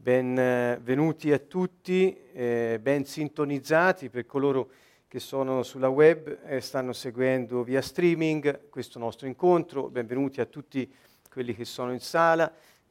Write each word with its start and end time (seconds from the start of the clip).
Benvenuti 0.00 1.32
a 1.32 1.40
tutti, 1.40 2.16
eh, 2.32 2.78
ben 2.80 3.04
sintonizzati 3.04 4.10
per 4.10 4.26
coloro 4.26 4.70
che 5.08 5.18
sono 5.18 5.64
sulla 5.64 5.88
web 5.88 6.38
e 6.46 6.60
stanno 6.60 6.92
seguendo 6.92 7.64
via 7.64 7.82
streaming 7.82 8.68
questo 8.70 9.00
nostro 9.00 9.26
incontro. 9.26 9.88
Benvenuti 9.88 10.40
a 10.40 10.44
tutti 10.44 10.88
quelli 11.28 11.52
che 11.52 11.64
sono 11.64 11.92
in 11.92 11.98
sala. 11.98 12.50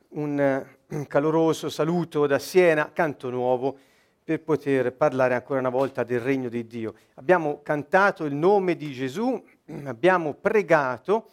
Un, 0.09 0.65
un 0.87 1.05
caloroso 1.07 1.69
saluto 1.69 2.27
da 2.27 2.39
Siena, 2.39 2.91
Canto 2.91 3.29
Nuovo, 3.29 3.77
per 4.21 4.41
poter 4.41 4.91
parlare 4.91 5.33
ancora 5.33 5.59
una 5.59 5.69
volta 5.69 6.03
del 6.03 6.19
regno 6.19 6.49
di 6.49 6.67
Dio. 6.67 6.93
Abbiamo 7.13 7.61
cantato 7.63 8.25
il 8.25 8.35
nome 8.35 8.75
di 8.75 8.91
Gesù, 8.91 9.41
abbiamo 9.85 10.33
pregato 10.33 11.29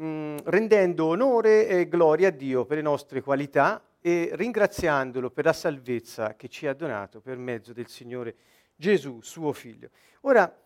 mm, 0.00 0.36
rendendo 0.44 1.06
onore 1.06 1.66
e 1.66 1.88
gloria 1.88 2.28
a 2.28 2.30
Dio 2.30 2.64
per 2.66 2.76
le 2.76 2.84
nostre 2.84 3.20
qualità 3.20 3.82
e 4.00 4.30
ringraziandolo 4.32 5.30
per 5.30 5.44
la 5.44 5.52
salvezza 5.52 6.34
che 6.34 6.48
ci 6.48 6.66
ha 6.66 6.74
donato 6.74 7.20
per 7.20 7.36
mezzo 7.36 7.72
del 7.72 7.88
Signore 7.88 8.34
Gesù, 8.76 9.20
suo 9.22 9.52
figlio. 9.52 9.90
Ora, 10.22 10.56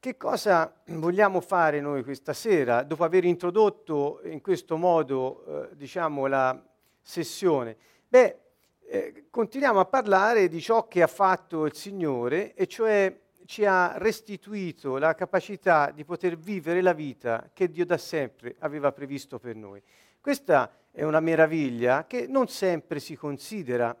che 0.00 0.16
cosa 0.16 0.74
vogliamo 0.86 1.40
fare 1.40 1.80
noi 1.80 2.02
questa 2.02 2.32
sera, 2.32 2.82
dopo 2.82 3.04
aver 3.04 3.24
introdotto 3.24 4.20
in 4.24 4.40
questo 4.40 4.76
modo, 4.76 5.44
eh, 5.70 5.76
diciamo, 5.76 6.26
la 6.26 6.60
sessione? 7.02 7.76
Beh, 8.08 8.38
eh, 8.86 9.26
continuiamo 9.30 9.78
a 9.78 9.84
parlare 9.84 10.48
di 10.48 10.60
ciò 10.60 10.88
che 10.88 11.02
ha 11.02 11.06
fatto 11.06 11.66
il 11.66 11.74
Signore, 11.74 12.54
e 12.54 12.66
cioè 12.66 13.14
ci 13.44 13.64
ha 13.64 13.98
restituito 13.98 14.96
la 14.96 15.14
capacità 15.14 15.90
di 15.90 16.04
poter 16.04 16.38
vivere 16.38 16.80
la 16.80 16.92
vita 16.92 17.50
che 17.52 17.68
Dio 17.68 17.84
da 17.84 17.98
sempre 17.98 18.56
aveva 18.60 18.92
previsto 18.92 19.38
per 19.38 19.54
noi. 19.54 19.82
Questa 20.20 20.70
è 20.90 21.02
una 21.04 21.20
meraviglia 21.20 22.06
che 22.06 22.26
non 22.26 22.48
sempre 22.48 23.00
si 23.00 23.16
considera, 23.16 23.96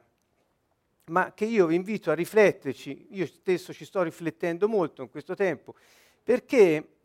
ma 1.06 1.32
che 1.32 1.44
io 1.44 1.66
vi 1.66 1.74
invito 1.74 2.10
a 2.10 2.14
rifletterci, 2.14 3.08
io 3.10 3.26
stesso 3.26 3.72
ci 3.72 3.84
sto 3.84 4.02
riflettendo 4.02 4.68
molto 4.68 5.02
in 5.02 5.10
questo 5.10 5.34
tempo, 5.34 5.74
perché 6.22 6.96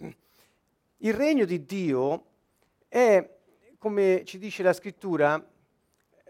il 0.98 1.14
regno 1.14 1.46
di 1.46 1.66
Dio 1.66 2.26
è, 2.88 3.28
come 3.78 4.24
ci 4.26 4.38
dice 4.38 4.64
la 4.64 4.74
scrittura, 4.74 5.44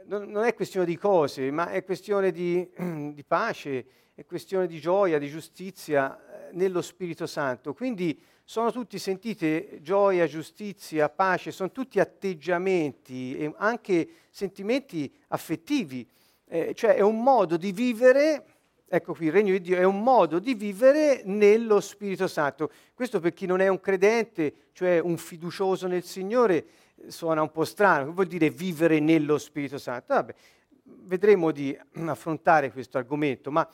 non 0.08 0.44
è 0.44 0.53
questione 0.53 0.86
di 0.86 0.98
cose, 0.98 1.50
ma 1.52 1.70
è 1.70 1.83
questione 1.83 2.31
di, 2.31 2.67
di 3.14 3.23
pace, 3.26 3.86
è 4.14 4.26
questione 4.26 4.67
di 4.67 4.80
gioia, 4.80 5.17
di 5.17 5.28
giustizia 5.28 6.17
eh, 6.17 6.53
nello 6.53 6.81
Spirito 6.81 7.26
Santo. 7.26 7.73
Quindi 7.73 8.22
sono 8.48 8.72
tutti, 8.72 9.00
sentite, 9.00 9.80
gioia, 9.82 10.28
giustizia, 10.28 11.10
pace, 11.10 11.52
sono 11.52 11.72
tutti 11.72 12.00
atteggiamenti 12.00 13.36
e 13.36 13.52
anche 13.58 14.08
sentimenti 14.30 15.12
affettivi, 15.30 16.08
eh, 16.48 16.76
cioè 16.76 16.94
è 16.94 17.02
un 17.02 17.23
modo 17.23 17.58
di 17.58 17.72
vivere, 17.72 18.46
ecco 18.88 19.16
qui, 19.16 19.26
il 19.26 19.32
regno 19.32 19.52
di 19.54 19.62
Dio 19.62 19.78
è 19.78 19.84
un 19.84 20.04
modo 20.04 20.38
di 20.38 20.54
vivere 20.54 21.23
nello 21.26 21.80
Spirito 21.80 22.28
Santo. 22.28 22.70
Questo 22.94 23.20
per 23.20 23.34
chi 23.34 23.48
non 23.48 23.62
è 23.62 23.68
un 23.68 23.80
credente, 23.80 24.54
cioè 24.73 25.00
un 25.00 25.18
fiducioso 25.18 25.88
nel 25.88 26.04
Signore, 26.04 26.66
suona 27.08 27.42
un 27.42 27.52
po' 27.52 27.66
strano, 27.66 28.06
che 28.06 28.12
vuol 28.12 28.28
dire 28.28 28.52
vivere 28.52 29.00
nello 29.00 29.40
Spirito 29.40 29.80
Santo? 29.80 30.14
Vabbè, 30.14 30.36
vedremo 30.86 31.52
di 31.52 31.78
affrontare 32.05 32.72
questo 32.72 32.97
argomento, 32.97 33.52
ma 33.52 33.67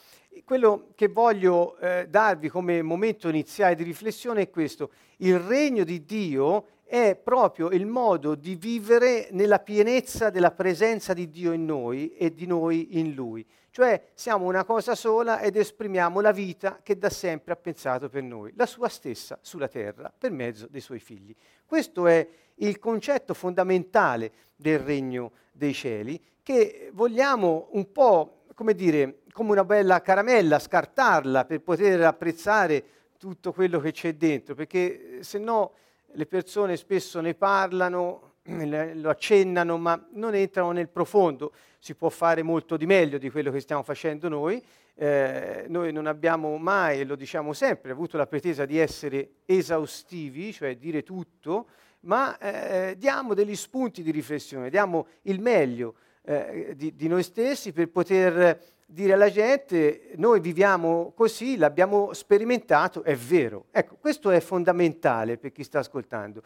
quello 0.44 0.90
che 0.96 1.08
voglio 1.08 1.78
eh, 1.78 2.08
darvi 2.10 2.50
come 2.50 2.82
momento 2.82 3.30
iniziale 3.30 3.76
di 3.76 3.84
riflessione 3.84 4.42
è 4.42 4.50
questo. 4.50 4.92
Il 5.18 5.40
regno 5.40 5.84
di 5.84 6.04
Dio 6.06 6.68
è 6.84 7.16
proprio 7.16 7.70
il 7.70 7.86
modo 7.86 8.36
di 8.36 8.56
vivere 8.56 9.30
nella 9.32 9.60
pienezza 9.60 10.30
della 10.30 10.52
presenza 10.52 11.14
di 11.14 11.30
Dio 11.30 11.54
in 11.54 11.64
noi 11.64 12.14
e 12.16 12.34
di 12.34 12.46
noi 12.46 13.00
in 13.00 13.14
Lui. 13.14 13.46
Cioè 13.70 14.10
siamo 14.14 14.46
una 14.46 14.66
cosa 14.66 14.96
sola 14.96 15.40
ed 15.40 15.56
esprimiamo 15.56 16.20
la 16.20 16.34
vita 16.34 16.82
che 16.84 16.98
da 16.98 17.10
sempre 17.10 17.54
ha 17.54 17.56
pensato 17.56 18.10
per 18.10 18.22
noi, 18.22 18.52
la 18.58 18.66
sua 18.66 18.90
stessa 18.90 19.40
sulla 19.42 19.70
terra 19.70 20.14
per 20.16 20.32
mezzo 20.32 20.68
dei 20.70 20.82
suoi 20.82 21.00
figli. 21.00 21.34
Questo 21.66 22.08
è 22.08 22.28
il 22.56 22.78
concetto 22.80 23.34
fondamentale 23.34 24.34
del 24.58 24.80
regno 24.80 25.32
dei 25.54 25.74
cieli 25.74 26.22
che 26.44 26.90
vogliamo 26.94 27.68
un 27.72 27.92
po', 27.92 28.44
come 28.54 28.74
dire, 28.74 29.22
come 29.32 29.52
una 29.52 29.64
bella 29.64 30.02
caramella, 30.02 30.60
scartarla 30.60 31.46
per 31.46 31.62
poter 31.62 32.02
apprezzare 32.04 32.84
tutto 33.18 33.54
quello 33.54 33.80
che 33.80 33.92
c'è 33.92 34.16
dentro, 34.16 34.56
perché 34.56 35.20
eh, 35.20 35.24
se 35.24 35.38
no 35.38 35.74
le 36.14 36.26
persone 36.26 36.76
spesso 36.76 37.22
ne 37.22 37.36
parlano, 37.36 38.34
lo 38.44 39.10
accennano, 39.10 39.78
ma 39.78 40.04
non 40.14 40.36
entrano 40.36 40.72
nel 40.72 40.90
profondo. 40.90 41.52
Si 41.80 41.96
può 41.96 42.10
fare 42.10 42.44
molto 42.44 42.78
di 42.78 42.86
meglio 42.86 43.18
di 43.18 43.30
quello 43.30 43.52
che 43.52 43.60
stiamo 43.60 43.84
facendo 43.84 44.28
noi. 44.28 44.64
Eh, 44.94 45.66
noi 45.68 45.92
non 45.92 46.06
abbiamo 46.06 46.58
mai, 46.58 47.00
e 47.00 47.06
lo 47.06 47.16
diciamo 47.16 47.54
sempre, 47.54 47.92
avuto 47.92 48.18
la 48.18 48.28
pretesa 48.28 48.66
di 48.66 48.78
essere 48.78 49.30
esaustivi, 49.46 50.52
cioè 50.52 50.76
dire 50.76 51.02
tutto, 51.02 51.68
ma 52.02 52.38
eh, 52.38 52.96
diamo 52.98 53.34
degli 53.34 53.56
spunti 53.56 54.04
di 54.04 54.12
riflessione, 54.12 54.70
diamo 54.70 55.08
il 55.24 55.40
meglio 55.40 55.96
eh, 56.24 56.74
di, 56.76 56.96
di, 56.96 57.08
noi 57.08 57.24
stessi 57.24 57.72
per 57.72 57.90
poter 57.90 58.60
dire 58.86 59.14
alla 59.14 59.32
gente 59.32 60.12
noi 60.16 60.40
viviamo 60.40 61.14
così, 61.16 61.58
l'abbiamo 61.58 62.14
sperimentato, 62.14 63.04
è 63.04 63.16
vero. 63.16 63.66
Ecco, 63.72 63.98
questo 64.00 64.30
è 64.30 64.40
fondamentale 64.40 65.38
per 65.38 65.52
chi 65.52 65.64
sta 65.64 65.80
ascoltando. 65.80 66.44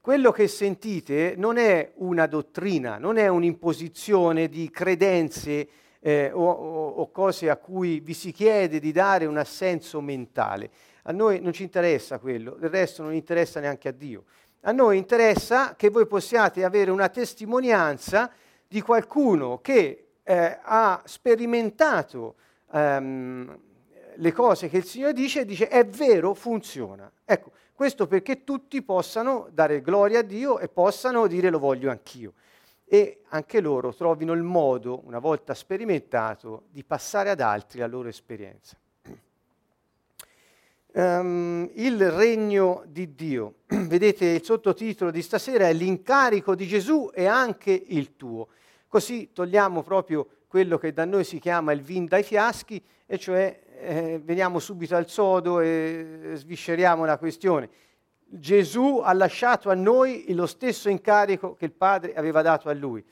Quello 0.00 0.30
che 0.30 0.48
sentite 0.48 1.34
non 1.36 1.56
è 1.56 1.92
una 1.96 2.26
dottrina, 2.26 2.98
non 2.98 3.16
è 3.16 3.28
un'imposizione 3.28 4.48
di 4.48 4.70
credenze 4.70 5.68
eh, 6.00 6.30
o, 6.32 6.50
o, 6.50 7.10
cose 7.10 7.50
a 7.50 7.56
cui 7.56 8.00
vi 8.00 8.14
si 8.14 8.32
chiede 8.32 8.78
di 8.78 8.92
dare 8.92 9.26
un 9.26 9.36
assenso 9.36 10.00
mentale. 10.00 10.70
A 11.02 11.12
noi 11.12 11.40
non 11.40 11.52
ci 11.52 11.62
interessa 11.62 12.18
quello, 12.18 12.52
del 12.52 12.70
resto 12.70 13.02
non 13.02 13.14
interessa 13.14 13.60
neanche 13.60 13.88
a 13.88 13.92
Dio. 13.92 14.24
A 14.62 14.72
noi 14.72 14.98
interessa 14.98 15.74
che 15.74 15.90
voi 15.90 16.06
possiate 16.06 16.64
avere 16.64 16.90
una 16.90 17.08
testimonianza 17.08 18.30
di 18.68 18.82
qualcuno 18.82 19.60
che 19.62 20.08
eh, 20.22 20.58
ha 20.62 21.02
sperimentato 21.06 22.34
ehm, 22.70 23.58
le 24.16 24.32
cose 24.32 24.68
che 24.68 24.76
il 24.76 24.84
Signore 24.84 25.14
dice 25.14 25.40
e 25.40 25.44
dice 25.46 25.68
è 25.68 25.86
vero, 25.86 26.34
funziona. 26.34 27.10
Ecco, 27.24 27.52
questo 27.72 28.06
perché 28.06 28.44
tutti 28.44 28.82
possano 28.82 29.48
dare 29.52 29.80
gloria 29.80 30.18
a 30.18 30.22
Dio 30.22 30.58
e 30.58 30.68
possano 30.68 31.26
dire 31.26 31.48
lo 31.48 31.58
voglio 31.58 31.90
anch'io. 31.90 32.34
E 32.84 33.20
anche 33.28 33.60
loro 33.60 33.94
trovino 33.94 34.32
il 34.32 34.42
modo, 34.42 35.00
una 35.04 35.18
volta 35.18 35.54
sperimentato, 35.54 36.64
di 36.70 36.84
passare 36.84 37.30
ad 37.30 37.40
altri 37.40 37.78
la 37.78 37.86
loro 37.86 38.08
esperienza. 38.08 38.76
Um, 40.92 41.70
il 41.76 42.10
regno 42.10 42.82
di 42.86 43.14
Dio. 43.14 43.56
Vedete 43.66 44.26
il 44.26 44.42
sottotitolo 44.42 45.10
di 45.10 45.22
stasera 45.22 45.68
è 45.68 45.72
l'incarico 45.72 46.54
di 46.54 46.66
Gesù 46.66 47.10
e 47.14 47.26
anche 47.26 47.70
il 47.70 48.16
tuo. 48.16 48.48
Così 48.88 49.32
togliamo 49.32 49.82
proprio 49.82 50.26
quello 50.48 50.78
che 50.78 50.92
da 50.92 51.04
noi 51.04 51.22
si 51.22 51.38
chiama 51.38 51.72
il 51.72 51.82
vin 51.82 52.06
dai 52.06 52.22
fiaschi, 52.22 52.82
e 53.06 53.18
cioè 53.18 53.60
eh, 53.80 54.20
veniamo 54.24 54.58
subito 54.58 54.96
al 54.96 55.08
sodo 55.08 55.60
e 55.60 56.32
svisceriamo 56.34 57.04
la 57.04 57.18
questione. 57.18 57.68
Gesù 58.24 59.00
ha 59.02 59.12
lasciato 59.12 59.70
a 59.70 59.74
noi 59.74 60.24
lo 60.34 60.46
stesso 60.46 60.88
incarico 60.88 61.54
che 61.54 61.66
il 61.66 61.72
Padre 61.72 62.14
aveva 62.14 62.42
dato 62.42 62.68
a 62.68 62.74
lui. 62.74 63.04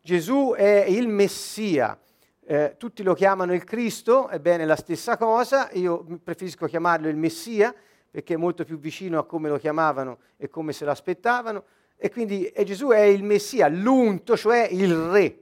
Gesù 0.00 0.54
è 0.56 0.84
il 0.88 1.08
Messia, 1.08 1.98
eh, 2.46 2.74
tutti 2.78 3.02
lo 3.02 3.14
chiamano 3.14 3.54
il 3.54 3.64
Cristo, 3.64 4.28
ebbene 4.28 4.64
la 4.66 4.76
stessa 4.76 5.16
cosa, 5.16 5.70
io 5.72 6.04
preferisco 6.22 6.66
chiamarlo 6.66 7.08
il 7.08 7.16
Messia 7.16 7.74
perché 8.10 8.34
è 8.34 8.36
molto 8.36 8.64
più 8.64 8.78
vicino 8.78 9.18
a 9.18 9.26
come 9.26 9.48
lo 9.48 9.58
chiamavano 9.58 10.18
e 10.36 10.48
come 10.48 10.72
se 10.72 10.84
lo 10.84 10.92
aspettavano. 10.92 11.64
E 11.96 12.10
quindi 12.10 12.46
e 12.46 12.64
Gesù 12.64 12.88
è 12.88 13.00
il 13.00 13.22
Messia, 13.22 13.68
l'unto, 13.68 14.36
cioè 14.36 14.68
il 14.70 14.94
Re, 14.94 15.38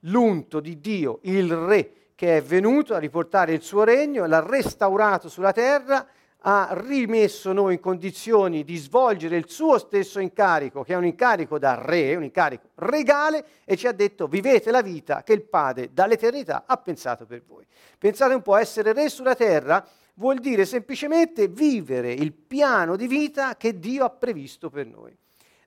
l'unto 0.00 0.60
di 0.60 0.80
Dio, 0.80 1.20
il 1.22 1.54
Re 1.54 1.92
che 2.16 2.38
è 2.38 2.42
venuto 2.42 2.94
a 2.94 2.98
riportare 2.98 3.52
il 3.52 3.60
suo 3.60 3.84
regno, 3.84 4.24
l'ha 4.24 4.40
restaurato 4.40 5.28
sulla 5.28 5.52
terra, 5.52 6.04
ha 6.48 6.68
rimesso 6.72 7.52
noi 7.52 7.74
in 7.74 7.80
condizioni 7.80 8.64
di 8.64 8.76
svolgere 8.76 9.36
il 9.36 9.50
suo 9.50 9.78
stesso 9.78 10.18
incarico, 10.18 10.82
che 10.82 10.94
è 10.94 10.96
un 10.96 11.04
incarico 11.04 11.58
da 11.58 11.74
re, 11.74 12.14
un 12.14 12.22
incarico 12.22 12.70
regale, 12.76 13.44
e 13.64 13.76
ci 13.76 13.86
ha 13.86 13.92
detto 13.92 14.28
vivete 14.28 14.70
la 14.70 14.80
vita 14.80 15.22
che 15.22 15.34
il 15.34 15.42
Padre 15.42 15.92
dall'eternità 15.92 16.64
ha 16.66 16.78
pensato 16.78 17.26
per 17.26 17.42
voi. 17.46 17.66
Pensate 17.98 18.32
un 18.32 18.42
po', 18.42 18.56
essere 18.56 18.94
re 18.94 19.10
sulla 19.10 19.34
terra 19.34 19.86
vuol 20.14 20.38
dire 20.38 20.64
semplicemente 20.64 21.48
vivere 21.48 22.12
il 22.12 22.32
piano 22.32 22.96
di 22.96 23.06
vita 23.06 23.56
che 23.56 23.78
Dio 23.78 24.04
ha 24.04 24.10
previsto 24.10 24.70
per 24.70 24.86
noi. 24.86 25.14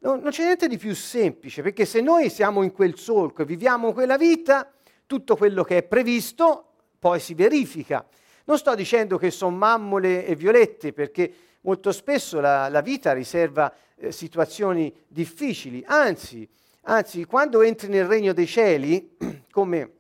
Non, 0.02 0.20
non 0.22 0.32
c'è 0.32 0.44
niente 0.44 0.68
di 0.68 0.78
più 0.78 0.96
semplice, 0.96 1.62
perché 1.62 1.86
se 1.86 2.00
noi 2.00 2.30
siamo 2.30 2.64
in 2.64 2.72
quel 2.72 2.98
solco 2.98 3.42
e 3.42 3.46
viviamo 3.46 3.92
quella 3.92 4.18
vita, 4.18 4.72
tutto 5.06 5.36
quello 5.36 5.64
che 5.64 5.78
è 5.78 5.84
previsto 5.84 6.66
poi 7.00 7.20
si 7.20 7.34
verifica. 7.34 8.06
Non 8.46 8.58
sto 8.58 8.76
dicendo 8.76 9.18
che 9.18 9.32
sono 9.32 9.56
mammole 9.56 10.26
e 10.26 10.36
violette, 10.36 10.94
perché 10.94 11.34
molto 11.62 11.92
spesso 11.92 12.40
la, 12.40 12.70
la 12.70 12.82
vita 12.82 13.14
riserva 13.14 13.74
eh, 13.96 14.12
situazioni 14.12 14.94
difficili, 15.08 15.84
anzi, 15.86 16.48
anzi, 16.84 17.26
quando 17.26 17.62
entri 17.62 17.90
nel 17.90 18.06
regno 18.06 18.34
dei 18.34 18.48
cieli, 18.48 19.18
come 19.52 19.92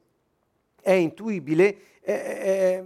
è 0.82 0.92
intuibile, 0.94 1.78
eh, 2.02 2.14
eh, 2.14 2.84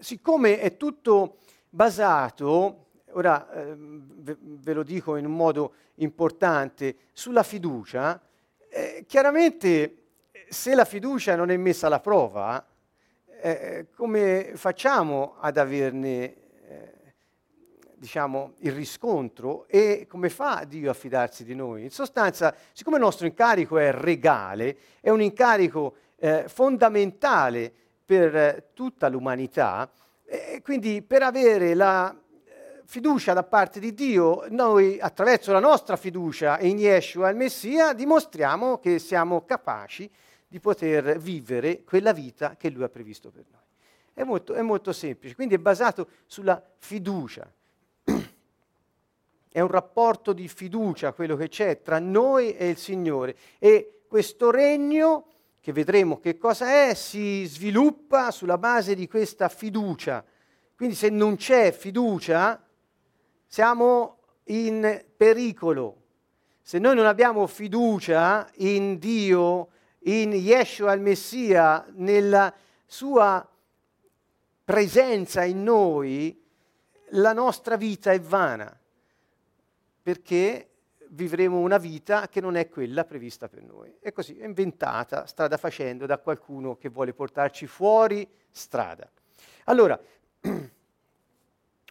siccome 0.00 0.58
è 0.58 0.76
tutto 0.76 1.36
basato, 1.68 2.83
ora 3.14 3.50
eh, 3.52 3.74
ve 3.76 4.72
lo 4.72 4.82
dico 4.82 5.16
in 5.16 5.26
un 5.26 5.34
modo 5.34 5.74
importante, 5.96 6.96
sulla 7.12 7.42
fiducia, 7.42 8.20
eh, 8.68 9.04
chiaramente 9.06 10.02
se 10.48 10.74
la 10.74 10.84
fiducia 10.84 11.36
non 11.36 11.50
è 11.50 11.56
messa 11.56 11.86
alla 11.86 12.00
prova, 12.00 12.64
eh, 13.40 13.86
come 13.94 14.52
facciamo 14.54 15.36
ad 15.38 15.56
averne 15.56 16.42
diciamo, 17.96 18.52
il 18.58 18.72
riscontro 18.72 19.66
e 19.66 20.06
come 20.06 20.28
fa 20.28 20.64
Dio 20.68 20.90
a 20.90 20.94
fidarsi 20.94 21.42
di 21.42 21.54
noi. 21.54 21.84
In 21.84 21.90
sostanza, 21.90 22.54
siccome 22.72 22.96
il 22.96 23.02
nostro 23.02 23.26
incarico 23.26 23.78
è 23.78 23.90
regale, 23.92 24.76
è 25.00 25.08
un 25.08 25.22
incarico 25.22 25.96
eh, 26.16 26.44
fondamentale 26.46 27.72
per 28.04 28.36
eh, 28.36 28.68
tutta 28.74 29.08
l'umanità, 29.08 29.90
quindi 30.62 31.00
per 31.02 31.22
avere 31.22 31.74
la 31.74 32.10
eh, 32.10 32.23
fiducia 32.86 33.32
da 33.32 33.42
parte 33.42 33.80
di 33.80 33.94
Dio, 33.94 34.44
noi 34.50 34.98
attraverso 35.00 35.52
la 35.52 35.60
nostra 35.60 35.96
fiducia 35.96 36.60
in 36.60 36.78
Yeshua, 36.78 37.30
il 37.30 37.36
Messia, 37.36 37.92
dimostriamo 37.92 38.78
che 38.78 38.98
siamo 38.98 39.44
capaci 39.44 40.10
di 40.46 40.60
poter 40.60 41.18
vivere 41.18 41.82
quella 41.82 42.12
vita 42.12 42.56
che 42.56 42.70
Lui 42.70 42.84
ha 42.84 42.88
previsto 42.88 43.30
per 43.30 43.44
noi. 43.50 43.62
È 44.12 44.22
molto, 44.22 44.54
è 44.54 44.62
molto 44.62 44.92
semplice, 44.92 45.34
quindi 45.34 45.54
è 45.54 45.58
basato 45.58 46.08
sulla 46.26 46.62
fiducia. 46.78 47.50
È 49.48 49.60
un 49.60 49.68
rapporto 49.68 50.32
di 50.32 50.48
fiducia 50.48 51.12
quello 51.12 51.36
che 51.36 51.48
c'è 51.48 51.80
tra 51.82 51.98
noi 51.98 52.56
e 52.56 52.68
il 52.68 52.76
Signore 52.76 53.36
e 53.58 54.02
questo 54.08 54.50
regno, 54.50 55.26
che 55.60 55.72
vedremo 55.72 56.20
che 56.20 56.36
cosa 56.38 56.88
è, 56.88 56.94
si 56.94 57.44
sviluppa 57.46 58.30
sulla 58.30 58.58
base 58.58 58.94
di 58.94 59.08
questa 59.08 59.48
fiducia. 59.48 60.24
Quindi 60.76 60.94
se 60.94 61.08
non 61.08 61.36
c'è 61.36 61.72
fiducia, 61.72 62.63
siamo 63.54 64.18
in 64.46 65.04
pericolo. 65.16 66.02
Se 66.60 66.80
noi 66.80 66.96
non 66.96 67.06
abbiamo 67.06 67.46
fiducia 67.46 68.50
in 68.56 68.98
Dio, 68.98 69.68
in 70.06 70.32
Yeshua 70.32 70.92
il 70.92 71.00
Messia, 71.00 71.86
nella 71.92 72.52
sua 72.84 73.48
presenza 74.64 75.44
in 75.44 75.62
noi, 75.62 76.44
la 77.10 77.32
nostra 77.32 77.76
vita 77.76 78.10
è 78.10 78.18
vana 78.18 78.76
perché 80.02 80.70
vivremo 81.10 81.60
una 81.60 81.78
vita 81.78 82.26
che 82.26 82.40
non 82.40 82.56
è 82.56 82.68
quella 82.68 83.04
prevista 83.04 83.48
per 83.48 83.62
noi. 83.62 83.94
E 84.00 84.10
così 84.10 84.36
è 84.36 84.46
inventata 84.46 85.26
strada 85.26 85.58
facendo 85.58 86.06
da 86.06 86.18
qualcuno 86.18 86.74
che 86.74 86.88
vuole 86.88 87.14
portarci 87.14 87.68
fuori 87.68 88.28
strada. 88.50 89.08
Allora, 89.66 89.96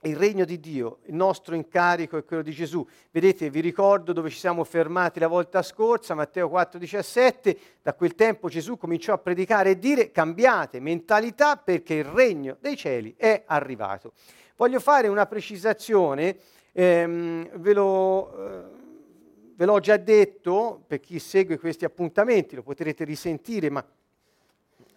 il 0.09 0.15
regno 0.15 0.45
di 0.45 0.59
Dio, 0.59 0.99
il 1.05 1.15
nostro 1.15 1.55
incarico 1.55 2.17
è 2.17 2.25
quello 2.25 2.41
di 2.41 2.51
Gesù. 2.51 2.85
Vedete, 3.11 3.49
vi 3.49 3.59
ricordo 3.59 4.13
dove 4.13 4.29
ci 4.29 4.37
siamo 4.37 4.63
fermati 4.63 5.19
la 5.19 5.27
volta 5.27 5.61
scorsa, 5.61 6.15
Matteo 6.15 6.49
4,17, 6.49 7.57
da 7.81 7.93
quel 7.93 8.15
tempo 8.15 8.49
Gesù 8.49 8.77
cominciò 8.77 9.13
a 9.13 9.17
predicare 9.17 9.71
e 9.71 9.79
dire 9.79 10.11
cambiate 10.11 10.79
mentalità 10.79 11.57
perché 11.57 11.95
il 11.95 12.05
regno 12.05 12.57
dei 12.59 12.75
cieli 12.75 13.13
è 13.17 13.43
arrivato. 13.45 14.13
Voglio 14.55 14.79
fare 14.79 15.07
una 15.07 15.25
precisazione 15.25 16.37
Ehm, 16.75 17.49
ve, 17.59 17.73
lo, 17.73 18.35
eh, 18.35 18.63
ve, 19.55 19.65
l'ho 19.65 19.79
già 19.79 19.95
detto, 19.97 20.83
per 20.87 20.99
chi 20.99 21.19
segue 21.19 21.59
questi 21.59 21.85
appuntamenti, 21.85 22.55
lo 22.55 22.63
potrete 22.63 23.03
risentire, 23.03 23.69
ma 23.69 23.85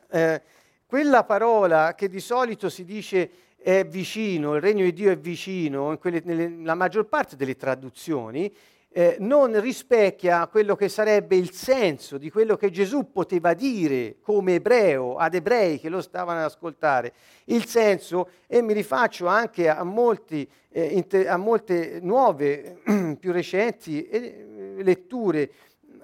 eh, 0.09 0.43
quella 0.87 1.25
parola 1.25 1.95
che 1.95 2.09
di 2.09 2.21
solito 2.21 2.71
si 2.71 2.85
dice 2.85 3.31
è 3.67 3.85
vicino, 3.85 4.55
il 4.55 4.61
regno 4.61 4.85
di 4.85 4.93
Dio 4.93 5.11
è 5.11 5.19
vicino, 5.19 5.91
in 5.91 5.99
quelle, 5.99 6.23
nella 6.23 6.77
maggior 6.77 7.07
parte 7.07 7.35
delle 7.35 7.57
traduzioni, 7.57 8.55
eh, 8.91 9.17
non 9.19 9.61
rispecchia 9.61 10.47
quello 10.47 10.77
che 10.77 10.89
sarebbe 10.89 11.35
il 11.35 11.51
senso 11.51 12.17
di 12.17 12.31
quello 12.31 12.57
che 12.57 12.71
Gesù 12.71 13.11
poteva 13.11 13.55
dire 13.55 14.19
come 14.21 14.55
ebreo 14.55 15.17
ad 15.17 15.35
ebrei 15.35 15.81
che 15.81 15.89
lo 15.89 16.01
stavano 16.01 16.39
ad 16.39 16.45
ascoltare. 16.45 17.13
Il 17.47 17.65
senso, 17.65 18.29
e 18.47 18.63
mi 18.63 18.73
rifaccio 18.73 19.27
anche 19.27 19.69
a, 19.69 19.83
molti, 19.83 20.49
eh, 20.71 20.85
inter- 20.85 21.27
a 21.27 21.37
molte 21.37 21.99
nuove, 22.01 22.83
più 23.19 23.33
recenti 23.33 24.07
eh, 24.07 24.77
letture 24.79 25.51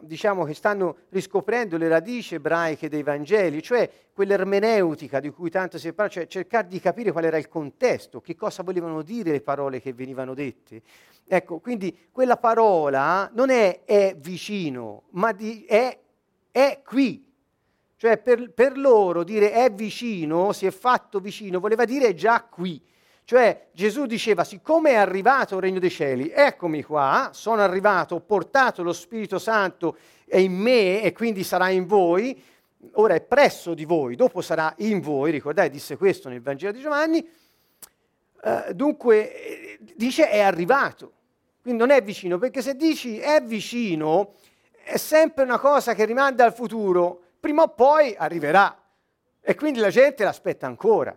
diciamo, 0.03 0.45
che 0.45 0.55
stanno 0.55 0.97
riscoprendo 1.11 1.77
le 1.77 1.89
radici 1.89 2.35
ebraiche 2.35 2.89
dei 2.89 3.03
Vangeli, 3.03 3.63
cioè 3.63 3.91
quell'ermeneutica 4.13 5.21
di 5.21 5.31
cui 5.31 5.51
tanto 5.51 5.79
si 5.79 5.93
parla, 5.93 6.13
cioè 6.13 6.27
cercare 6.27 6.69
di 6.69 6.81
capire 6.81 7.13
qual 7.13 7.25
era 7.25 7.39
il 7.39 7.49
contesto, 7.49 8.21
che 8.21 8.35
cosa 8.35 8.63
volevano 8.63 9.03
dire 9.03 9.31
le 9.31 9.41
parole 9.41 9.81
che 9.81 9.93
venivano 9.93 10.35
dette. 10.35 10.83
Ecco, 11.27 11.61
quindi 11.61 12.09
quella 12.11 12.37
parola 12.37 13.31
non 13.35 13.51
è 13.51 13.85
è 13.85 14.17
vicino, 14.19 15.05
ma 15.11 15.33
di, 15.33 15.65
è, 15.65 15.99
è 16.51 16.83
qui. 16.85 17.31
Cioè 17.97 18.19
per, 18.19 18.53
per 18.53 18.77
loro 18.77 19.23
dire 19.23 19.53
è 19.53 19.71
vicino, 19.73 20.53
si 20.53 20.67
è 20.67 20.71
fatto 20.73 21.21
vicino, 21.21 21.61
voleva 21.61 21.85
dire 21.85 22.09
è 22.09 22.15
già 22.15 22.43
qui. 22.43 22.83
Cioè 23.33 23.69
Gesù 23.73 24.05
diceva, 24.05 24.45
siccome 24.45 24.91
è 24.91 24.97
arrivato 24.97 25.55
il 25.55 25.63
regno 25.63 25.79
dei 25.79 25.89
cieli, 25.89 26.31
eccomi 26.31 26.83
qua, 26.83 27.31
sono 27.33 27.63
arrivato, 27.63 28.17
ho 28.17 28.21
portato 28.21 28.83
lo 28.83 28.93
Spirito 28.93 29.39
Santo 29.39 29.97
è 30.27 30.37
in 30.37 30.53
me 30.53 31.01
e 31.01 31.15
quindi 31.15 31.43
sarà 31.43 31.71
in 31.71 31.87
voi, 31.87 32.39
ora 32.97 33.15
è 33.15 33.23
presso 33.23 33.73
di 33.73 33.87
voi, 33.87 34.17
dopo 34.17 34.43
sarà 34.43 34.75
in 34.81 35.01
voi, 35.01 35.31
ricordate, 35.31 35.71
disse 35.71 35.97
questo 35.97 36.29
nel 36.29 36.43
Vangelo 36.43 36.73
di 36.73 36.83
Giovanni, 36.83 37.27
uh, 38.43 38.71
dunque 38.75 39.79
dice 39.95 40.29
è 40.29 40.41
arrivato, 40.41 41.13
quindi 41.63 41.81
non 41.81 41.89
è 41.91 42.03
vicino, 42.03 42.37
perché 42.37 42.61
se 42.61 42.77
dici 42.77 43.19
è 43.19 43.41
vicino 43.41 44.35
è 44.85 44.99
sempre 44.99 45.45
una 45.45 45.59
cosa 45.59 45.95
che 45.95 46.05
rimanda 46.05 46.45
al 46.45 46.53
futuro, 46.53 47.19
prima 47.41 47.63
o 47.63 47.69
poi 47.69 48.15
arriverà. 48.15 48.79
E 49.41 49.55
quindi 49.55 49.79
la 49.79 49.89
gente 49.89 50.23
l'aspetta 50.23 50.67
ancora. 50.67 51.17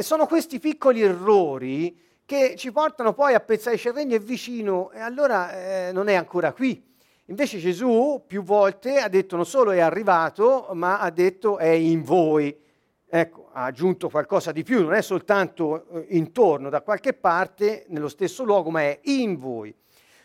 E 0.00 0.02
sono 0.02 0.24
questi 0.24 0.60
piccoli 0.60 1.02
errori 1.02 1.94
che 2.24 2.54
ci 2.56 2.72
portano 2.72 3.12
poi 3.12 3.34
a 3.34 3.40
pensare 3.40 3.76
il 3.76 3.92
regno 3.92 4.16
è 4.16 4.18
vicino 4.18 4.90
e 4.92 4.98
allora 4.98 5.88
eh, 5.88 5.92
non 5.92 6.08
è 6.08 6.14
ancora 6.14 6.54
qui. 6.54 6.82
Invece 7.26 7.58
Gesù 7.58 8.24
più 8.26 8.42
volte 8.42 8.96
ha 8.96 9.08
detto 9.08 9.36
non 9.36 9.44
solo 9.44 9.72
è 9.72 9.80
arrivato, 9.80 10.68
ma 10.72 11.00
ha 11.00 11.10
detto 11.10 11.58
è 11.58 11.68
in 11.68 12.02
voi. 12.02 12.58
Ecco, 13.06 13.50
ha 13.52 13.64
aggiunto 13.64 14.08
qualcosa 14.08 14.52
di 14.52 14.62
più, 14.62 14.80
non 14.80 14.94
è 14.94 15.02
soltanto 15.02 15.86
eh, 15.90 16.06
intorno 16.16 16.70
da 16.70 16.80
qualche 16.80 17.12
parte, 17.12 17.84
nello 17.88 18.08
stesso 18.08 18.42
luogo, 18.42 18.70
ma 18.70 18.80
è 18.80 19.00
in 19.02 19.36
voi. 19.36 19.74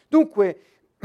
Dunque, 0.07 0.59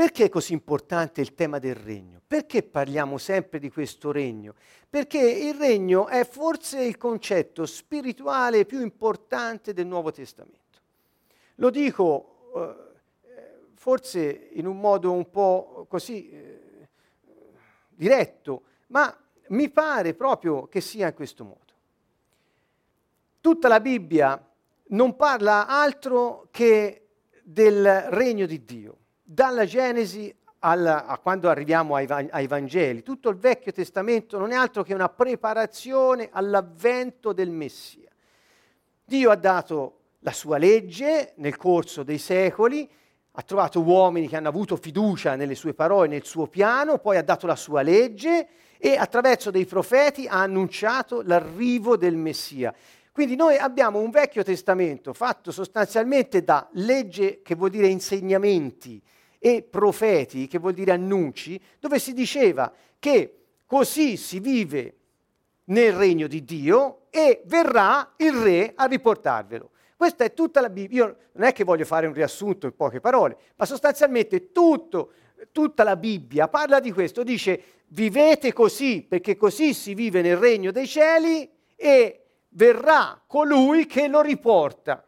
Perché 0.00 0.24
è 0.24 0.28
così 0.30 0.54
importante 0.54 1.20
il 1.20 1.34
tema 1.34 1.58
del 1.58 1.74
regno? 1.74 2.22
Perché 2.26 2.62
parliamo 2.62 3.18
sempre 3.18 3.58
di 3.58 3.70
questo 3.70 4.10
regno? 4.10 4.54
Perché 4.88 5.20
il 5.20 5.52
regno 5.52 6.06
è 6.06 6.24
forse 6.24 6.82
il 6.82 6.96
concetto 6.96 7.66
spirituale 7.66 8.64
più 8.64 8.80
importante 8.80 9.74
del 9.74 9.86
Nuovo 9.86 10.10
Testamento. 10.10 10.78
Lo 11.56 11.68
dico 11.68 12.50
eh, 12.56 12.74
forse 13.74 14.48
in 14.52 14.66
un 14.66 14.80
modo 14.80 15.12
un 15.12 15.28
po' 15.28 15.84
così 15.86 16.30
eh, 16.30 16.88
diretto, 17.90 18.62
ma 18.86 19.14
mi 19.48 19.68
pare 19.68 20.14
proprio 20.14 20.66
che 20.68 20.80
sia 20.80 21.08
in 21.08 21.14
questo 21.14 21.44
modo. 21.44 21.74
Tutta 23.42 23.68
la 23.68 23.80
Bibbia 23.80 24.50
non 24.86 25.14
parla 25.14 25.66
altro 25.66 26.48
che 26.50 27.08
del 27.42 28.00
regno 28.08 28.46
di 28.46 28.64
Dio 28.64 28.94
dalla 29.32 29.64
Genesi 29.64 30.34
alla, 30.58 31.06
a 31.06 31.16
quando 31.18 31.48
arriviamo 31.48 31.94
ai, 31.94 32.06
ai, 32.08 32.48
Vangeli, 32.48 33.04
tutto 33.04 33.28
il 33.28 33.36
Vecchio 33.36 33.70
Testamento 33.70 34.38
non 34.38 34.50
è 34.50 34.56
altro 34.56 34.82
che 34.82 34.92
una 34.92 35.08
preparazione 35.08 36.30
all'avvento 36.32 37.32
del 37.32 37.50
Messia. 37.50 38.10
Dio 39.04 39.30
ha 39.30 39.36
dato 39.36 39.98
la 40.20 40.32
sua 40.32 40.58
legge 40.58 41.34
nel 41.36 41.56
corso 41.56 42.02
dei 42.02 42.18
secoli, 42.18 42.90
ha 43.30 43.42
trovato 43.42 43.80
uomini 43.80 44.26
che 44.26 44.36
hanno 44.36 44.48
avuto 44.48 44.76
fiducia 44.76 45.36
nelle 45.36 45.54
sue 45.54 45.74
parole, 45.74 46.08
nel 46.08 46.24
suo 46.24 46.48
piano, 46.48 46.98
poi 46.98 47.16
ha 47.16 47.22
dato 47.22 47.46
la 47.46 47.54
sua 47.54 47.82
legge 47.82 48.48
e 48.78 48.96
attraverso 48.96 49.52
dei 49.52 49.64
profeti 49.64 50.26
ha 50.26 50.42
annunciato 50.42 51.22
l'arrivo 51.22 51.96
del 51.96 52.16
Messia. 52.16 52.74
Quindi 53.12 53.36
noi 53.36 53.56
abbiamo 53.58 54.00
un 54.00 54.10
Vecchio 54.10 54.42
Testamento 54.42 55.12
fatto 55.12 55.52
sostanzialmente 55.52 56.42
da 56.42 56.68
legge, 56.72 57.42
che 57.42 57.54
vuol 57.54 57.70
dire 57.70 57.86
insegnamenti, 57.86 59.00
e 59.40 59.62
profeti, 59.62 60.46
che 60.46 60.58
vuol 60.58 60.74
dire 60.74 60.92
annunci, 60.92 61.60
dove 61.80 61.98
si 61.98 62.12
diceva 62.12 62.72
che 63.00 63.38
così 63.66 64.16
si 64.16 64.38
vive 64.38 64.94
nel 65.64 65.94
regno 65.94 66.28
di 66.28 66.44
Dio 66.44 67.06
e 67.10 67.42
verrà 67.46 68.12
il 68.18 68.32
re 68.32 68.72
a 68.76 68.84
riportarvelo. 68.84 69.70
Questa 69.96 70.24
è 70.24 70.34
tutta 70.34 70.60
la 70.60 70.70
Bibbia. 70.70 71.04
Io 71.04 71.16
non 71.32 71.48
è 71.48 71.52
che 71.52 71.64
voglio 71.64 71.84
fare 71.84 72.06
un 72.06 72.12
riassunto 72.12 72.66
in 72.66 72.76
poche 72.76 73.00
parole, 73.00 73.36
ma 73.56 73.64
sostanzialmente 73.64 74.52
tutto 74.52 75.12
tutta 75.52 75.84
la 75.84 75.96
Bibbia 75.96 76.48
parla 76.48 76.80
di 76.80 76.92
questo, 76.92 77.22
dice 77.22 77.62
vivete 77.88 78.52
così 78.52 79.02
perché 79.02 79.36
così 79.36 79.74
si 79.74 79.94
vive 79.94 80.22
nel 80.22 80.36
regno 80.36 80.70
dei 80.70 80.86
cieli 80.86 81.50
e 81.76 82.24
verrà 82.50 83.20
colui 83.26 83.86
che 83.86 84.06
lo 84.06 84.20
riporta. 84.20 85.04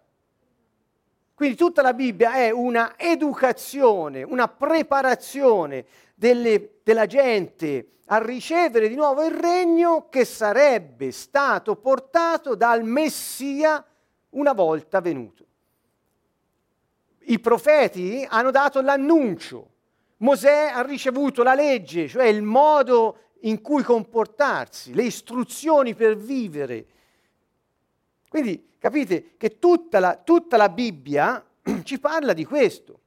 Quindi 1.43 1.59
tutta 1.59 1.83
la 1.83 1.93
Bibbia 1.93 2.35
è 2.35 2.51
una 2.51 2.95
educazione, 2.97 4.23
una 4.23 4.47
preparazione 4.47 5.85
delle, 6.15 6.75
della 6.85 7.07
gente 7.07 7.95
a 8.07 8.19
ricevere 8.19 8.89
di 8.89 8.95
nuovo 8.95 9.25
il 9.25 9.33
regno 9.33 10.09
che 10.09 10.25
sarebbe 10.25 11.11
stato 11.11 11.75
portato 11.75 12.55
dal 12.55 12.85
Messia 12.85 13.85
una 14.31 14.53
volta 14.53 15.01
venuto. 15.01 15.45
I 17.23 17.41
profeti 17.41 18.25
hanno 18.31 18.53
dato 18.53 18.81
l'annuncio, 18.81 19.71
Mosè 20.19 20.71
ha 20.73 20.83
ricevuto 20.83 21.43
la 21.43 21.55
legge, 21.55 22.07
cioè 22.07 22.27
il 22.27 22.43
modo 22.43 23.31
in 23.41 23.61
cui 23.63 23.83
comportarsi, 23.83 24.95
le 24.95 25.03
istruzioni 25.03 25.97
per 25.97 26.17
vivere. 26.17 26.87
Quindi 28.33 28.67
capite 28.79 29.35
che 29.37 29.59
tutta 29.59 30.01
la, 30.01 30.17
tutta 30.17 30.57
la 30.57 30.71
Bibbia 30.71 31.45
ci 31.85 32.01
parla 32.01 32.33
di 32.33 32.47
questo. 32.47 33.01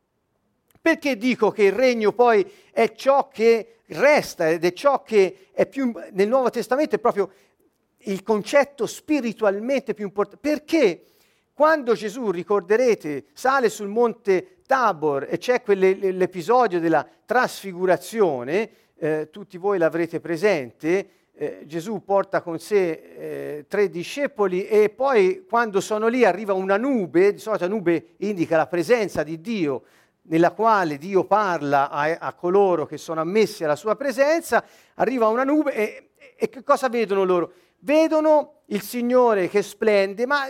Perché 0.79 1.17
dico 1.17 1.49
che 1.49 1.63
il 1.63 1.71
regno 1.71 2.11
poi 2.11 2.47
è 2.69 2.91
ciò 2.91 3.27
che 3.29 3.79
resta 3.87 4.47
ed 4.51 4.63
è 4.63 4.71
ciò 4.71 5.01
che 5.01 5.47
è 5.51 5.65
più 5.65 5.91
nel 6.11 6.27
Nuovo 6.27 6.51
Testamento 6.51 6.93
è 6.93 6.99
proprio 6.99 7.31
il 7.97 8.21
concetto 8.21 8.85
spiritualmente 8.85 9.95
più 9.95 10.05
importante? 10.05 10.47
Perché 10.47 11.05
quando 11.55 11.95
Gesù, 11.95 12.29
ricorderete, 12.29 13.25
sale 13.33 13.69
sul 13.69 13.87
monte 13.87 14.57
Tabor 14.67 15.25
e 15.27 15.39
c'è 15.39 15.63
quell'episodio 15.63 16.79
della 16.79 17.03
trasfigurazione, 17.25 18.69
eh, 18.95 19.29
tutti 19.31 19.57
voi 19.57 19.79
l'avrete 19.79 20.19
presente, 20.19 21.09
eh, 21.37 21.63
Gesù 21.65 22.03
porta 22.03 22.41
con 22.41 22.59
sé 22.59 22.91
eh, 22.91 23.65
tre 23.67 23.89
discepoli 23.89 24.65
e 24.67 24.89
poi 24.89 25.45
quando 25.47 25.81
sono 25.81 26.07
lì 26.07 26.23
arriva 26.23 26.53
una 26.53 26.77
nube, 26.77 27.33
di 27.33 27.39
solito 27.39 27.65
la 27.65 27.69
nube 27.69 28.15
indica 28.17 28.55
la 28.55 28.67
presenza 28.67 29.21
di 29.21 29.41
Dio, 29.41 29.83
nella 30.27 30.51
quale 30.51 30.97
Dio 30.97 31.25
parla 31.25 31.89
a, 31.89 32.17
a 32.19 32.33
coloro 32.33 32.85
che 32.85 32.97
sono 32.97 33.19
ammessi 33.19 33.63
alla 33.63 33.75
sua 33.75 33.95
presenza, 33.95 34.63
arriva 34.95 35.27
una 35.27 35.43
nube 35.43 35.73
e, 35.73 36.09
e 36.37 36.49
che 36.49 36.63
cosa 36.63 36.87
vedono 36.87 37.23
loro? 37.23 37.51
Vedono 37.79 38.61
il 38.67 38.81
Signore 38.81 39.49
che 39.49 39.61
splende, 39.61 40.25
ma 40.25 40.45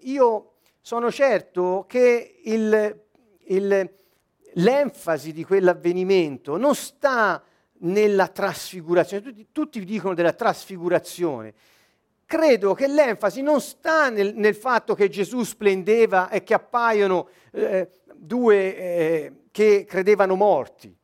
io 0.00 0.52
sono 0.80 1.10
certo 1.10 1.84
che 1.88 2.40
il, 2.44 3.04
il, 3.46 3.90
l'enfasi 4.52 5.32
di 5.32 5.44
quell'avvenimento 5.44 6.56
non 6.56 6.74
sta 6.74 7.42
nella 7.78 8.28
trasfigurazione, 8.28 9.22
tutti, 9.22 9.46
tutti 9.52 9.84
dicono 9.84 10.14
della 10.14 10.32
trasfigurazione. 10.32 11.54
Credo 12.24 12.74
che 12.74 12.88
l'enfasi 12.88 13.42
non 13.42 13.60
sta 13.60 14.08
nel, 14.10 14.34
nel 14.34 14.54
fatto 14.54 14.94
che 14.94 15.08
Gesù 15.08 15.44
splendeva 15.44 16.28
e 16.28 16.42
che 16.42 16.54
appaiono 16.54 17.28
eh, 17.52 17.88
due 18.14 18.76
eh, 18.76 19.32
che 19.50 19.84
credevano 19.88 20.34
morti. 20.34 20.94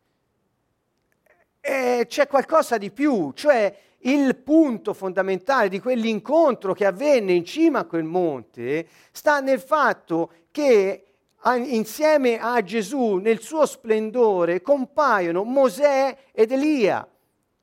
E 1.61 2.07
c'è 2.09 2.27
qualcosa 2.27 2.77
di 2.77 2.91
più, 2.91 3.31
cioè 3.35 3.75
il 4.05 4.37
punto 4.37 4.95
fondamentale 4.95 5.69
di 5.69 5.81
quell'incontro 5.81 6.75
che 6.75 6.87
avvenne 6.87 7.33
in 7.33 7.45
cima 7.45 7.81
a 7.81 7.85
quel 7.85 8.05
monte 8.05 8.89
sta 9.13 9.41
nel 9.41 9.61
fatto 9.61 10.33
che 10.51 11.12
insieme 11.57 12.39
a 12.39 12.63
Gesù 12.63 13.17
nel 13.17 13.41
suo 13.41 13.67
splendore 13.67 14.63
compaiono 14.63 15.43
Mosè 15.43 16.17
ed 16.33 16.53
Elia, 16.53 17.07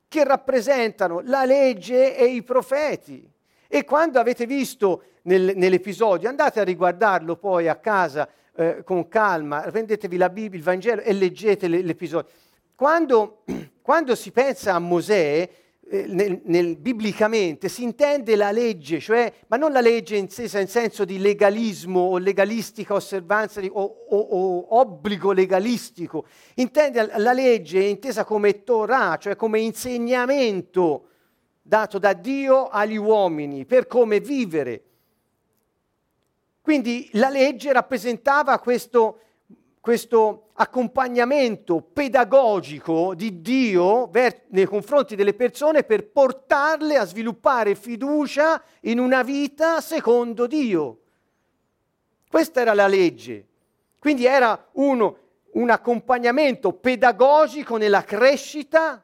che 0.07 0.23
rappresentano 0.23 1.21
la 1.23 1.45
legge 1.45 2.17
e 2.17 2.25
i 2.25 2.43
profeti. 2.43 3.27
E 3.67 3.85
quando 3.85 4.19
avete 4.19 4.45
visto 4.45 5.03
nel, 5.23 5.53
nell'episodio, 5.55 6.27
andate 6.27 6.59
a 6.59 6.63
riguardarlo 6.63 7.35
poi 7.35 7.67
a 7.67 7.75
casa 7.75 8.27
eh, 8.55 8.83
con 8.83 9.07
calma, 9.07 9.61
prendetevi 9.61 10.17
la 10.17 10.29
Bibbia, 10.29 10.57
il 10.57 10.63
Vangelo 10.63 11.01
e 11.01 11.13
leggete 11.13 11.67
l'episodio. 11.67 12.29
Quando, 12.75 13.43
quando 13.81 14.15
si 14.15 14.31
pensa 14.31 14.73
a 14.73 14.79
Mosè, 14.79 15.49
eh, 15.91 16.05
nel, 16.07 16.41
nel, 16.43 16.77
biblicamente 16.77 17.67
si 17.67 17.81
intende 17.81 18.35
la 18.35 18.51
legge, 18.51 18.99
cioè, 18.99 19.33
ma 19.47 19.57
non 19.57 19.71
la 19.71 19.81
legge 19.81 20.17
intesa 20.17 20.59
in 20.59 20.67
senso 20.67 21.03
di 21.03 21.17
legalismo 21.17 21.99
o 21.99 22.17
legalistica 22.19 22.93
osservanza 22.93 23.59
di, 23.59 23.71
o, 23.73 23.81
o, 23.81 24.17
o, 24.17 24.79
obbligo 24.79 25.31
legalistico, 25.31 26.25
intende 26.55 27.11
la 27.17 27.33
legge 27.33 27.81
intesa 27.81 28.23
come 28.23 28.63
Torah, 28.63 29.17
cioè 29.17 29.35
come 29.35 29.61
insegnamento 29.61 31.07
dato 31.59 31.97
da 31.97 32.13
Dio 32.13 32.67
agli 32.67 32.97
uomini 32.97 33.65
per 33.65 33.87
come 33.87 34.19
vivere. 34.19 34.83
Quindi 36.61 37.09
la 37.13 37.29
legge 37.29 37.73
rappresentava 37.73 38.59
questo, 38.59 39.21
questo 39.81 40.49
accompagnamento 40.55 41.81
pedagogico 41.81 43.13
di 43.15 43.41
Dio 43.41 44.07
ver- 44.07 44.43
nei 44.49 44.65
confronti 44.65 45.15
delle 45.15 45.33
persone 45.33 45.83
per 45.83 46.09
portarle 46.09 46.97
a 46.97 47.05
sviluppare 47.05 47.75
fiducia 47.75 48.61
in 48.81 48.99
una 48.99 49.23
vita 49.23 49.79
secondo 49.79 50.47
Dio. 50.47 50.99
Questa 52.29 52.61
era 52.61 52.73
la 52.73 52.87
legge. 52.87 53.47
Quindi 53.99 54.25
era 54.25 54.67
uno, 54.73 55.17
un 55.53 55.69
accompagnamento 55.69 56.73
pedagogico 56.73 57.77
nella 57.77 58.03
crescita 58.03 59.03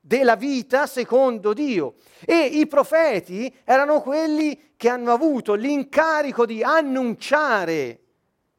della 0.00 0.36
vita 0.36 0.86
secondo 0.86 1.52
Dio. 1.52 1.94
E 2.24 2.44
i 2.44 2.66
profeti 2.68 3.52
erano 3.64 4.00
quelli 4.00 4.72
che 4.76 4.88
hanno 4.88 5.12
avuto 5.12 5.54
l'incarico 5.54 6.46
di 6.46 6.62
annunciare 6.62 8.00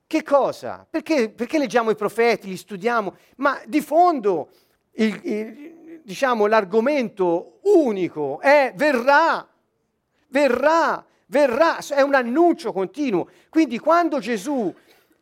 che 0.07 0.23
cosa? 0.23 0.87
Perché, 0.89 1.29
perché 1.29 1.57
leggiamo 1.57 1.89
i 1.89 1.95
profeti, 1.95 2.47
li 2.47 2.55
studiamo? 2.55 3.13
Ma 3.37 3.59
di 3.65 3.81
fondo 3.81 4.49
il, 4.93 5.19
il, 5.23 6.01
diciamo, 6.01 6.45
l'argomento 6.45 7.59
unico 7.63 8.39
è 8.39 8.71
verrà, 8.73 9.45
verrà, 10.29 11.05
verrà, 11.25 11.79
è 11.89 12.01
un 12.01 12.13
annuncio 12.13 12.71
continuo. 12.71 13.27
Quindi 13.49 13.79
quando 13.79 14.19
Gesù 14.19 14.73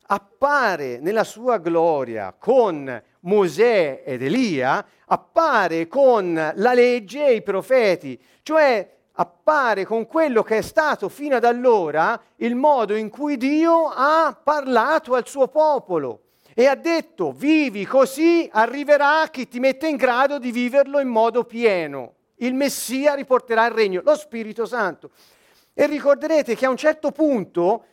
appare 0.07 0.99
nella 0.99 1.23
sua 1.23 1.57
gloria 1.57 2.35
con 2.37 3.03
Mosè 3.21 4.03
ed 4.05 4.21
Elia, 4.21 4.85
appare 5.07 5.87
con 5.87 6.33
la 6.53 6.73
legge 6.73 7.25
e 7.25 7.33
i 7.33 7.41
profeti, 7.41 8.21
cioè 8.43 8.94
appare 9.15 9.85
con 9.85 10.05
quello 10.05 10.43
che 10.43 10.57
è 10.57 10.61
stato 10.61 11.09
fino 11.09 11.35
ad 11.35 11.45
allora 11.45 12.19
il 12.37 12.55
modo 12.55 12.95
in 12.95 13.09
cui 13.09 13.37
Dio 13.37 13.87
ha 13.87 14.37
parlato 14.41 15.13
al 15.13 15.27
suo 15.27 15.47
popolo 15.47 16.21
e 16.53 16.67
ha 16.67 16.75
detto 16.75 17.31
vivi 17.31 17.85
così 17.85 18.49
arriverà 18.51 19.27
chi 19.29 19.47
ti 19.47 19.59
mette 19.59 19.87
in 19.87 19.95
grado 19.97 20.39
di 20.39 20.51
viverlo 20.51 20.99
in 20.99 21.09
modo 21.09 21.43
pieno. 21.43 22.13
Il 22.37 22.53
Messia 22.53 23.13
riporterà 23.13 23.65
il 23.65 23.71
regno, 23.71 24.01
lo 24.03 24.15
Spirito 24.15 24.65
Santo. 24.65 25.11
E 25.73 25.85
ricorderete 25.87 26.55
che 26.55 26.65
a 26.65 26.69
un 26.69 26.77
certo 26.77 27.11
punto, 27.11 27.85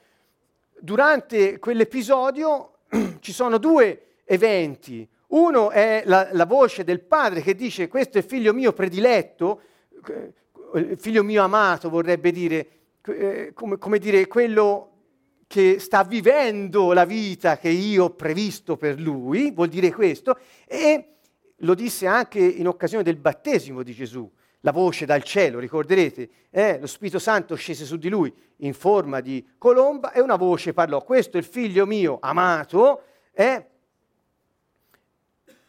durante 0.79 1.59
quell'episodio, 1.59 2.79
ci 3.21 3.33
sono 3.33 3.59
due 3.59 4.19
eventi. 4.25 5.09
Uno 5.29 5.71
è 5.71 6.03
la, 6.07 6.29
la 6.33 6.47
voce 6.47 6.85
del 6.85 7.01
padre 7.01 7.41
che 7.41 7.55
dice 7.55 7.89
questo 7.89 8.19
è 8.19 8.23
figlio 8.23 8.53
mio 8.53 8.73
prediletto, 8.73 9.63
figlio 10.97 11.23
mio 11.23 11.43
amato 11.43 11.89
vorrebbe 11.89 12.31
dire, 12.31 12.69
eh, 13.07 13.53
come, 13.55 13.79
come 13.79 13.99
dire, 13.99 14.27
quello 14.27 14.89
che 15.47 15.79
sta 15.79 16.03
vivendo 16.03 16.93
la 16.93 17.05
vita 17.05 17.59
che 17.59 17.69
io 17.69 18.05
ho 18.05 18.11
previsto 18.15 18.77
per 18.77 18.99
lui, 18.99 19.51
vuol 19.51 19.69
dire 19.69 19.93
questo, 19.93 20.39
e 20.67 21.09
lo 21.57 21.75
disse 21.75 22.07
anche 22.07 22.39
in 22.39 22.67
occasione 22.67 23.03
del 23.03 23.17
battesimo 23.17 23.83
di 23.83 23.93
Gesù, 23.93 24.31
la 24.61 24.73
voce 24.73 25.05
dal 25.05 25.23
cielo, 25.23 25.59
ricorderete, 25.59 26.31
eh, 26.51 26.79
lo 26.79 26.87
Spirito 26.87 27.19
Santo 27.19 27.55
scese 27.55 27.85
su 27.85 27.97
di 27.97 28.09
lui 28.09 28.33
in 28.59 28.73
forma 28.75 29.21
di 29.21 29.47
colomba 29.59 30.13
e 30.13 30.21
una 30.21 30.37
voce 30.37 30.73
parlò, 30.73 31.03
questo 31.03 31.37
è 31.37 31.41
il 31.41 31.47
figlio 31.47 31.85
mio 31.85 32.19
amato, 32.21 33.03
eh? 33.33 33.67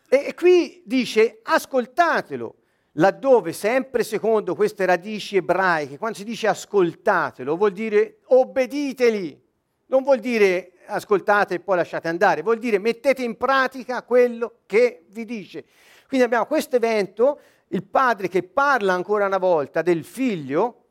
e 0.07 0.33
qui 0.35 0.81
dice 0.85 1.39
ascoltatelo, 1.41 2.55
laddove 2.93 3.53
sempre 3.53 4.03
secondo 4.03 4.55
queste 4.55 4.85
radici 4.85 5.37
ebraiche, 5.37 5.97
quando 5.97 6.17
si 6.17 6.23
dice 6.23 6.47
ascoltatelo, 6.47 7.55
vuol 7.55 7.71
dire 7.71 8.19
obbediteli, 8.25 9.41
non 9.87 10.03
vuol 10.03 10.19
dire 10.19 10.73
ascoltate 10.85 11.55
e 11.55 11.59
poi 11.59 11.77
lasciate 11.77 12.07
andare, 12.07 12.41
vuol 12.41 12.59
dire 12.59 12.77
mettete 12.77 13.23
in 13.23 13.37
pratica 13.37 14.03
quello 14.03 14.59
che 14.65 15.05
vi 15.09 15.25
dice. 15.25 15.65
Quindi 16.07 16.25
abbiamo 16.25 16.45
questo 16.45 16.75
evento, 16.75 17.39
il 17.69 17.83
padre 17.83 18.27
che 18.27 18.43
parla 18.43 18.93
ancora 18.93 19.25
una 19.25 19.37
volta 19.37 19.81
del 19.81 20.03
figlio 20.03 20.81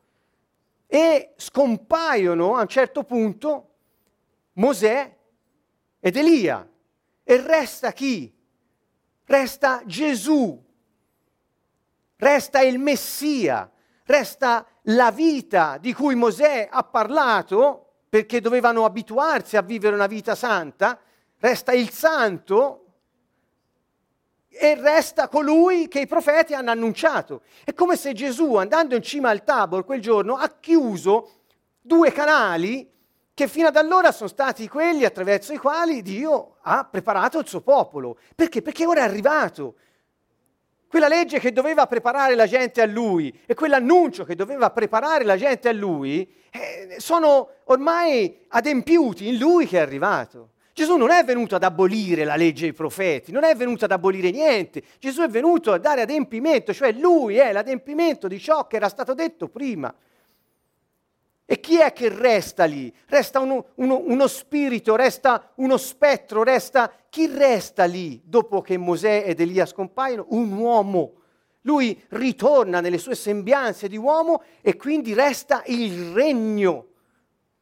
e 0.87 1.33
scompaiono 1.35 2.55
a 2.55 2.61
un 2.61 2.67
certo 2.67 3.03
punto 3.03 3.69
Mosè 4.53 5.17
ed 5.99 6.15
Elia 6.17 6.67
e 7.23 7.41
resta 7.41 7.91
chi? 7.91 8.33
resta 9.25 9.81
Gesù, 9.85 10.62
resta 12.17 12.61
il 12.61 12.79
Messia, 12.79 13.69
resta 14.05 14.65
la 14.83 15.11
vita 15.11 15.77
di 15.79 15.93
cui 15.93 16.15
Mosè 16.15 16.67
ha 16.71 16.83
parlato 16.83 17.83
perché 18.09 18.41
dovevano 18.41 18.85
abituarsi 18.85 19.57
a 19.57 19.61
vivere 19.61 19.95
una 19.95 20.07
vita 20.07 20.35
santa, 20.35 20.99
resta 21.39 21.71
il 21.71 21.89
santo 21.89 22.79
e 24.49 24.75
resta 24.75 25.27
colui 25.27 25.87
che 25.87 26.01
i 26.01 26.07
profeti 26.07 26.53
hanno 26.53 26.69
annunciato. 26.69 27.41
È 27.63 27.73
come 27.73 27.95
se 27.95 28.13
Gesù, 28.13 28.55
andando 28.55 28.95
in 28.95 29.01
cima 29.01 29.29
al 29.29 29.43
Tabor 29.43 29.83
quel 29.83 29.99
giorno, 29.99 30.35
ha 30.35 30.47
chiuso 30.59 31.41
due 31.81 32.11
canali 32.11 32.89
che 33.33 33.47
fino 33.47 33.67
ad 33.67 33.75
allora 33.77 34.11
sono 34.11 34.29
stati 34.29 34.67
quelli 34.67 35.05
attraverso 35.05 35.53
i 35.53 35.57
quali 35.57 36.03
Dio 36.03 36.57
ha 36.61 36.85
preparato 36.85 37.39
il 37.39 37.47
suo 37.47 37.61
popolo. 37.61 38.17
Perché? 38.35 38.61
Perché 38.61 38.85
ora 38.85 39.01
è 39.01 39.03
arrivato. 39.03 39.75
Quella 40.93 41.07
legge 41.07 41.39
che 41.39 41.51
doveva 41.51 41.87
preparare 41.87 42.35
la 42.35 42.45
gente 42.45 42.79
a 42.79 42.85
lui 42.85 43.33
e 43.47 43.55
quell'annuncio 43.55 44.25
che 44.25 44.35
doveva 44.35 44.69
preparare 44.69 45.23
la 45.23 45.35
gente 45.35 45.67
a 45.67 45.71
lui 45.71 46.31
eh, 46.51 46.97
sono 46.99 47.49
ormai 47.63 48.41
adempiuti 48.49 49.27
in 49.27 49.39
lui 49.39 49.65
che 49.65 49.79
è 49.79 49.81
arrivato. 49.81 50.49
Gesù 50.71 50.95
non 50.95 51.09
è 51.09 51.23
venuto 51.23 51.55
ad 51.55 51.63
abolire 51.63 52.25
la 52.25 52.35
legge 52.35 52.65
dei 52.65 52.73
profeti, 52.73 53.31
non 53.31 53.43
è 53.43 53.55
venuto 53.55 53.85
ad 53.85 53.91
abolire 53.91 54.29
niente. 54.29 54.83
Gesù 54.99 55.23
è 55.23 55.27
venuto 55.29 55.71
a 55.71 55.79
dare 55.79 56.01
adempimento, 56.01 56.71
cioè 56.75 56.91
lui 56.91 57.37
è 57.37 57.51
l'adempimento 57.51 58.27
di 58.27 58.37
ciò 58.37 58.67
che 58.67 58.75
era 58.75 58.87
stato 58.87 59.15
detto 59.15 59.47
prima. 59.47 59.91
E 61.53 61.59
chi 61.59 61.77
è 61.77 61.93
che 61.93 62.09
resta 62.09 62.63
lì? 62.63 62.91
Resta 63.05 63.39
uno, 63.39 63.67
uno, 63.75 64.01
uno, 64.03 64.25
spirito, 64.25 64.95
resta 64.95 65.51
uno 65.57 65.77
spettro, 65.77 66.41
resta... 66.41 66.91
Chi 67.09 67.27
resta 67.27 67.83
lì 67.83 68.19
dopo 68.25 68.61
che 68.61 68.75
Mosè 68.75 69.21
ed 69.23 69.39
Elia 69.39 69.67
scompaiono? 69.67 70.25
Un 70.29 70.51
uomo. 70.53 71.13
Lui 71.61 72.03
ritorna 72.09 72.81
nelle 72.81 72.97
sue 72.97 73.13
sembianze 73.13 73.87
di 73.87 73.97
uomo 73.97 74.41
e 74.61 74.75
quindi 74.77 75.13
resta 75.13 75.61
il 75.67 76.13
regno. 76.13 76.87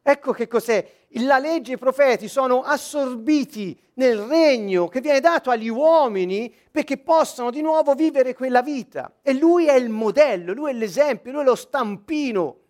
Ecco 0.01 0.31
che 0.31 0.47
cos'è. 0.47 0.89
La 1.15 1.37
legge 1.37 1.73
e 1.73 1.75
i 1.75 1.77
profeti 1.77 2.29
sono 2.29 2.61
assorbiti 2.61 3.77
nel 3.95 4.19
regno 4.19 4.87
che 4.87 5.01
viene 5.01 5.19
dato 5.19 5.49
agli 5.49 5.67
uomini 5.67 6.49
perché 6.71 6.97
possano 6.97 7.49
di 7.49 7.61
nuovo 7.61 7.93
vivere 7.93 8.35
quella 8.35 8.61
vita. 8.61 9.15
E 9.21 9.33
lui 9.33 9.65
è 9.65 9.75
il 9.75 9.89
modello, 9.89 10.53
lui 10.53 10.71
è 10.71 10.73
l'esempio, 10.73 11.33
lui 11.33 11.41
è 11.41 11.43
lo 11.43 11.55
stampino 11.55 12.60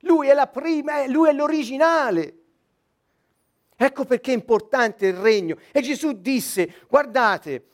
lui 0.00 0.28
è 0.28 0.34
la 0.34 0.46
prima, 0.46 1.06
lui 1.06 1.28
è 1.28 1.32
l'originale. 1.32 2.34
Ecco 3.76 4.04
perché 4.04 4.32
è 4.32 4.34
importante 4.34 5.06
il 5.06 5.14
regno. 5.14 5.56
E 5.70 5.80
Gesù 5.80 6.12
disse, 6.12 6.74
guardate, 6.88 7.64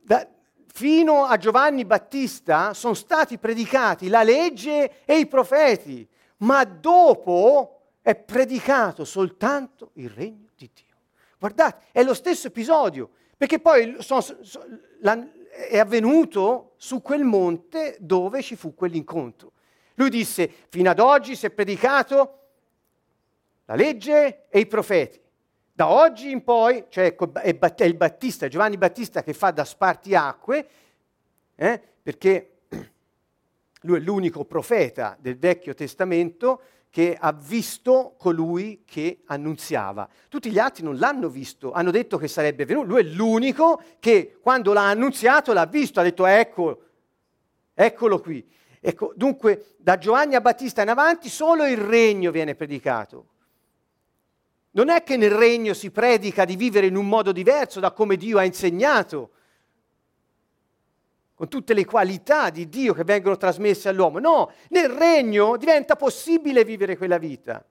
da, 0.00 0.26
fino 0.72 1.24
a 1.24 1.36
Giovanni 1.36 1.84
Battista 1.84 2.74
sono 2.74 2.94
stati 2.94 3.38
predicati 3.38 4.08
la 4.08 4.22
legge 4.22 5.04
e 5.04 5.18
i 5.18 5.26
profeti, 5.26 6.06
ma 6.38 6.64
dopo 6.64 7.82
è 8.02 8.16
predicato 8.16 9.04
soltanto 9.04 9.90
il 9.94 10.10
regno 10.10 10.48
di 10.56 10.68
Dio. 10.74 10.96
Guardate, 11.38 11.86
è 11.92 12.02
lo 12.02 12.14
stesso 12.14 12.48
episodio, 12.48 13.10
perché 13.36 13.60
poi 13.60 13.96
sono, 13.98 14.20
sono, 14.20 14.78
la, 15.00 15.24
è 15.68 15.78
avvenuto 15.78 16.72
su 16.76 17.02
quel 17.02 17.24
monte 17.24 17.96
dove 18.00 18.42
ci 18.42 18.56
fu 18.56 18.74
quell'incontro. 18.74 19.52
Lui 20.02 20.10
disse, 20.10 20.50
fino 20.68 20.90
ad 20.90 20.98
oggi 20.98 21.36
si 21.36 21.46
è 21.46 21.50
predicato 21.50 22.38
la 23.66 23.76
legge 23.76 24.46
e 24.48 24.58
i 24.58 24.66
profeti. 24.66 25.20
Da 25.72 25.88
oggi 25.88 26.32
in 26.32 26.42
poi, 26.42 26.86
cioè 26.88 27.14
è 27.14 27.84
il 27.84 27.94
Battista, 27.94 28.48
Giovanni 28.48 28.76
Battista 28.76 29.22
che 29.22 29.32
fa 29.32 29.52
da 29.52 29.64
spartiacque, 29.64 30.68
eh, 31.54 31.80
perché 32.02 32.62
lui 33.82 33.98
è 33.98 34.00
l'unico 34.00 34.44
profeta 34.44 35.16
del 35.20 35.38
Vecchio 35.38 35.72
Testamento 35.72 36.62
che 36.90 37.16
ha 37.18 37.32
visto 37.32 38.16
colui 38.18 38.82
che 38.84 39.22
annunziava. 39.26 40.08
Tutti 40.28 40.50
gli 40.50 40.58
altri 40.58 40.82
non 40.82 40.96
l'hanno 40.98 41.28
visto, 41.28 41.70
hanno 41.70 41.92
detto 41.92 42.18
che 42.18 42.26
sarebbe 42.26 42.64
venuto. 42.64 42.88
Lui 42.88 43.00
è 43.02 43.04
l'unico 43.04 43.80
che 44.00 44.36
quando 44.42 44.72
l'ha 44.72 44.88
annunziato 44.88 45.52
l'ha 45.52 45.66
visto, 45.66 46.00
ha 46.00 46.02
detto 46.02 46.26
ecco, 46.26 46.82
eccolo 47.72 48.18
qui. 48.18 48.60
Ecco, 48.84 49.12
dunque, 49.14 49.74
da 49.76 49.96
Giovanni 49.96 50.38
Battista 50.40 50.82
in 50.82 50.88
avanti 50.88 51.28
solo 51.28 51.64
il 51.66 51.76
regno 51.76 52.32
viene 52.32 52.56
predicato. 52.56 53.26
Non 54.72 54.88
è 54.88 55.04
che 55.04 55.16
nel 55.16 55.30
regno 55.30 55.72
si 55.72 55.92
predica 55.92 56.44
di 56.44 56.56
vivere 56.56 56.86
in 56.86 56.96
un 56.96 57.06
modo 57.06 57.30
diverso 57.30 57.78
da 57.78 57.92
come 57.92 58.16
Dio 58.16 58.38
ha 58.38 58.44
insegnato, 58.44 59.30
con 61.34 61.46
tutte 61.46 61.74
le 61.74 61.84
qualità 61.84 62.50
di 62.50 62.68
Dio 62.68 62.92
che 62.92 63.04
vengono 63.04 63.36
trasmesse 63.36 63.88
all'uomo. 63.88 64.18
No, 64.18 64.50
nel 64.70 64.88
regno 64.88 65.56
diventa 65.56 65.94
possibile 65.94 66.64
vivere 66.64 66.96
quella 66.96 67.18
vita. 67.18 67.64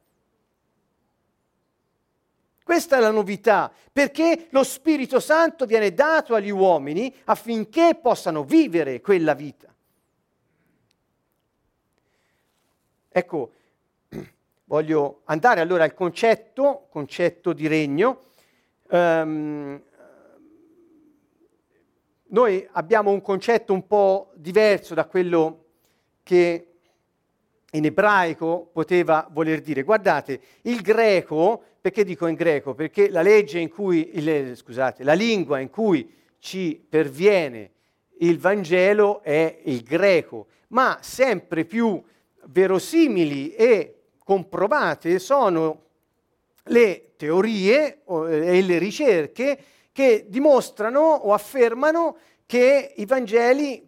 Questa 2.64 2.96
è 2.96 3.00
la 3.02 3.12
novità, 3.12 3.70
perché 3.92 4.48
lo 4.52 4.64
Spirito 4.64 5.20
Santo 5.20 5.66
viene 5.66 5.94
dato 5.94 6.36
agli 6.36 6.52
uomini 6.52 7.14
affinché 7.26 8.00
possano 8.02 8.46
vivere 8.46 9.02
quella 9.02 9.34
vita. 9.34 9.71
Ecco, 13.14 13.52
voglio 14.64 15.24
andare 15.26 15.60
allora 15.60 15.84
al 15.84 15.94
concetto, 15.94 16.88
concetto 16.90 17.52
di 17.52 17.68
regno. 17.68 18.28
Um, 18.88 19.82
noi 22.28 22.66
abbiamo 22.72 23.12
un 23.12 23.22
concetto 23.22 23.74
un 23.74 23.86
po' 23.86 24.32
diverso 24.36 24.94
da 24.94 25.04
quello 25.08 25.66
che 26.24 26.68
in 27.70 27.84
ebraico 27.84 28.70
poteva 28.72 29.28
voler 29.30 29.60
dire. 29.60 29.84
Guardate, 29.84 30.40
il 30.62 30.80
greco, 30.80 31.62
perché 31.82 32.06
dico 32.06 32.28
in 32.28 32.36
greco? 32.36 32.74
Perché 32.74 33.10
la 33.10 33.22
legge 33.22 33.60
in 33.60 33.68
cui, 33.68 34.12
il, 34.14 34.56
scusate, 34.56 35.04
la 35.04 35.12
lingua 35.12 35.60
in 35.60 35.70
cui 35.70 36.10
ci 36.40 36.82
perviene 36.88 37.72
il 38.20 38.40
Vangelo 38.40 39.22
è 39.22 39.60
il 39.66 39.84
greco, 39.84 40.48
ma 40.70 41.00
sempre 41.02 41.66
più 41.66 42.02
verosimili 42.46 43.54
e 43.54 43.96
comprovate 44.24 45.20
sono 45.20 45.82
le 46.66 47.14
teorie 47.18 48.02
e 48.06 48.62
le 48.62 48.78
ricerche 48.78 49.64
che 49.92 50.26
dimostrano 50.28 51.00
o 51.00 51.34
affermano 51.34 52.18
che 52.46 52.94
i 52.98 53.06
Vangeli, 53.06 53.88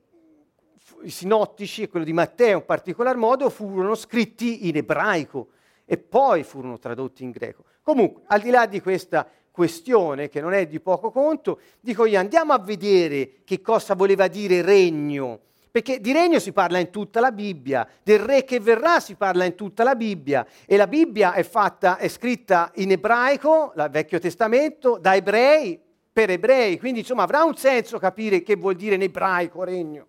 i 1.03 1.09
sinottici 1.09 1.83
e 1.83 1.89
quello 1.89 2.05
di 2.05 2.13
Matteo 2.13 2.59
in 2.59 2.65
particolar 2.65 3.15
modo, 3.15 3.49
furono 3.49 3.95
scritti 3.95 4.67
in 4.67 4.77
ebraico 4.77 5.49
e 5.85 5.97
poi 5.97 6.43
furono 6.43 6.79
tradotti 6.79 7.23
in 7.23 7.31
greco. 7.31 7.63
Comunque, 7.81 8.23
al 8.27 8.41
di 8.41 8.49
là 8.49 8.65
di 8.65 8.81
questa 8.81 9.29
questione 9.51 10.29
che 10.29 10.41
non 10.41 10.53
è 10.53 10.65
di 10.65 10.79
poco 10.79 11.11
conto, 11.11 11.59
dico 11.79 12.05
io 12.05 12.19
andiamo 12.19 12.53
a 12.53 12.59
vedere 12.59 13.43
che 13.43 13.61
cosa 13.61 13.93
voleva 13.93 14.27
dire 14.27 14.61
regno 14.61 15.39
perché 15.73 15.99
di 15.99 16.11
regno 16.11 16.37
si 16.37 16.51
parla 16.51 16.77
in 16.77 16.91
tutta 16.91 17.19
la 17.19 17.31
Bibbia, 17.31 17.89
del 18.03 18.19
re 18.19 18.43
che 18.43 18.59
verrà 18.59 18.99
si 18.99 19.15
parla 19.15 19.43
in 19.43 19.55
tutta 19.55 19.83
la 19.83 19.95
Bibbia 19.95 20.45
e 20.67 20.77
la 20.77 20.85
Bibbia 20.85 21.33
è, 21.33 21.41
fatta, 21.41 21.97
è 21.97 22.07
scritta 22.09 22.71
in 22.75 22.91
ebraico, 22.91 23.73
il 23.75 23.87
Vecchio 23.89 24.19
Testamento, 24.19 24.99
da 24.99 25.15
ebrei 25.15 25.81
per 26.13 26.29
ebrei, 26.29 26.77
quindi 26.77 26.99
insomma 26.99 27.23
avrà 27.23 27.43
un 27.43 27.55
senso 27.55 27.97
capire 27.97 28.43
che 28.43 28.55
vuol 28.55 28.75
dire 28.75 28.93
in 28.93 29.01
ebraico 29.01 29.63
regno. 29.63 30.05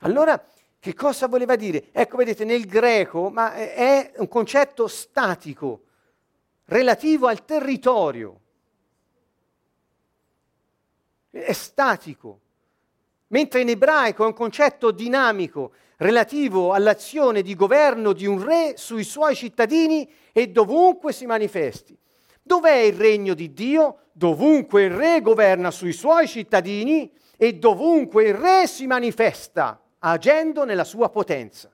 Allora, 0.00 0.38
che 0.78 0.92
cosa 0.92 1.28
voleva 1.28 1.56
dire? 1.56 1.86
Ecco, 1.90 2.18
vedete, 2.18 2.44
nel 2.44 2.66
greco 2.66 3.30
ma 3.30 3.54
è 3.54 4.12
un 4.16 4.28
concetto 4.28 4.86
statico, 4.86 5.84
relativo 6.66 7.26
al 7.26 7.46
territorio. 7.46 8.40
È 11.30 11.52
statico 11.52 12.40
mentre 13.32 13.60
in 13.60 13.68
ebraico 13.68 14.24
è 14.24 14.26
un 14.26 14.34
concetto 14.34 14.90
dinamico 14.90 15.72
relativo 15.96 16.72
all'azione 16.72 17.42
di 17.42 17.54
governo 17.54 18.12
di 18.12 18.26
un 18.26 18.42
re 18.44 18.74
sui 18.76 19.04
suoi 19.04 19.34
cittadini 19.34 20.08
e 20.32 20.48
dovunque 20.48 21.12
si 21.12 21.26
manifesti. 21.26 21.96
Dov'è 22.42 22.76
il 22.76 22.94
regno 22.94 23.34
di 23.34 23.52
Dio? 23.52 23.98
Dovunque 24.12 24.84
il 24.84 24.90
re 24.90 25.20
governa 25.20 25.70
sui 25.70 25.92
suoi 25.92 26.26
cittadini 26.26 27.10
e 27.36 27.54
dovunque 27.54 28.24
il 28.24 28.34
re 28.34 28.66
si 28.66 28.86
manifesta 28.86 29.80
agendo 30.00 30.64
nella 30.64 30.84
sua 30.84 31.08
potenza. 31.08 31.70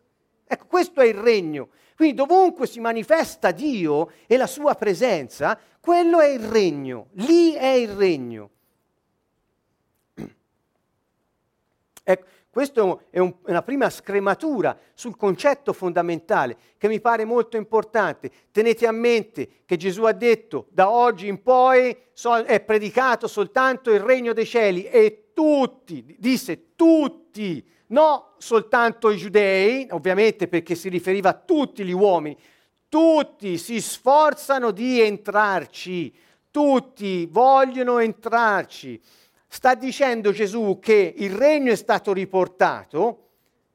Ecco, 0.47 0.67
questo 0.67 1.01
è 1.01 1.07
il 1.07 1.15
regno. 1.15 1.71
Quindi 1.97 2.15
dovunque 2.15 2.67
si 2.67 2.79
manifesta 2.79 3.51
Dio 3.51 4.13
e 4.27 4.37
la 4.37 4.47
sua 4.47 4.75
presenza, 4.75 5.59
quello 5.81 6.21
è 6.21 6.29
il 6.29 6.41
regno, 6.41 7.09
lì 7.15 7.55
è 7.55 7.71
il 7.71 7.89
regno. 7.89 8.51
Ecco, 12.11 12.25
Questa 12.49 12.99
è 13.11 13.19
un, 13.19 13.35
una 13.43 13.63
prima 13.63 13.91
scrematura 13.91 14.77
sul 14.95 15.15
concetto 15.15 15.75
fondamentale 15.75 16.57
che 16.79 16.89
mi 16.89 17.01
pare 17.01 17.27
molto 17.27 17.59
importante. 17.59 18.31
Tenete 18.51 18.87
a 18.87 18.93
mente 18.93 19.49
che 19.67 19.77
Gesù 19.77 20.05
ha 20.05 20.13
detto 20.13 20.69
da 20.71 20.91
oggi 20.91 21.29
in 21.29 21.43
poi 21.43 21.95
so, 22.15 22.35
è 22.37 22.61
predicato 22.61 23.27
soltanto 23.29 23.93
il 23.93 24.01
regno 24.01 24.33
dei 24.33 24.47
cieli 24.47 24.85
e 24.85 25.33
tutti, 25.35 26.17
disse 26.19 26.75
tutti, 26.75 27.63
no 27.89 28.37
soltanto 28.39 29.11
i 29.11 29.19
giudei, 29.19 29.87
ovviamente 29.91 30.49
perché 30.49 30.75
si 30.75 30.89
riferiva 30.89 31.29
a 31.29 31.35
tutti 31.35 31.85
gli 31.85 31.93
uomini, 31.93 32.37
tutti 32.89 33.59
si 33.59 33.83
sforzano 33.83 34.71
di 34.71 35.03
entrarci, 35.03 36.13
tutti 36.51 37.27
vogliono 37.27 37.99
entrarci. 37.99 38.99
Sta 39.49 39.75
dicendo 39.75 40.31
Gesù 40.31 40.79
che 40.81 41.15
il 41.17 41.33
regno 41.33 41.73
è 41.73 41.77
stato 41.77 42.13
riportato, 42.13 43.25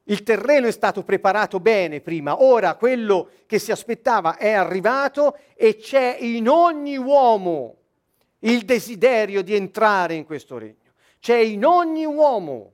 il 0.03 0.21
terreno 0.21 0.67
è 0.67 0.71
stato 0.71 1.03
preparato 1.03 1.59
bene 1.59 1.99
prima, 1.99 2.43
ora 2.43 2.75
quello 2.75 3.29
che 3.47 3.57
si 3.57 3.71
aspettava 3.71 4.37
è 4.37 4.51
arrivato 4.51 5.37
e 5.55 5.77
c'è 5.77 6.17
in 6.19 6.47
ogni 6.47 6.97
uomo 6.97 7.77
il 8.39 8.65
desiderio 8.65 9.41
di 9.41 9.55
entrare 9.55 10.13
in 10.13 10.25
questo 10.25 10.57
regno. 10.57 10.91
C'è 11.19 11.37
in 11.37 11.65
ogni 11.65 12.05
uomo. 12.05 12.71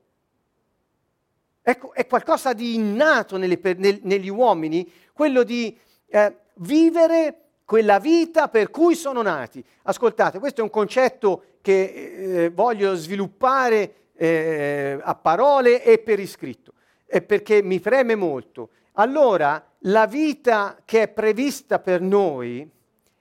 Ecco, 1.61 1.93
è 1.93 2.05
qualcosa 2.07 2.53
di 2.53 2.73
innato 2.73 3.37
nelle, 3.37 3.59
nel, 3.77 3.99
negli 4.03 4.29
uomini, 4.29 4.91
quello 5.13 5.43
di 5.43 5.77
eh, 6.07 6.35
vivere 6.55 7.48
quella 7.69 7.99
vita 7.99 8.47
per 8.47 8.71
cui 8.71 8.95
sono 8.95 9.21
nati. 9.21 9.63
Ascoltate, 9.83 10.39
questo 10.39 10.61
è 10.61 10.63
un 10.63 10.71
concetto 10.71 11.43
che 11.61 12.45
eh, 12.45 12.49
voglio 12.49 12.95
sviluppare 12.95 14.07
eh, 14.15 14.97
a 14.99 15.13
parole 15.13 15.83
e 15.83 15.99
per 15.99 16.19
iscritto, 16.19 16.73
eh, 17.05 17.21
perché 17.21 17.61
mi 17.61 17.79
preme 17.79 18.15
molto. 18.15 18.69
Allora, 18.93 19.63
la 19.81 20.07
vita 20.07 20.79
che 20.83 21.03
è 21.03 21.07
prevista 21.09 21.77
per 21.77 22.01
noi 22.01 22.67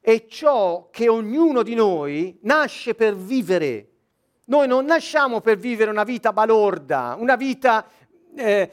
è 0.01 0.25
ciò 0.29 0.89
che 0.91 1.11
ognuno 1.11 1.63
di 1.63 1.75
noi 1.75 2.39
nasce 2.45 2.95
per 2.95 3.15
vivere. 3.15 3.89
Noi 4.47 4.67
non 4.67 4.87
nasciamo 4.87 5.43
per 5.43 5.59
vivere 5.59 5.91
una 5.91 6.05
vita 6.05 6.33
balorda, 6.33 7.17
una 7.19 7.37
vita 7.37 7.87
eh, 8.35 8.71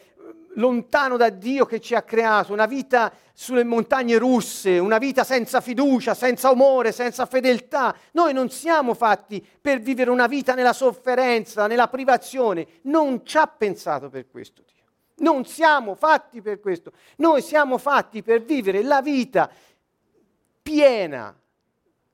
lontano 0.55 1.17
da 1.17 1.29
Dio 1.29 1.65
che 1.65 1.79
ci 1.79 1.95
ha 1.95 2.03
creato, 2.03 2.53
una 2.53 2.65
vita 2.65 3.11
sulle 3.33 3.63
montagne 3.63 4.17
russe, 4.17 4.77
una 4.77 4.97
vita 4.97 5.23
senza 5.23 5.61
fiducia, 5.61 6.13
senza 6.13 6.49
amore, 6.49 6.91
senza 6.91 7.25
fedeltà. 7.25 7.95
Noi 8.11 8.33
non 8.33 8.49
siamo 8.49 8.93
fatti 8.93 9.45
per 9.61 9.79
vivere 9.79 10.09
una 10.09 10.27
vita 10.27 10.53
nella 10.53 10.73
sofferenza, 10.73 11.67
nella 11.67 11.87
privazione. 11.87 12.67
Non 12.83 13.25
ci 13.25 13.37
ha 13.37 13.47
pensato 13.47 14.09
per 14.09 14.27
questo 14.27 14.63
Dio. 14.65 14.83
Non 15.17 15.45
siamo 15.45 15.95
fatti 15.95 16.41
per 16.41 16.59
questo. 16.59 16.91
Noi 17.17 17.41
siamo 17.41 17.77
fatti 17.77 18.21
per 18.21 18.43
vivere 18.43 18.83
la 18.83 19.01
vita 19.01 19.49
piena 20.61 21.35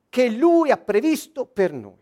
che 0.09 0.29
Lui 0.29 0.71
ha 0.71 0.77
previsto 0.77 1.45
per 1.45 1.71
noi. 1.71 2.00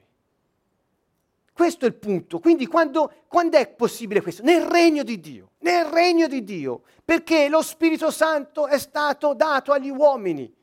Questo 1.59 1.83
è 1.83 1.89
il 1.89 1.95
punto. 1.95 2.39
Quindi 2.39 2.67
quando, 2.67 3.11
quando, 3.27 3.57
è 3.57 3.67
possibile 3.67 4.21
questo? 4.21 4.43
Nel 4.43 4.61
regno 4.61 5.03
di 5.03 5.19
Dio, 5.19 5.49
nel 5.57 5.83
regno 5.83 6.25
di 6.29 6.45
Dio, 6.45 6.83
perché 7.03 7.49
lo 7.49 7.61
Spirito 7.61 8.11
Santo 8.11 8.65
è 8.67 8.79
stato 8.79 9.33
dato 9.33 9.73
agli 9.73 9.89
uomini. 9.89 10.55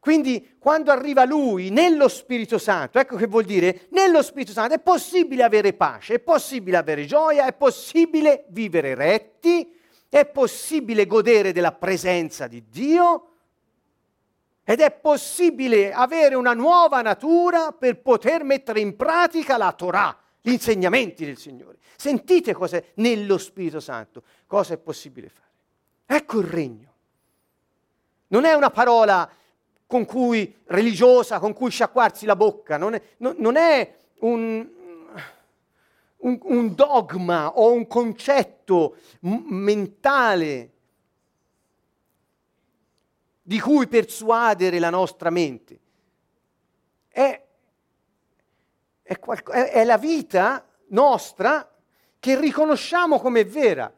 Quindi 0.00 0.56
quando 0.58 0.90
arriva 0.90 1.24
Lui 1.24 1.70
nello 1.70 2.08
Spirito 2.08 2.58
Santo, 2.58 2.98
ecco 2.98 3.14
che 3.14 3.28
vuol 3.28 3.44
dire, 3.44 3.86
nello 3.90 4.20
Spirito 4.20 4.50
Santo 4.50 4.74
è 4.74 4.80
possibile 4.80 5.44
avere 5.44 5.74
pace, 5.74 6.14
è 6.14 6.18
possibile 6.18 6.76
avere 6.76 7.06
gioia, 7.06 7.46
è 7.46 7.52
possibile 7.52 8.46
vivere 8.48 8.96
retti, 8.96 9.78
è 10.08 10.26
possibile 10.26 11.06
godere 11.06 11.52
della 11.52 11.70
presenza 11.70 12.48
di 12.48 12.64
Dio 12.68 13.31
ed 14.64 14.80
è 14.80 14.92
possibile 14.92 15.92
avere 15.92 16.34
una 16.34 16.54
nuova 16.54 17.02
natura 17.02 17.72
per 17.72 18.00
poter 18.00 18.44
mettere 18.44 18.80
in 18.80 18.94
pratica 18.96 19.56
la 19.56 19.72
Torah, 19.72 20.16
gli 20.40 20.52
insegnamenti 20.52 21.24
del 21.24 21.36
Signore. 21.36 21.78
Sentite 21.96 22.52
cosa 22.52 22.76
è 22.76 22.84
nello 22.94 23.38
Spirito 23.38 23.80
Santo, 23.80 24.22
cosa 24.46 24.74
è 24.74 24.78
possibile 24.78 25.28
fare. 25.28 25.50
Ecco 26.06 26.40
il 26.40 26.46
regno. 26.46 26.90
Non 28.28 28.44
è 28.44 28.52
una 28.54 28.70
parola 28.70 29.30
con 29.86 30.04
cui, 30.04 30.60
religiosa, 30.66 31.38
con 31.38 31.52
cui 31.52 31.70
sciacquarsi 31.70 32.24
la 32.24 32.36
bocca, 32.36 32.76
non 32.76 32.94
è, 32.94 33.02
no, 33.18 33.34
non 33.36 33.56
è 33.56 33.94
un, 34.20 34.66
un, 36.16 36.38
un, 36.40 36.74
dogma 36.74 37.58
o 37.58 37.72
un 37.72 37.86
concetto 37.86 38.96
m- 39.20 39.42
mentale 39.48 40.71
di 43.42 43.58
cui 43.58 43.88
persuadere 43.88 44.78
la 44.78 44.90
nostra 44.90 45.30
mente. 45.30 45.80
È, 47.08 47.42
è, 49.02 49.18
qualco, 49.18 49.50
è, 49.50 49.70
è 49.70 49.84
la 49.84 49.98
vita 49.98 50.64
nostra 50.88 51.68
che 52.18 52.40
riconosciamo 52.40 53.18
come 53.18 53.44
vera. 53.44 53.92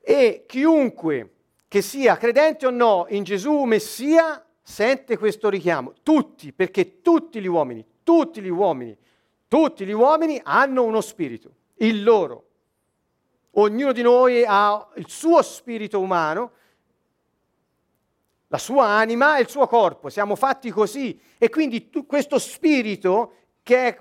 E 0.00 0.44
chiunque 0.46 1.30
che 1.68 1.82
sia 1.82 2.16
credente 2.16 2.66
o 2.66 2.70
no 2.70 3.06
in 3.08 3.24
Gesù 3.24 3.62
Messia 3.64 4.44
sente 4.62 5.18
questo 5.18 5.50
richiamo. 5.50 5.92
Tutti, 6.02 6.52
perché 6.52 7.02
tutti 7.02 7.40
gli 7.40 7.46
uomini, 7.46 7.84
tutti 8.02 8.40
gli 8.40 8.48
uomini, 8.48 8.96
tutti 9.46 9.84
gli 9.84 9.92
uomini 9.92 10.40
hanno 10.42 10.82
uno 10.82 11.00
spirito, 11.00 11.54
il 11.76 12.02
loro. 12.02 12.48
Ognuno 13.56 13.92
di 13.92 14.02
noi 14.02 14.44
ha 14.46 14.88
il 14.96 15.08
suo 15.08 15.42
spirito 15.42 16.00
umano 16.00 16.52
la 18.54 18.58
sua 18.58 18.86
anima 18.86 19.36
e 19.36 19.40
il 19.40 19.48
suo 19.48 19.66
corpo, 19.66 20.08
siamo 20.08 20.36
fatti 20.36 20.70
così. 20.70 21.20
E 21.38 21.50
quindi 21.50 21.90
tu, 21.90 22.06
questo 22.06 22.38
spirito, 22.38 23.32
che 23.64 23.88
è 23.88 23.98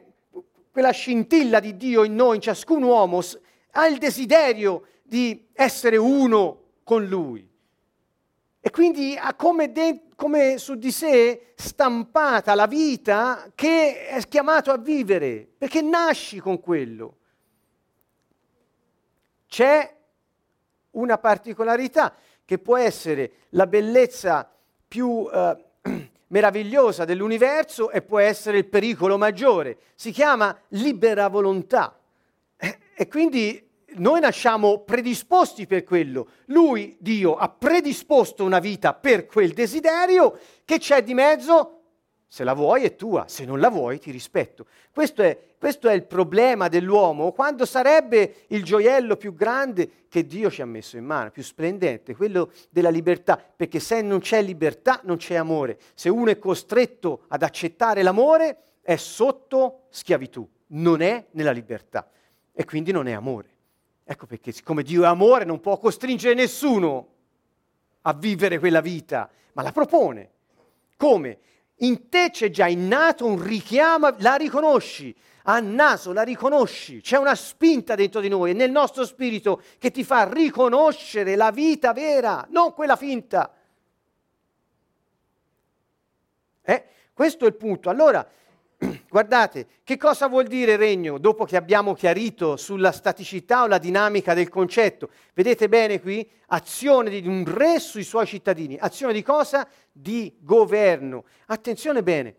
quella 0.71 0.91
scintilla 0.91 1.59
di 1.59 1.75
Dio 1.75 2.03
in 2.03 2.13
noi, 2.13 2.35
in 2.35 2.41
ciascun 2.41 2.83
uomo, 2.83 3.21
ha 3.71 3.87
il 3.87 3.97
desiderio 3.97 4.85
di 5.01 5.47
essere 5.53 5.97
uno 5.97 6.65
con 6.83 7.03
Lui. 7.05 7.49
E 8.59 8.69
quindi 8.69 9.17
ha 9.19 9.33
come, 9.33 9.71
de- 9.71 10.03
come 10.15 10.59
su 10.59 10.75
di 10.75 10.91
sé 10.91 11.53
stampata 11.55 12.53
la 12.53 12.67
vita 12.67 13.51
che 13.55 14.05
è 14.05 14.21
chiamato 14.27 14.69
a 14.69 14.77
vivere, 14.77 15.49
perché 15.57 15.81
nasci 15.81 16.39
con 16.39 16.59
quello. 16.59 17.17
C'è 19.47 19.95
una 20.91 21.17
particolarità 21.17 22.15
che 22.45 22.57
può 22.57 22.77
essere 22.77 23.31
la 23.49 23.67
bellezza 23.67 24.49
più 24.87 25.27
eh, 25.31 25.65
meravigliosa 26.27 27.05
dell'universo 27.05 27.91
e 27.91 28.01
può 28.01 28.19
essere 28.19 28.57
il 28.57 28.65
pericolo 28.65 29.17
maggiore. 29.17 29.77
Si 29.95 30.11
chiama 30.11 30.57
libera 30.69 31.27
volontà. 31.27 31.97
E, 32.57 32.77
e 32.95 33.07
quindi 33.07 33.69
noi 33.95 34.19
nasciamo 34.19 34.79
predisposti 34.79 35.67
per 35.67 35.83
quello. 35.83 36.27
Lui, 36.45 36.97
Dio, 36.99 37.35
ha 37.35 37.49
predisposto 37.49 38.43
una 38.43 38.59
vita 38.59 38.93
per 38.93 39.25
quel 39.25 39.53
desiderio 39.53 40.39
che 40.65 40.79
c'è 40.79 41.03
di 41.03 41.13
mezzo 41.13 41.82
se 42.33 42.43
la 42.43 42.53
vuoi 42.53 42.83
è 42.83 42.95
tua, 42.95 43.27
se 43.27 43.45
non 43.45 43.59
la 43.59 43.69
vuoi 43.69 43.99
ti 43.99 44.09
rispetto. 44.09 44.65
Questo 44.91 45.21
è, 45.21 45.39
questo 45.55 45.87
è, 45.87 45.93
il 45.93 46.05
problema 46.05 46.67
dell'uomo, 46.67 47.31
quando 47.31 47.63
sarebbe 47.63 48.45
il 48.47 48.63
gioiello 48.63 49.17
più 49.17 49.35
grande 49.35 50.07
che 50.09 50.25
Dio 50.25 50.49
ci 50.49 50.63
ha 50.63 50.65
messo 50.65 50.97
in 50.97 51.05
mano, 51.05 51.29
più 51.29 51.43
splendente, 51.43 52.15
quello 52.15 52.51
della 52.71 52.89
libertà, 52.89 53.37
perché 53.37 53.79
se 53.79 54.01
non 54.01 54.17
c'è 54.17 54.41
libertà 54.41 54.99
non 55.03 55.17
c'è 55.17 55.35
amore. 55.35 55.77
Se 55.93 56.09
uno 56.09 56.31
è 56.31 56.39
costretto 56.39 57.25
ad 57.27 57.43
accettare 57.43 58.01
l'amore 58.01 58.57
è 58.81 58.95
sotto 58.95 59.81
schiavitù, 59.89 60.49
non 60.69 61.01
è 61.01 61.27
nella 61.33 61.51
libertà 61.51 62.09
e 62.51 62.65
quindi 62.65 62.91
non 62.91 63.05
è 63.05 63.11
amore. 63.11 63.49
Ecco 64.03 64.25
perché 64.25 64.51
siccome 64.51 64.81
Dio 64.81 65.03
è 65.03 65.05
amore 65.05 65.45
non 65.45 65.59
può 65.59 65.77
costringere 65.77 66.33
nessuno 66.33 67.09
a 68.01 68.13
vivere 68.13 68.57
quella 68.57 68.81
vita, 68.81 69.29
ma 69.51 69.61
la 69.61 69.71
propone. 69.71 70.31
Come? 70.97 71.37
In 71.83 72.07
te 72.09 72.29
c'è 72.31 72.49
già 72.49 72.67
innato 72.67 73.25
un 73.25 73.41
richiamo, 73.41 74.15
la 74.19 74.35
riconosci, 74.35 75.13
a 75.43 75.59
naso 75.59 76.13
la 76.13 76.21
riconosci, 76.21 77.01
c'è 77.01 77.17
una 77.17 77.35
spinta 77.35 77.95
dentro 77.95 78.21
di 78.21 78.29
noi, 78.29 78.53
nel 78.53 78.71
nostro 78.71 79.05
spirito 79.05 79.61
che 79.77 79.91
ti 79.91 80.05
fa 80.05 80.29
riconoscere 80.31 81.35
la 81.35 81.51
vita 81.51 81.91
vera, 81.91 82.47
non 82.49 82.73
quella 82.73 82.95
finta. 82.95 83.53
Eh? 86.61 86.85
Questo 87.11 87.43
è 87.43 87.47
il 87.49 87.55
punto. 87.55 87.89
Allora, 87.89 88.25
Guardate, 89.13 89.67
che 89.83 89.95
cosa 89.95 90.27
vuol 90.27 90.47
dire 90.47 90.75
regno 90.75 91.19
dopo 91.19 91.45
che 91.45 91.55
abbiamo 91.55 91.93
chiarito 91.93 92.57
sulla 92.57 92.91
staticità 92.91 93.61
o 93.61 93.67
la 93.67 93.77
dinamica 93.77 94.33
del 94.33 94.49
concetto? 94.49 95.11
Vedete 95.35 95.69
bene 95.69 96.01
qui? 96.01 96.27
Azione 96.47 97.21
di 97.21 97.27
un 97.27 97.45
re 97.45 97.77
sui 97.77 98.03
suoi 98.03 98.25
cittadini. 98.25 98.75
Azione 98.75 99.13
di 99.13 99.21
cosa? 99.21 99.67
Di 99.91 100.35
governo. 100.39 101.25
Attenzione 101.45 102.01
bene. 102.01 102.35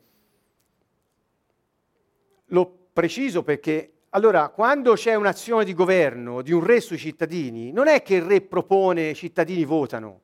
Lo 2.46 2.88
preciso 2.92 3.44
perché 3.44 3.92
allora, 4.08 4.48
quando 4.48 4.94
c'è 4.94 5.14
un'azione 5.14 5.64
di 5.64 5.74
governo 5.74 6.42
di 6.42 6.50
un 6.50 6.64
re 6.64 6.80
sui 6.80 6.98
cittadini, 6.98 7.70
non 7.70 7.86
è 7.86 8.02
che 8.02 8.16
il 8.16 8.22
re 8.22 8.40
propone, 8.40 9.10
i 9.10 9.14
cittadini 9.14 9.64
votano. 9.64 10.22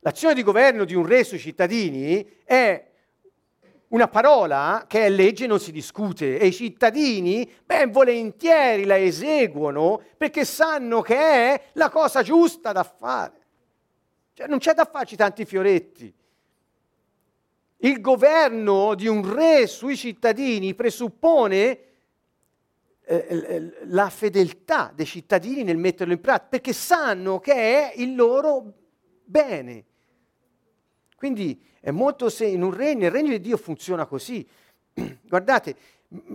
L'azione 0.00 0.34
di 0.34 0.42
governo 0.42 0.84
di 0.84 0.96
un 0.96 1.06
re 1.06 1.22
sui 1.22 1.38
cittadini 1.38 2.28
è 2.42 2.90
una 3.92 4.08
parola 4.08 4.84
che 4.86 5.04
è 5.04 5.10
legge 5.10 5.46
non 5.46 5.60
si 5.60 5.70
discute 5.70 6.38
e 6.38 6.46
i 6.46 6.52
cittadini 6.52 7.50
ben 7.64 7.90
volentieri 7.90 8.84
la 8.84 8.98
eseguono 8.98 10.02
perché 10.16 10.44
sanno 10.44 11.02
che 11.02 11.16
è 11.16 11.62
la 11.74 11.90
cosa 11.90 12.22
giusta 12.22 12.72
da 12.72 12.84
fare. 12.84 13.40
Cioè 14.32 14.46
non 14.46 14.58
c'è 14.58 14.72
da 14.72 14.88
farci 14.90 15.14
tanti 15.14 15.44
fioretti. 15.44 16.12
Il 17.84 18.00
governo 18.00 18.94
di 18.94 19.08
un 19.08 19.30
re 19.30 19.66
sui 19.66 19.96
cittadini 19.96 20.74
presuppone 20.74 21.80
eh, 23.04 23.72
la 23.84 24.08
fedeltà 24.08 24.90
dei 24.94 25.04
cittadini 25.04 25.64
nel 25.64 25.76
metterlo 25.76 26.14
in 26.14 26.20
pratica 26.20 26.48
perché 26.48 26.72
sanno 26.72 27.40
che 27.40 27.52
è 27.52 27.92
il 27.96 28.14
loro 28.14 28.72
bene. 29.22 29.84
Quindi 31.14 31.70
è 31.84 31.90
molto 31.90 32.28
se 32.28 32.46
in 32.46 32.62
un 32.62 32.72
regno, 32.72 33.06
il 33.06 33.10
regno 33.10 33.30
di 33.30 33.40
Dio 33.40 33.56
funziona 33.56 34.06
così. 34.06 34.46
Guardate, 35.26 35.74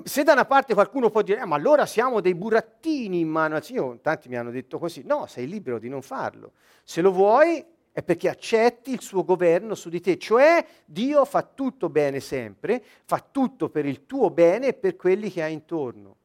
se 0.03 0.23
da 0.23 0.33
una 0.33 0.43
parte 0.43 0.73
qualcuno 0.73 1.09
può 1.09 1.21
dire, 1.21 1.39
eh, 1.39 1.45
ma 1.45 1.55
allora 1.55 1.85
siamo 1.85 2.19
dei 2.19 2.35
burattini 2.35 3.21
in 3.21 3.29
mano 3.29 3.55
al 3.55 3.63
Signore, 3.63 4.01
tanti 4.01 4.27
mi 4.27 4.35
hanno 4.35 4.51
detto 4.51 4.77
così, 4.77 5.03
no, 5.05 5.25
sei 5.25 5.47
libero 5.47 5.79
di 5.79 5.87
non 5.87 6.01
farlo. 6.01 6.51
Se 6.83 6.99
lo 6.99 7.13
vuoi 7.13 7.63
è 7.93 8.03
perché 8.03 8.27
accetti 8.27 8.91
il 8.91 8.99
suo 8.99 9.23
governo 9.23 9.73
su 9.73 9.87
di 9.87 10.01
te, 10.01 10.17
cioè 10.17 10.65
Dio 10.83 11.23
fa 11.23 11.43
tutto 11.43 11.87
bene 11.87 12.19
sempre, 12.19 12.83
fa 13.05 13.25
tutto 13.31 13.69
per 13.69 13.85
il 13.85 14.05
tuo 14.05 14.29
bene 14.29 14.67
e 14.67 14.73
per 14.73 14.97
quelli 14.97 15.31
che 15.31 15.43
hai 15.43 15.53
intorno. 15.53 16.15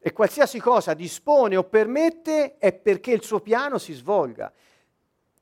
E 0.00 0.12
qualsiasi 0.12 0.58
cosa 0.58 0.92
dispone 0.92 1.56
o 1.56 1.62
permette 1.62 2.58
è 2.58 2.72
perché 2.72 3.12
il 3.12 3.22
suo 3.22 3.38
piano 3.38 3.78
si 3.78 3.92
svolga. 3.92 4.52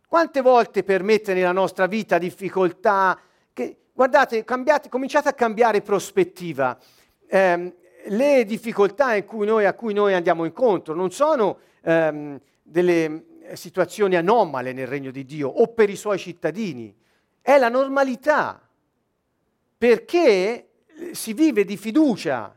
Quante 0.08 0.40
volte 0.40 0.84
permette 0.84 1.34
nella 1.34 1.52
nostra 1.52 1.84
vita 1.84 2.16
difficoltà? 2.16 3.20
Che, 3.52 3.76
guardate, 3.92 4.42
cambiate, 4.42 4.88
cominciate 4.88 5.28
a 5.28 5.34
cambiare 5.34 5.82
prospettiva. 5.82 6.78
Eh, 7.26 7.76
le 8.06 8.44
difficoltà 8.46 9.22
cui 9.24 9.44
noi, 9.44 9.66
a 9.66 9.74
cui 9.74 9.92
noi 9.92 10.14
andiamo 10.14 10.46
incontro 10.46 10.94
non 10.94 11.10
sono 11.10 11.58
ehm, 11.82 12.40
delle 12.62 13.24
situazioni 13.52 14.16
anomale 14.16 14.72
nel 14.72 14.86
regno 14.86 15.10
di 15.10 15.26
Dio 15.26 15.50
o 15.50 15.66
per 15.74 15.90
i 15.90 15.96
suoi 15.96 16.16
cittadini, 16.16 16.96
è 17.42 17.58
la 17.58 17.68
normalità, 17.68 18.66
perché 19.76 20.68
si 21.10 21.34
vive 21.34 21.66
di 21.66 21.76
fiducia 21.76 22.56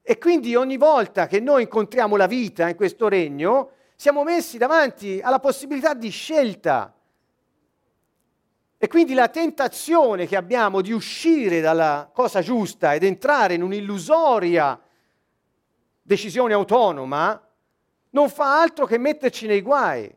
e 0.00 0.16
quindi 0.16 0.54
ogni 0.54 0.78
volta 0.78 1.26
che 1.26 1.38
noi 1.38 1.64
incontriamo 1.64 2.16
la 2.16 2.26
vita 2.26 2.66
in 2.66 2.76
questo 2.76 3.08
regno, 3.08 3.72
siamo 4.02 4.24
messi 4.24 4.58
davanti 4.58 5.20
alla 5.22 5.38
possibilità 5.38 5.94
di 5.94 6.10
scelta. 6.10 6.92
E 8.76 8.88
quindi 8.88 9.14
la 9.14 9.28
tentazione 9.28 10.26
che 10.26 10.34
abbiamo 10.34 10.80
di 10.80 10.90
uscire 10.90 11.60
dalla 11.60 12.10
cosa 12.12 12.40
giusta 12.40 12.94
ed 12.94 13.04
entrare 13.04 13.54
in 13.54 13.62
un'illusoria 13.62 14.76
decisione 16.02 16.52
autonoma 16.52 17.48
non 18.10 18.28
fa 18.28 18.60
altro 18.60 18.86
che 18.86 18.98
metterci 18.98 19.46
nei 19.46 19.62
guai. 19.62 20.12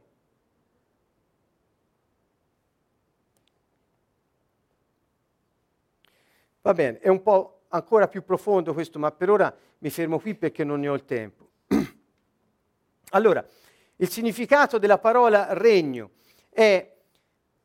Va 6.61 6.73
bene, 6.73 6.97
è 6.97 7.09
un 7.09 7.21
po' 7.21 7.65
ancora 7.67 8.07
più 8.07 8.23
profondo 8.23 8.73
questo, 8.73 8.97
ma 8.97 9.11
per 9.11 9.29
ora 9.29 9.55
mi 9.77 9.91
fermo 9.91 10.17
qui 10.19 10.33
perché 10.33 10.63
non 10.63 10.79
ne 10.79 10.89
ho 10.89 10.95
il 10.95 11.05
tempo. 11.05 11.49
allora, 13.11 13.47
il 13.97 14.09
significato 14.09 14.77
della 14.77 14.97
parola 14.97 15.53
regno 15.53 16.11
è 16.49 16.93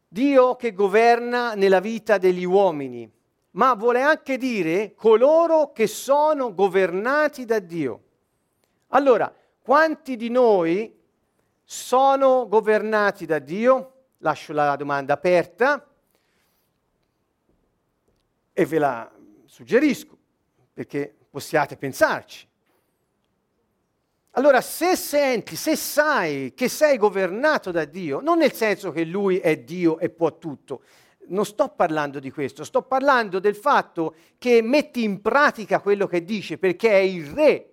Dio 0.07 0.57
che 0.57 0.73
governa 0.73 1.55
nella 1.55 1.81
vita 1.81 2.19
degli 2.19 2.45
uomini, 2.45 3.11
ma 3.53 3.75
vuole 3.75 4.03
anche 4.03 4.37
dire 4.37 4.95
coloro 4.95 5.73
che 5.73 5.87
sono 5.87 6.55
governati 6.55 7.45
da 7.45 7.59
Dio. 7.59 8.03
Allora, 8.89 9.33
quanti 9.63 10.17
di 10.17 10.31
noi 10.31 10.99
sono 11.63 12.49
governati 12.49 13.27
da 13.27 13.39
Dio? 13.39 13.95
Lascio 14.19 14.53
la 14.53 14.75
domanda 14.77 15.15
aperta 15.15 15.87
e 18.53 18.67
ve 18.67 18.79
la 18.79 19.11
suggerisco 19.45 20.19
perché 20.73 21.15
possiate 21.31 21.77
pensarci. 21.77 22.50
Allora, 24.41 24.63
se 24.63 24.97
senti, 24.97 25.55
se 25.55 25.77
sai 25.77 26.55
che 26.55 26.71
sei 26.71 26.97
governato 26.97 27.71
da 27.71 27.85
Dio, 27.85 28.21
non 28.21 28.39
nel 28.39 28.55
senso 28.55 28.91
che 28.91 29.05
Lui 29.05 29.37
è 29.37 29.59
Dio 29.59 29.99
e 29.99 30.09
può 30.09 30.39
tutto, 30.39 30.81
non 31.27 31.45
sto 31.45 31.69
parlando 31.69 32.19
di 32.19 32.31
questo, 32.31 32.65
sto 32.65 32.81
parlando 32.81 33.39
del 33.39 33.55
fatto 33.55 34.15
che 34.39 34.63
metti 34.63 35.03
in 35.03 35.21
pratica 35.21 35.81
quello 35.81 36.07
che 36.07 36.25
dice 36.25 36.57
perché 36.57 36.89
è 36.89 37.03
il 37.03 37.27
Re. 37.27 37.69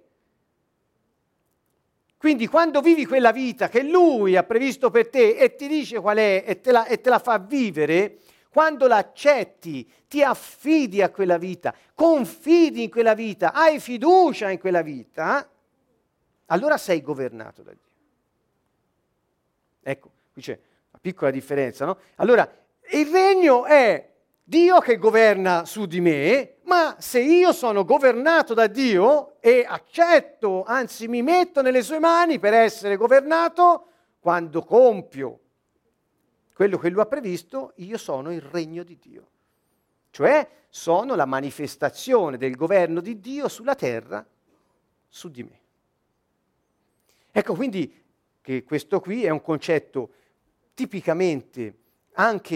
Quindi 2.18 2.48
quando 2.48 2.82
vivi 2.82 3.06
quella 3.06 3.32
vita 3.32 3.70
che 3.70 3.84
Lui 3.84 4.36
ha 4.36 4.44
previsto 4.44 4.90
per 4.90 5.08
te 5.08 5.38
e 5.38 5.56
ti 5.56 5.70
dice 5.70 6.02
qual 6.02 6.18
è 6.18 6.44
e 6.46 6.60
te 6.60 6.74
la, 6.74 6.86
e 6.86 7.00
te 7.00 7.10
la 7.10 7.20
fa 7.20 7.40
vivere, 7.40 8.18
quando 8.50 8.88
l'accetti, 8.88 9.90
ti 10.10 10.22
affidi 10.22 11.02
a 11.02 11.12
quella 11.12 11.38
vita, 11.38 11.74
confidi 11.94 12.84
in 12.84 12.90
quella 12.90 13.14
vita, 13.14 13.54
hai 13.54 13.80
fiducia 13.80 14.50
in 14.50 14.60
quella 14.60 14.82
vita, 14.82 15.50
allora 16.48 16.78
sei 16.78 17.02
governato 17.02 17.64
da 17.64 17.72
Dio. 17.72 17.82
Ecco, 19.82 20.12
qui 20.34 20.42
c'è 20.42 20.60
una 20.90 21.00
piccola 21.00 21.32
differenza, 21.32 21.86
no? 21.86 21.98
Allora, 22.16 22.50
il 22.92 23.08
regno 23.08 23.66
è 23.66 24.12
Dio 24.44 24.80
che 24.80 24.98
governa 24.98 25.66
su 25.66 25.86
di 25.86 26.02
me, 26.02 26.56
ma 26.64 26.96
se 27.00 27.20
io 27.20 27.52
sono 27.52 27.84
governato 27.84 28.54
da 28.54 28.68
Dio 28.68 29.42
e 29.42 29.66
accetto, 29.68 30.64
anzi 30.64 31.08
mi 31.08 31.22
metto 31.22 31.62
nelle 31.62 31.82
sue 31.82 32.00
mani 32.00 32.40
per 32.40 32.54
essere 32.54 32.96
governato, 32.96 33.88
quando 34.20 34.64
compio 34.64 35.40
quello 36.54 36.78
che 36.78 36.90
lui 36.90 37.02
ha 37.02 37.06
previsto, 37.06 37.74
io 37.76 37.98
sono 37.98 38.34
il 38.34 38.42
regno 38.42 38.84
di 38.84 38.98
Dio. 39.00 39.30
Cioè 40.10 40.50
sono 40.70 41.14
la 41.14 41.26
manifestazione 41.26 42.38
del 42.38 42.56
governo 42.56 43.00
di 43.00 43.20
Dio 43.20 43.48
sulla 43.48 43.76
terra, 43.76 44.26
su 45.08 45.30
di 45.30 45.44
me. 45.44 45.60
Ecco 47.38 47.54
quindi 47.54 48.04
che 48.42 48.64
questo 48.64 49.00
qui 49.00 49.24
è 49.24 49.30
un 49.30 49.44
concetto 49.44 50.10
tipicamente 50.74 51.76
anche 52.14 52.56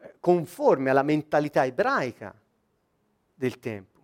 eh, 0.00 0.14
conforme 0.18 0.90
alla 0.90 1.04
mentalità 1.04 1.64
ebraica 1.64 2.34
del 3.32 3.60
tempo. 3.60 4.00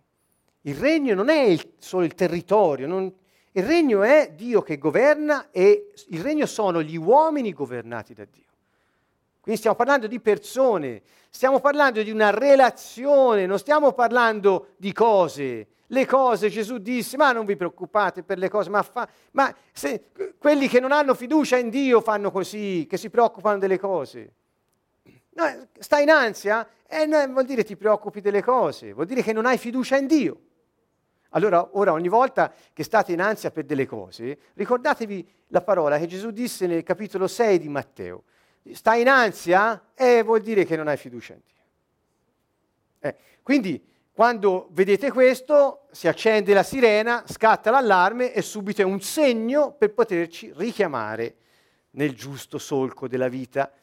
Il 0.61 0.75
regno 0.75 1.13
non 1.13 1.27
è 1.27 1.41
il, 1.41 1.73
solo 1.77 2.05
il 2.05 2.15
territorio, 2.15 2.87
non, 2.87 3.13
il 3.51 3.63
regno 3.63 4.01
è 4.01 4.31
Dio 4.33 4.61
che 4.61 4.77
governa 4.77 5.51
e 5.51 5.91
il 6.07 6.21
regno 6.21 6.45
sono 6.45 6.81
gli 6.81 6.95
uomini 6.95 7.51
governati 7.51 8.13
da 8.13 8.23
Dio. 8.23 8.43
Quindi 9.41 9.59
stiamo 9.59 9.75
parlando 9.75 10.07
di 10.07 10.21
persone, 10.21 11.01
stiamo 11.29 11.59
parlando 11.59 12.01
di 12.01 12.11
una 12.11 12.29
relazione, 12.29 13.45
non 13.45 13.59
stiamo 13.59 13.91
parlando 13.91 14.69
di 14.77 14.93
cose 14.93 15.67
le 15.87 16.05
cose, 16.05 16.49
Gesù 16.49 16.77
disse, 16.77 17.17
ma 17.17 17.31
non 17.31 17.45
vi 17.45 17.55
preoccupate 17.55 18.23
per 18.23 18.37
le 18.37 18.49
cose, 18.49 18.69
ma, 18.69 18.81
fa, 18.81 19.07
ma 19.31 19.53
se, 19.71 20.09
quelli 20.37 20.67
che 20.67 20.79
non 20.79 20.91
hanno 20.91 21.13
fiducia 21.13 21.57
in 21.57 21.69
Dio 21.69 22.01
fanno 22.01 22.31
così, 22.31 22.85
che 22.89 22.97
si 22.97 23.09
preoccupano 23.09 23.57
delle 23.57 23.77
cose. 23.77 24.33
No, 25.35 25.67
stai 25.79 26.03
in 26.03 26.09
ansia? 26.09 26.67
Eh, 26.87 27.05
no, 27.05 27.25
vuol 27.27 27.45
dire 27.45 27.63
ti 27.63 27.75
preoccupi 27.75 28.21
delle 28.21 28.43
cose, 28.43 28.93
vuol 28.93 29.05
dire 29.05 29.21
che 29.21 29.33
non 29.33 29.45
hai 29.45 29.57
fiducia 29.57 29.97
in 29.97 30.07
Dio. 30.07 30.41
Allora, 31.29 31.67
ora 31.71 31.91
ogni 31.91 32.09
volta 32.09 32.53
che 32.71 32.83
state 32.83 33.11
in 33.11 33.21
ansia 33.21 33.49
per 33.49 33.65
delle 33.65 33.87
cose, 33.87 34.37
ricordatevi 34.53 35.27
la 35.47 35.61
parola 35.61 35.97
che 35.97 36.05
Gesù 36.05 36.29
disse 36.29 36.67
nel 36.67 36.83
capitolo 36.83 37.27
6 37.27 37.59
di 37.59 37.69
Matteo. 37.69 38.23
Stai 38.71 39.01
in 39.01 39.09
ansia? 39.09 39.89
Eh, 39.95 40.21
vuol 40.21 40.41
dire 40.41 40.63
che 40.63 40.75
non 40.75 40.87
hai 40.87 40.97
fiducia 40.97 41.33
in 41.33 41.39
Dio. 41.43 41.61
Eh, 42.99 43.15
quindi 43.41 43.83
quando 44.15 44.67
vedete 44.73 45.11
questo, 45.11 45.87
si 45.91 46.07
accende 46.07 46.53
la 46.53 46.61
sirena, 46.61 47.23
scatta 47.25 47.71
l'allarme 47.71 48.31
e 48.31 48.43
subito 48.43 48.83
è 48.83 48.85
un 48.85 49.01
segno 49.01 49.71
per 49.71 49.91
poterci 49.91 50.53
richiamare 50.55 51.37
nel 51.91 52.13
giusto 52.13 52.59
solco 52.59 53.07
della 53.07 53.27
vita. 53.27 53.73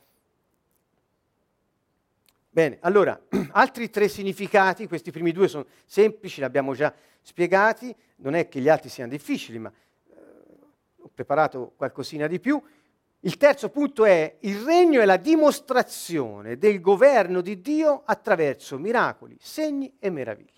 Bene, 2.48 2.78
allora, 2.82 3.20
altri 3.50 3.90
tre 3.90 4.06
significati, 4.06 4.86
questi 4.86 5.10
primi 5.10 5.32
due 5.32 5.48
sono 5.48 5.66
semplici, 5.84 6.38
li 6.38 6.46
abbiamo 6.46 6.74
già 6.74 6.94
spiegati, 7.22 7.92
non 8.18 8.34
è 8.34 8.48
che 8.48 8.60
gli 8.60 8.68
altri 8.68 8.88
siano 8.88 9.10
difficili, 9.10 9.58
ma 9.58 9.68
eh, 9.68 10.14
ho 11.00 11.10
preparato 11.12 11.72
qualcosina 11.74 12.28
di 12.28 12.38
più. 12.38 12.62
Il 13.20 13.36
terzo 13.36 13.68
punto 13.68 14.06
è 14.06 14.36
il 14.40 14.62
regno 14.62 15.00
è 15.00 15.04
la 15.04 15.18
dimostrazione 15.18 16.56
del 16.56 16.80
governo 16.80 17.42
di 17.42 17.60
Dio 17.60 18.02
attraverso 18.04 18.78
miracoli, 18.78 19.36
segni 19.38 19.94
e 19.98 20.08
meraviglie. 20.08 20.48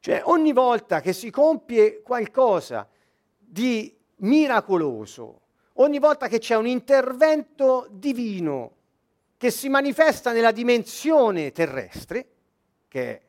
Cioè 0.00 0.22
ogni 0.24 0.52
volta 0.52 1.00
che 1.00 1.12
si 1.12 1.30
compie 1.30 2.02
qualcosa 2.02 2.88
di 3.38 3.96
miracoloso, 4.16 5.42
ogni 5.74 6.00
volta 6.00 6.26
che 6.26 6.38
c'è 6.38 6.56
un 6.56 6.66
intervento 6.66 7.86
divino 7.88 8.76
che 9.36 9.52
si 9.52 9.68
manifesta 9.68 10.32
nella 10.32 10.50
dimensione 10.50 11.52
terrestre, 11.52 12.26
che 12.88 13.10
è 13.10 13.22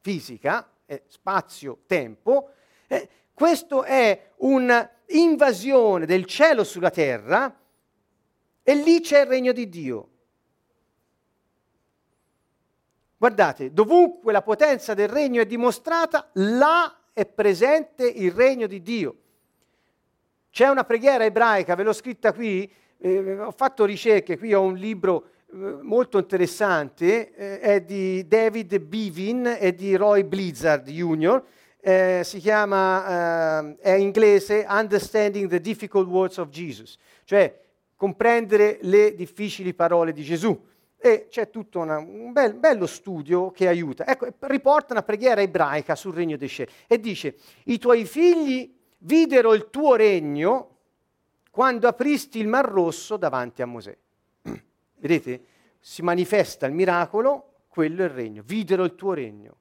fisica, 0.00 0.70
è 0.84 1.02
spazio-tempo, 1.06 2.50
eh, 2.86 3.08
questo 3.38 3.84
è 3.84 4.30
un'invasione 4.38 6.06
del 6.06 6.24
cielo 6.24 6.64
sulla 6.64 6.90
terra 6.90 7.56
e 8.64 8.74
lì 8.74 9.00
c'è 9.00 9.20
il 9.20 9.26
regno 9.26 9.52
di 9.52 9.68
Dio. 9.68 10.08
Guardate, 13.16 13.72
dovunque 13.72 14.32
la 14.32 14.42
potenza 14.42 14.92
del 14.92 15.06
regno 15.06 15.40
è 15.40 15.46
dimostrata, 15.46 16.30
là 16.32 16.92
è 17.12 17.26
presente 17.26 18.08
il 18.08 18.32
regno 18.32 18.66
di 18.66 18.82
Dio. 18.82 19.16
C'è 20.50 20.66
una 20.66 20.82
preghiera 20.82 21.24
ebraica, 21.24 21.76
ve 21.76 21.84
l'ho 21.84 21.92
scritta 21.92 22.32
qui, 22.32 22.68
eh, 22.98 23.38
ho 23.38 23.52
fatto 23.52 23.84
ricerche, 23.84 24.36
qui 24.36 24.52
ho 24.52 24.62
un 24.62 24.74
libro 24.74 25.28
eh, 25.52 25.56
molto 25.82 26.18
interessante, 26.18 27.32
eh, 27.34 27.60
è 27.60 27.82
di 27.82 28.26
David 28.26 28.80
Bivin 28.80 29.58
e 29.60 29.76
di 29.76 29.94
Roy 29.94 30.24
Blizzard 30.24 30.88
Jr., 30.88 31.44
eh, 31.80 32.22
si 32.24 32.38
chiama, 32.38 33.76
eh, 33.76 33.76
è 33.78 33.92
inglese 33.92 34.66
Understanding 34.68 35.48
the 35.48 35.60
Difficult 35.60 36.08
Words 36.08 36.38
of 36.38 36.48
Jesus, 36.48 36.96
cioè 37.24 37.60
comprendere 37.94 38.78
le 38.82 39.14
difficili 39.14 39.74
parole 39.74 40.12
di 40.12 40.22
Gesù. 40.22 40.66
E 41.00 41.28
c'è 41.30 41.48
tutto 41.48 41.78
una, 41.78 41.98
un 41.98 42.32
bel, 42.32 42.54
bello 42.54 42.86
studio 42.86 43.52
che 43.52 43.68
aiuta. 43.68 44.04
Ecco, 44.04 44.26
riporta 44.40 44.92
una 44.92 45.04
preghiera 45.04 45.40
ebraica 45.40 45.94
sul 45.94 46.12
regno 46.12 46.36
dei 46.36 46.48
cieli 46.48 46.70
e 46.88 46.98
dice, 46.98 47.36
i 47.64 47.78
tuoi 47.78 48.04
figli 48.04 48.74
videro 48.98 49.54
il 49.54 49.70
tuo 49.70 49.94
regno 49.94 50.76
quando 51.50 51.86
apristi 51.86 52.40
il 52.40 52.48
mar 52.48 52.64
rosso 52.64 53.16
davanti 53.16 53.62
a 53.62 53.66
Mosè. 53.66 53.96
Vedete? 54.98 55.44
Si 55.78 56.02
manifesta 56.02 56.66
il 56.66 56.72
miracolo, 56.72 57.60
quello 57.68 58.02
è 58.02 58.06
il 58.06 58.10
regno. 58.10 58.42
Videro 58.44 58.82
il 58.84 58.96
tuo 58.96 59.12
regno. 59.12 59.56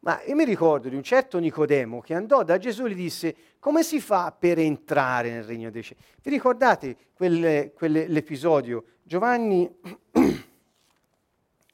Ma 0.00 0.22
io 0.24 0.36
mi 0.36 0.44
ricordo 0.44 0.88
di 0.88 0.94
un 0.94 1.02
certo 1.02 1.38
Nicodemo 1.38 2.00
che 2.00 2.14
andò 2.14 2.44
da 2.44 2.56
Gesù 2.56 2.84
e 2.84 2.90
gli 2.90 2.94
disse 2.94 3.34
come 3.58 3.82
si 3.82 4.00
fa 4.00 4.30
per 4.30 4.58
entrare 4.58 5.30
nel 5.30 5.42
regno 5.42 5.70
dei 5.70 5.82
cieli? 5.82 6.00
Vi 6.22 6.30
ricordate 6.30 6.96
quelle, 7.12 7.72
quelle, 7.74 8.06
l'episodio? 8.06 8.84
Giovanni, 9.02 9.68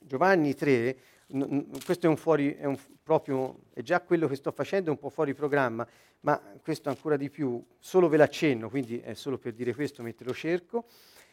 Giovanni 0.00 0.54
3, 0.54 0.98
questo 1.84 2.06
è 2.06 2.08
un 2.08 2.16
fuori, 2.16 2.54
è 2.54 2.64
un 2.64 2.78
proprio, 3.02 3.64
è 3.74 3.82
già 3.82 4.00
quello 4.00 4.26
che 4.26 4.36
sto 4.36 4.50
facendo, 4.50 4.88
è 4.88 4.92
un 4.92 4.98
po' 4.98 5.10
fuori 5.10 5.34
programma, 5.34 5.86
ma 6.20 6.40
questo 6.62 6.88
ancora 6.88 7.18
di 7.18 7.28
più, 7.28 7.62
solo 7.78 8.08
ve 8.08 8.16
l'accenno, 8.16 8.70
quindi 8.70 8.98
è 9.00 9.12
solo 9.12 9.36
per 9.36 9.52
dire 9.52 9.74
questo 9.74 10.02
mentre 10.02 10.24
lo 10.24 10.32
cerco. 10.32 10.86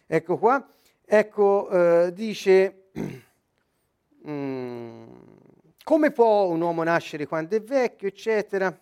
Ecco 0.05 0.37
qua, 0.37 0.67
ecco, 1.05 1.69
eh, 1.69 2.11
dice... 2.13 2.89
mm, 4.27 5.40
come 5.83 6.11
può 6.11 6.45
un 6.45 6.61
uomo 6.61 6.83
nascere 6.83 7.25
quando 7.27 7.55
è 7.55 7.61
vecchio, 7.61 8.07
eccetera. 8.07 8.77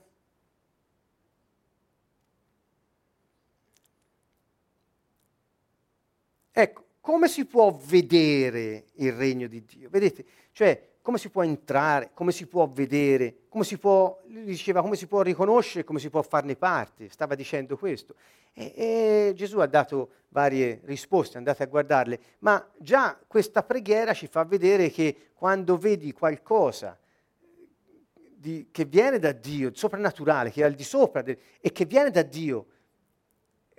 Ecco, 6.52 6.86
come 7.00 7.28
si 7.28 7.46
può 7.46 7.72
vedere 7.72 8.88
il 8.96 9.14
regno 9.14 9.48
di 9.48 9.64
Dio? 9.64 9.90
Vedete, 9.90 10.26
cioè 10.52 10.89
come 11.02 11.18
si 11.18 11.30
può 11.30 11.44
entrare, 11.44 12.12
come 12.14 12.32
si 12.32 12.46
può 12.46 12.68
vedere, 12.68 13.48
come 13.50 13.64
si 13.64 13.78
può, 13.78 14.22
diceva, 14.26 14.82
come 14.82 14.96
si 14.96 15.08
può 15.08 15.22
riconoscere, 15.22 15.84
come 15.84 16.00
si 16.00 16.10
può 16.10 16.22
farne 16.22 16.56
parte, 16.56 17.10
stava 17.10 17.36
dicendo 17.36 17.78
questo. 17.78 18.16
E, 18.54 18.74
e 18.76 19.34
Gesù 19.36 19.60
ha 19.60 19.68
dato 19.68 20.12
varie 20.30 20.82
risposte, 20.84 21.38
andate 21.38 21.64
a 21.64 21.68
guardarle, 21.68 22.20
ma 22.40 22.68
già 22.78 23.18
questa 23.28 23.64
preghiera 23.64 24.14
ci 24.14 24.28
fa 24.28 24.44
vedere 24.44 24.90
che 24.90 25.30
quando 25.34 25.78
vedi 25.78 26.12
qualcosa 26.12 26.98
di, 28.40 28.68
che 28.72 28.86
viene 28.86 29.20
da 29.20 29.32
Dio, 29.32 29.72
soprannaturale, 29.74 30.52
che 30.52 30.62
è 30.62 30.66
al 30.66 30.74
di 30.74 30.84
sopra 30.84 31.22
del, 31.22 31.38
e 31.60 31.72
che 31.72 31.86
viene 31.86 32.12
da 32.12 32.22
Dio, 32.22 32.66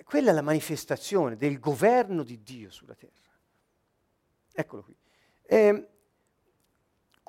quella 0.05 0.31
è 0.31 0.35
la 0.35 0.43
manifestazione 0.43 1.37
del 1.37 1.59
governo 1.61 2.23
di 2.23 2.43
Dio 2.43 2.71
sulla 2.71 2.95
terra. 2.95 3.13
Eccolo 4.53 4.83
qui. 4.83 4.97
E, 5.47 5.57
ehm, 5.57 5.87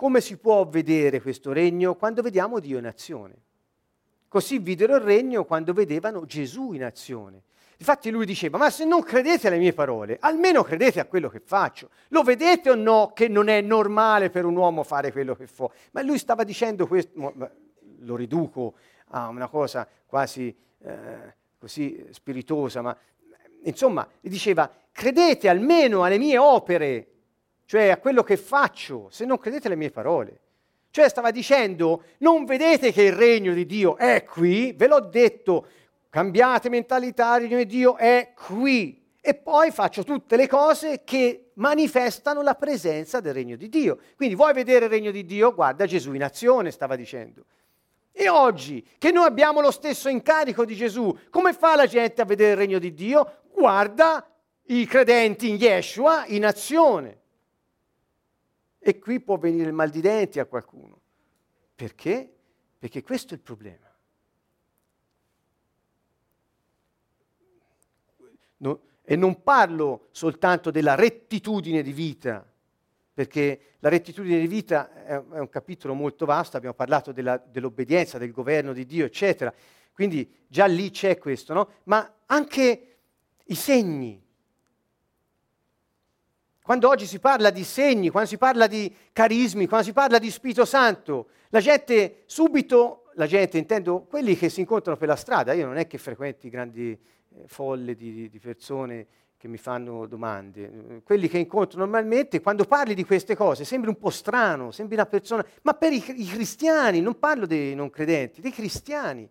come 0.01 0.19
si 0.19 0.37
può 0.37 0.65
vedere 0.65 1.21
questo 1.21 1.53
regno? 1.53 1.93
Quando 1.93 2.23
vediamo 2.23 2.57
Dio 2.57 2.79
in 2.79 2.87
azione. 2.87 3.35
Così 4.27 4.57
videro 4.57 4.95
il 4.95 5.01
regno 5.01 5.45
quando 5.45 5.73
vedevano 5.73 6.25
Gesù 6.25 6.71
in 6.71 6.83
azione. 6.83 7.43
Infatti 7.77 8.09
lui 8.09 8.25
diceva, 8.25 8.57
ma 8.57 8.71
se 8.71 8.83
non 8.83 9.03
credete 9.03 9.45
alle 9.45 9.59
mie 9.59 9.73
parole, 9.73 10.17
almeno 10.19 10.63
credete 10.63 10.99
a 10.99 11.05
quello 11.05 11.29
che 11.29 11.39
faccio. 11.39 11.91
Lo 12.07 12.23
vedete 12.23 12.71
o 12.71 12.73
no 12.73 13.11
che 13.13 13.27
non 13.27 13.47
è 13.47 13.61
normale 13.61 14.31
per 14.31 14.45
un 14.45 14.55
uomo 14.55 14.81
fare 14.81 15.11
quello 15.11 15.35
che 15.35 15.45
fa? 15.45 15.69
Ma 15.91 16.01
lui 16.01 16.17
stava 16.17 16.43
dicendo 16.43 16.87
questo, 16.87 17.35
lo 17.99 18.15
riduco 18.15 18.73
a 19.09 19.27
una 19.27 19.49
cosa 19.49 19.87
quasi 20.07 20.51
eh, 20.79 21.35
così 21.59 22.07
spiritosa, 22.09 22.81
ma 22.81 22.97
insomma, 23.65 24.07
diceva, 24.19 24.67
credete 24.91 25.47
almeno 25.47 26.03
alle 26.03 26.17
mie 26.17 26.39
opere, 26.39 27.07
cioè 27.71 27.87
a 27.87 27.99
quello 27.99 28.21
che 28.21 28.35
faccio, 28.35 29.07
se 29.11 29.23
non 29.23 29.37
credete 29.37 29.67
alle 29.67 29.77
mie 29.77 29.91
parole. 29.91 30.41
Cioè 30.89 31.07
stava 31.07 31.31
dicendo, 31.31 32.03
non 32.17 32.43
vedete 32.43 32.91
che 32.91 33.03
il 33.03 33.13
regno 33.13 33.53
di 33.53 33.65
Dio 33.65 33.95
è 33.95 34.25
qui, 34.25 34.73
ve 34.73 34.87
l'ho 34.87 34.99
detto, 34.99 35.67
cambiate 36.09 36.67
mentalità, 36.67 37.37
il 37.37 37.43
regno 37.43 37.55
di 37.59 37.65
Dio 37.67 37.95
è 37.95 38.33
qui. 38.35 39.01
E 39.21 39.35
poi 39.35 39.71
faccio 39.71 40.03
tutte 40.03 40.35
le 40.35 40.49
cose 40.49 41.03
che 41.05 41.51
manifestano 41.53 42.41
la 42.41 42.55
presenza 42.55 43.21
del 43.21 43.33
regno 43.33 43.55
di 43.55 43.69
Dio. 43.69 43.99
Quindi 44.17 44.35
vuoi 44.35 44.51
vedere 44.51 44.83
il 44.83 44.91
regno 44.91 45.11
di 45.11 45.23
Dio? 45.23 45.53
Guarda 45.53 45.85
Gesù 45.85 46.11
in 46.11 46.25
azione, 46.25 46.71
stava 46.71 46.97
dicendo. 46.97 47.45
E 48.11 48.27
oggi, 48.27 48.85
che 48.97 49.13
noi 49.13 49.27
abbiamo 49.27 49.61
lo 49.61 49.71
stesso 49.71 50.09
incarico 50.09 50.65
di 50.65 50.75
Gesù, 50.75 51.17
come 51.29 51.53
fa 51.53 51.77
la 51.77 51.87
gente 51.87 52.21
a 52.21 52.25
vedere 52.25 52.51
il 52.51 52.57
regno 52.57 52.79
di 52.79 52.93
Dio? 52.93 53.43
Guarda 53.49 54.29
i 54.63 54.85
credenti 54.85 55.47
in 55.47 55.55
Yeshua 55.55 56.25
in 56.27 56.45
azione. 56.45 57.19
E 58.83 58.97
qui 58.97 59.19
può 59.19 59.37
venire 59.37 59.67
il 59.67 59.73
mal 59.73 59.91
di 59.91 60.01
denti 60.01 60.39
a 60.39 60.45
qualcuno. 60.45 60.99
Perché? 61.75 62.33
Perché 62.79 63.03
questo 63.03 63.35
è 63.35 63.37
il 63.37 63.43
problema. 63.43 63.87
No, 68.57 68.81
e 69.03 69.15
non 69.15 69.43
parlo 69.43 70.07
soltanto 70.09 70.71
della 70.71 70.95
rettitudine 70.95 71.83
di 71.83 71.93
vita, 71.93 72.43
perché 73.13 73.75
la 73.79 73.89
rettitudine 73.89 74.39
di 74.39 74.47
vita 74.47 74.91
è, 75.03 75.15
un 75.17 75.49
capitolo 75.49 75.93
molto 75.93 76.25
vasto, 76.25 76.57
abbiamo 76.57 76.75
parlato 76.75 77.11
della, 77.11 77.37
dell'obbedienza, 77.37 78.17
del 78.17 78.31
governo 78.31 78.73
di 78.73 78.85
Dio, 78.87 79.05
eccetera. 79.05 79.53
Quindi 79.93 80.45
già 80.47 80.65
lì 80.65 80.89
c'è 80.89 81.19
questo, 81.19 81.53
no? 81.53 81.69
Ma 81.83 82.21
anche 82.25 82.97
i 83.45 83.55
segni. 83.55 84.29
Quando 86.63 86.89
oggi 86.89 87.07
si 87.07 87.19
parla 87.19 87.49
di 87.49 87.63
segni, 87.63 88.09
quando 88.09 88.29
si 88.29 88.37
parla 88.37 88.67
di 88.67 88.93
carismi, 89.11 89.65
quando 89.67 89.87
si 89.87 89.93
parla 89.93 90.19
di 90.19 90.29
Spirito 90.29 90.63
Santo, 90.63 91.29
la 91.49 91.59
gente 91.59 92.21
subito, 92.27 93.05
la 93.15 93.25
gente 93.25 93.57
intendo 93.57 94.01
quelli 94.03 94.37
che 94.37 94.47
si 94.47 94.59
incontrano 94.59 94.95
per 94.95 95.07
la 95.07 95.15
strada, 95.15 95.53
io 95.53 95.65
non 95.65 95.77
è 95.77 95.87
che 95.87 95.97
frequenti 95.97 96.49
grandi 96.49 96.91
eh, 96.91 97.43
folle 97.47 97.95
di, 97.95 98.29
di, 98.29 98.39
persone 98.39 99.07
che 99.37 99.47
mi 99.47 99.57
fanno 99.57 100.05
domande. 100.05 101.01
Quelli 101.03 101.27
che 101.27 101.39
incontro 101.39 101.79
normalmente, 101.79 102.41
quando 102.41 102.65
parli 102.65 102.93
di 102.93 103.05
queste 103.05 103.35
cose, 103.35 103.65
sembri 103.65 103.89
un 103.89 103.97
po' 103.97 104.11
strano, 104.11 104.69
sembri 104.69 104.93
una 104.93 105.07
persona, 105.07 105.43
ma 105.63 105.73
per 105.73 105.91
i, 105.93 106.03
i 106.21 106.27
cristiani, 106.27 107.01
non 107.01 107.17
parlo 107.17 107.47
dei 107.47 107.73
non 107.73 107.89
credenti, 107.89 108.39
dei 108.39 108.51
cristiani. 108.51 109.27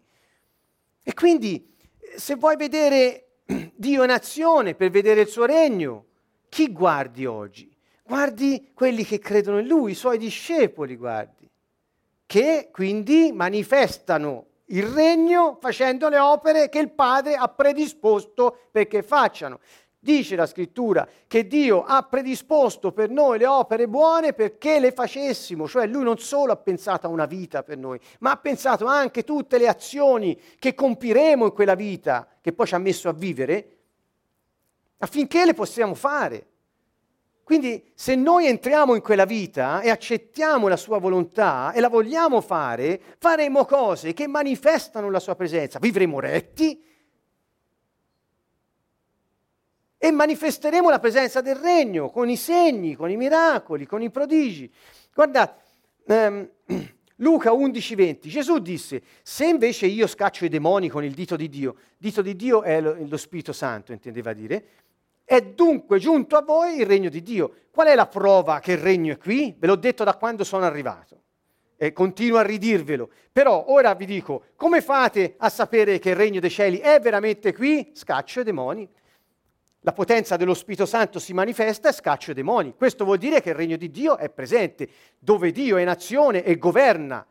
E 1.00 1.14
quindi, 1.14 1.76
se 2.16 2.34
vuoi 2.34 2.56
vedere 2.56 3.26
Dio 3.76 4.02
in 4.02 4.10
azione 4.10 4.74
per 4.74 4.90
vedere 4.90 5.20
il 5.20 5.28
suo 5.28 5.44
regno, 5.44 6.06
chi 6.50 6.70
guardi 6.72 7.24
oggi? 7.24 7.72
Guardi 8.02 8.72
quelli 8.74 9.04
che 9.04 9.20
credono 9.20 9.60
in 9.60 9.68
Lui, 9.68 9.92
i 9.92 9.94
suoi 9.94 10.18
discepoli, 10.18 10.96
guardi, 10.96 11.48
che 12.26 12.68
quindi 12.72 13.30
manifestano 13.32 14.46
il 14.66 14.82
regno 14.82 15.58
facendo 15.60 16.08
le 16.08 16.18
opere 16.18 16.68
che 16.68 16.80
il 16.80 16.90
Padre 16.90 17.36
ha 17.36 17.48
predisposto 17.48 18.66
perché 18.70 19.02
facciano. 19.02 19.60
Dice 20.02 20.34
la 20.34 20.46
scrittura 20.46 21.06
che 21.26 21.46
Dio 21.46 21.84
ha 21.84 22.02
predisposto 22.02 22.90
per 22.90 23.10
noi 23.10 23.38
le 23.38 23.46
opere 23.46 23.86
buone 23.86 24.32
perché 24.32 24.80
le 24.80 24.92
facessimo, 24.92 25.68
cioè 25.68 25.86
Lui 25.86 26.02
non 26.02 26.18
solo 26.18 26.52
ha 26.52 26.56
pensato 26.56 27.06
a 27.06 27.10
una 27.10 27.26
vita 27.26 27.62
per 27.62 27.76
noi, 27.76 28.00
ma 28.20 28.32
ha 28.32 28.36
pensato 28.36 28.86
anche 28.86 29.22
tutte 29.22 29.56
le 29.56 29.68
azioni 29.68 30.40
che 30.58 30.74
compiremo 30.74 31.44
in 31.44 31.52
quella 31.52 31.74
vita 31.74 32.26
che 32.40 32.52
poi 32.52 32.66
ci 32.66 32.74
ha 32.74 32.78
messo 32.78 33.08
a 33.08 33.12
vivere 33.12 33.76
affinché 34.98 35.44
le 35.44 35.54
possiamo 35.54 35.94
fare. 35.94 36.46
Quindi 37.50 37.90
se 37.94 38.14
noi 38.14 38.46
entriamo 38.46 38.94
in 38.94 39.00
quella 39.02 39.24
vita 39.24 39.80
e 39.80 39.90
accettiamo 39.90 40.68
la 40.68 40.76
sua 40.76 41.00
volontà 41.00 41.72
e 41.72 41.80
la 41.80 41.88
vogliamo 41.88 42.40
fare, 42.40 43.00
faremo 43.18 43.64
cose 43.64 44.12
che 44.12 44.28
manifestano 44.28 45.10
la 45.10 45.18
sua 45.18 45.34
presenza. 45.34 45.80
Vivremo 45.80 46.20
retti 46.20 46.80
e 49.98 50.10
manifesteremo 50.12 50.90
la 50.90 51.00
presenza 51.00 51.40
del 51.40 51.56
regno 51.56 52.08
con 52.10 52.28
i 52.28 52.36
segni, 52.36 52.94
con 52.94 53.10
i 53.10 53.16
miracoli, 53.16 53.84
con 53.84 54.00
i 54.00 54.10
prodigi. 54.10 54.72
Guardate, 55.12 55.62
ehm, 56.06 56.48
Luca 57.16 57.50
11:20, 57.50 58.28
Gesù 58.28 58.60
disse, 58.60 59.02
se 59.22 59.46
invece 59.46 59.86
io 59.86 60.06
scaccio 60.06 60.44
i 60.44 60.48
demoni 60.48 60.88
con 60.88 61.02
il 61.02 61.14
dito 61.14 61.34
di 61.34 61.48
Dio, 61.48 61.74
dito 61.98 62.22
di 62.22 62.36
Dio 62.36 62.62
è 62.62 62.80
lo, 62.80 62.96
lo 62.96 63.16
Spirito 63.16 63.52
Santo, 63.52 63.90
intendeva 63.90 64.32
dire, 64.32 64.64
è 65.30 65.42
dunque 65.42 66.00
giunto 66.00 66.36
a 66.36 66.42
voi 66.42 66.80
il 66.80 66.86
regno 66.86 67.08
di 67.08 67.22
Dio. 67.22 67.52
Qual 67.70 67.86
è 67.86 67.94
la 67.94 68.08
prova 68.08 68.58
che 68.58 68.72
il 68.72 68.78
regno 68.78 69.12
è 69.12 69.16
qui? 69.16 69.54
Ve 69.56 69.68
l'ho 69.68 69.76
detto 69.76 70.02
da 70.02 70.16
quando 70.16 70.42
sono 70.42 70.64
arrivato 70.64 71.22
e 71.76 71.92
continuo 71.92 72.38
a 72.38 72.42
ridirvelo. 72.42 73.08
Però 73.30 73.66
ora 73.68 73.94
vi 73.94 74.06
dico, 74.06 74.46
come 74.56 74.80
fate 74.80 75.36
a 75.38 75.48
sapere 75.48 76.00
che 76.00 76.10
il 76.10 76.16
regno 76.16 76.40
dei 76.40 76.50
cieli 76.50 76.78
è 76.78 76.98
veramente 76.98 77.54
qui? 77.54 77.92
Scaccio 77.94 78.40
i 78.40 78.42
demoni. 78.42 78.88
La 79.82 79.92
potenza 79.92 80.34
dello 80.34 80.52
Spirito 80.52 80.84
Santo 80.84 81.20
si 81.20 81.32
manifesta 81.32 81.90
e 81.90 81.92
scaccio 81.92 82.32
i 82.32 82.34
demoni. 82.34 82.74
Questo 82.74 83.04
vuol 83.04 83.18
dire 83.18 83.40
che 83.40 83.50
il 83.50 83.54
regno 83.54 83.76
di 83.76 83.88
Dio 83.88 84.16
è 84.16 84.30
presente, 84.30 84.88
dove 85.16 85.52
Dio 85.52 85.76
è 85.76 85.82
in 85.82 85.88
azione 85.90 86.42
e 86.42 86.58
governa 86.58 87.24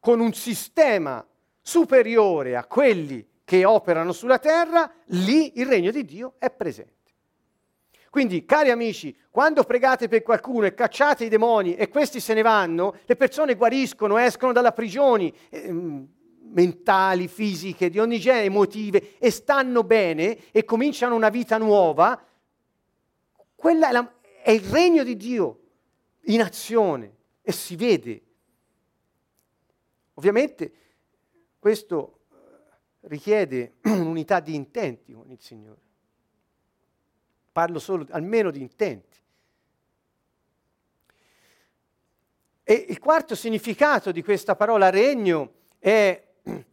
con 0.00 0.20
un 0.20 0.34
sistema 0.34 1.26
superiore 1.62 2.56
a 2.56 2.66
quelli 2.66 3.26
che 3.42 3.64
operano 3.64 4.12
sulla 4.12 4.38
terra, 4.38 4.92
lì 5.06 5.58
il 5.60 5.66
regno 5.66 5.90
di 5.90 6.04
Dio 6.04 6.34
è 6.36 6.50
presente. 6.50 6.95
Quindi, 8.16 8.46
cari 8.46 8.70
amici, 8.70 9.14
quando 9.30 9.62
pregate 9.64 10.08
per 10.08 10.22
qualcuno 10.22 10.64
e 10.64 10.72
cacciate 10.72 11.26
i 11.26 11.28
demoni 11.28 11.74
e 11.74 11.90
questi 11.90 12.18
se 12.18 12.32
ne 12.32 12.40
vanno, 12.40 12.96
le 13.04 13.14
persone 13.14 13.56
guariscono, 13.56 14.16
escono 14.16 14.52
dalla 14.52 14.72
prigione 14.72 15.30
eh, 15.50 15.70
mentali, 15.70 17.28
fisiche, 17.28 17.90
di 17.90 17.98
ogni 17.98 18.18
genere, 18.18 18.46
emotive, 18.46 19.18
e 19.18 19.30
stanno 19.30 19.84
bene 19.84 20.50
e 20.50 20.64
cominciano 20.64 21.14
una 21.14 21.28
vita 21.28 21.58
nuova, 21.58 22.18
quella 23.54 23.90
è, 23.90 24.42
è 24.44 24.50
il 24.52 24.62
regno 24.62 25.04
di 25.04 25.14
Dio 25.14 25.60
in 26.22 26.40
azione 26.40 27.16
e 27.42 27.52
si 27.52 27.76
vede. 27.76 28.22
Ovviamente 30.14 30.72
questo 31.58 32.20
richiede 33.00 33.74
un'unità 33.84 34.40
di 34.40 34.54
intenti 34.54 35.12
con 35.12 35.30
il 35.30 35.38
Signore 35.38 35.84
parlo 37.56 37.78
solo 37.78 38.04
almeno 38.10 38.50
di 38.50 38.60
intenti. 38.60 39.18
E 42.62 42.84
il 42.90 42.98
quarto 42.98 43.34
significato 43.34 44.12
di 44.12 44.22
questa 44.22 44.54
parola 44.54 44.90
regno 44.90 45.52
è 45.78 46.22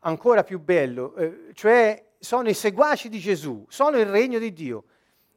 ancora 0.00 0.42
più 0.42 0.58
bello, 0.58 1.14
eh, 1.16 1.50
cioè 1.52 2.02
sono 2.18 2.48
i 2.48 2.54
seguaci 2.54 3.10
di 3.10 3.18
Gesù, 3.18 3.66
sono 3.68 3.98
il 3.98 4.06
regno 4.06 4.38
di 4.38 4.54
Dio. 4.54 4.84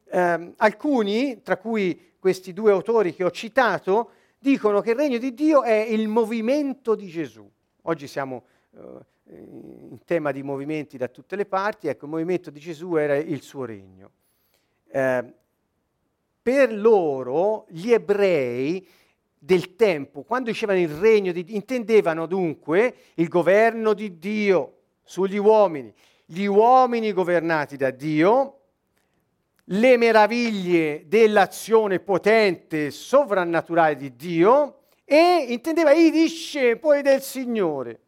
Eh, 0.06 0.54
alcuni, 0.56 1.42
tra 1.42 1.58
cui 1.58 2.14
questi 2.18 2.54
due 2.54 2.72
autori 2.72 3.14
che 3.14 3.24
ho 3.24 3.30
citato, 3.30 4.12
dicono 4.38 4.80
che 4.80 4.92
il 4.92 4.96
regno 4.96 5.18
di 5.18 5.34
Dio 5.34 5.62
è 5.62 5.74
il 5.74 6.08
movimento 6.08 6.94
di 6.94 7.08
Gesù. 7.08 7.46
Oggi 7.82 8.06
siamo 8.06 8.44
eh, 8.70 9.36
in 9.90 9.98
tema 10.06 10.32
di 10.32 10.42
movimenti 10.42 10.96
da 10.96 11.08
tutte 11.08 11.36
le 11.36 11.44
parti, 11.44 11.86
ecco, 11.86 12.06
il 12.06 12.12
movimento 12.12 12.48
di 12.48 12.60
Gesù 12.60 12.94
era 12.96 13.14
il 13.16 13.42
suo 13.42 13.66
regno 13.66 14.12
eh, 14.90 15.24
per 16.42 16.72
loro 16.72 17.66
gli 17.68 17.92
ebrei 17.92 18.86
del 19.38 19.76
tempo, 19.76 20.22
quando 20.22 20.50
dicevano 20.50 20.78
il 20.78 20.88
regno 20.88 21.32
di 21.32 21.44
Dio, 21.44 21.56
intendevano 21.56 22.26
dunque 22.26 22.94
il 23.14 23.28
governo 23.28 23.94
di 23.94 24.18
Dio 24.18 24.78
sugli 25.02 25.38
uomini, 25.38 25.92
gli 26.24 26.44
uomini 26.44 27.12
governati 27.12 27.76
da 27.76 27.90
Dio, 27.90 28.58
le 29.70 29.96
meraviglie 29.96 31.04
dell'azione 31.06 32.00
potente, 32.00 32.90
sovrannaturale 32.90 33.96
di 33.96 34.14
Dio 34.14 34.82
e 35.04 35.46
intendeva 35.48 35.92
i 35.92 36.10
discepoli 36.10 37.02
del 37.02 37.22
Signore. 37.22 38.00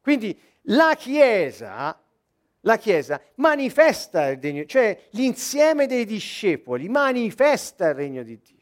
Quindi 0.00 0.38
la 0.62 0.94
Chiesa 0.96 1.98
la 2.64 2.76
Chiesa 2.76 3.20
manifesta 3.36 4.28
il 4.28 4.40
regno, 4.40 4.64
cioè 4.64 5.08
l'insieme 5.10 5.86
dei 5.86 6.04
discepoli 6.04 6.88
manifesta 6.88 7.88
il 7.88 7.94
regno 7.94 8.22
di 8.22 8.38
Dio. 8.42 8.52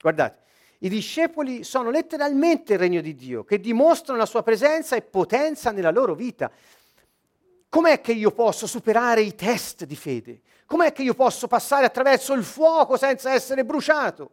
Guardate, 0.00 0.46
i 0.78 0.88
discepoli 0.88 1.64
sono 1.64 1.90
letteralmente 1.90 2.74
il 2.74 2.78
regno 2.78 3.00
di 3.00 3.14
Dio, 3.14 3.44
che 3.44 3.58
dimostrano 3.58 4.18
la 4.18 4.26
sua 4.26 4.42
presenza 4.42 4.94
e 4.94 5.02
potenza 5.02 5.72
nella 5.72 5.90
loro 5.90 6.14
vita. 6.14 6.50
Com'è 7.68 8.00
che 8.00 8.12
io 8.12 8.30
posso 8.30 8.66
superare 8.66 9.20
i 9.20 9.34
test 9.34 9.84
di 9.84 9.96
fede? 9.96 10.42
Com'è 10.64 10.92
che 10.92 11.02
io 11.02 11.14
posso 11.14 11.48
passare 11.48 11.86
attraverso 11.86 12.34
il 12.34 12.44
fuoco 12.44 12.96
senza 12.96 13.32
essere 13.32 13.64
bruciato? 13.64 14.30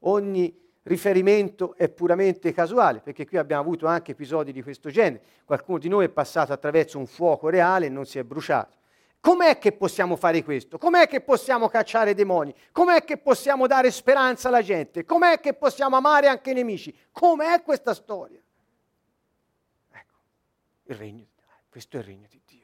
Ogni 0.00 0.61
riferimento 0.84 1.74
è 1.76 1.88
puramente 1.88 2.52
casuale, 2.52 3.00
perché 3.00 3.26
qui 3.26 3.38
abbiamo 3.38 3.62
avuto 3.62 3.86
anche 3.86 4.12
episodi 4.12 4.52
di 4.52 4.62
questo 4.62 4.90
genere. 4.90 5.22
Qualcuno 5.44 5.78
di 5.78 5.88
noi 5.88 6.06
è 6.06 6.08
passato 6.08 6.52
attraverso 6.52 6.98
un 6.98 7.06
fuoco 7.06 7.48
reale 7.48 7.86
e 7.86 7.88
non 7.88 8.06
si 8.06 8.18
è 8.18 8.24
bruciato. 8.24 8.80
Com'è 9.20 9.58
che 9.58 9.70
possiamo 9.70 10.16
fare 10.16 10.42
questo? 10.42 10.78
Com'è 10.78 11.06
che 11.06 11.20
possiamo 11.20 11.68
cacciare 11.68 12.10
i 12.10 12.14
demoni? 12.14 12.52
Com'è 12.72 13.04
che 13.04 13.18
possiamo 13.18 13.68
dare 13.68 13.92
speranza 13.92 14.48
alla 14.48 14.62
gente? 14.62 15.04
Com'è 15.04 15.38
che 15.38 15.54
possiamo 15.54 15.94
amare 15.94 16.26
anche 16.26 16.50
i 16.50 16.54
nemici? 16.54 16.92
Com'è 17.12 17.62
questa 17.62 17.94
storia? 17.94 18.40
Ecco, 19.92 20.16
il 20.86 20.96
regno, 20.96 21.26
questo 21.68 21.98
è 21.98 22.00
il 22.00 22.06
regno 22.06 22.26
di 22.28 22.40
Dio. 22.44 22.61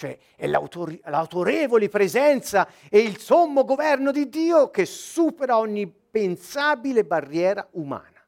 Cioè 0.00 0.18
è 0.34 0.46
l'autorevole 0.46 1.90
presenza 1.90 2.66
e 2.88 3.00
il 3.00 3.18
sommo 3.18 3.66
governo 3.66 4.12
di 4.12 4.30
Dio 4.30 4.70
che 4.70 4.86
supera 4.86 5.58
ogni 5.58 5.82
impensabile 5.82 7.04
barriera 7.04 7.68
umana. 7.72 8.24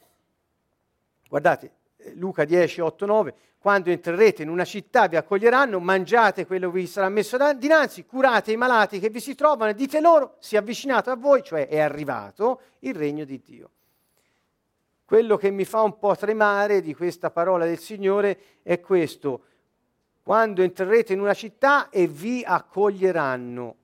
Guardate, 1.28 1.72
eh, 1.96 2.14
Luca 2.14 2.44
10, 2.44 2.82
8, 2.82 3.04
9, 3.04 3.34
quando 3.58 3.90
entrerete 3.90 4.44
in 4.44 4.48
una 4.48 4.64
città 4.64 5.08
vi 5.08 5.16
accoglieranno, 5.16 5.80
mangiate 5.80 6.46
quello 6.46 6.70
che 6.70 6.78
vi 6.78 6.86
sarà 6.86 7.08
messo 7.08 7.36
dinanzi, 7.54 8.06
curate 8.06 8.52
i 8.52 8.56
malati 8.56 9.00
che 9.00 9.10
vi 9.10 9.18
si 9.18 9.34
trovano 9.34 9.72
e 9.72 9.74
dite 9.74 10.00
loro, 10.00 10.36
si 10.38 10.54
è 10.54 10.58
avvicinato 10.58 11.10
a 11.10 11.16
voi, 11.16 11.42
cioè 11.42 11.66
è 11.66 11.80
arrivato 11.80 12.60
il 12.80 12.94
regno 12.94 13.24
di 13.24 13.40
Dio. 13.44 13.70
Quello 15.14 15.36
che 15.36 15.52
mi 15.52 15.64
fa 15.64 15.80
un 15.82 15.96
po' 15.96 16.16
tremare 16.16 16.80
di 16.80 16.92
questa 16.92 17.30
parola 17.30 17.64
del 17.64 17.78
Signore 17.78 18.36
è 18.64 18.80
questo, 18.80 19.44
quando 20.24 20.60
entrerete 20.60 21.12
in 21.12 21.20
una 21.20 21.34
città 21.34 21.88
e 21.88 22.08
vi 22.08 22.42
accoglieranno. 22.44 23.76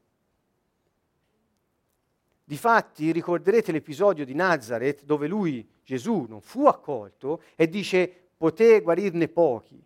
Difatti 2.42 3.12
ricorderete 3.12 3.70
l'episodio 3.70 4.24
di 4.24 4.34
Nazareth 4.34 5.04
dove 5.04 5.28
lui, 5.28 5.64
Gesù, 5.84 6.26
non 6.28 6.40
fu 6.40 6.66
accolto 6.66 7.44
e 7.54 7.68
dice 7.68 8.12
poté 8.36 8.80
guarirne 8.80 9.28
pochi. 9.28 9.80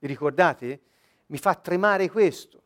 Vi 0.00 0.06
ricordate? 0.08 0.80
Mi 1.26 1.38
fa 1.38 1.54
tremare 1.54 2.10
questo, 2.10 2.60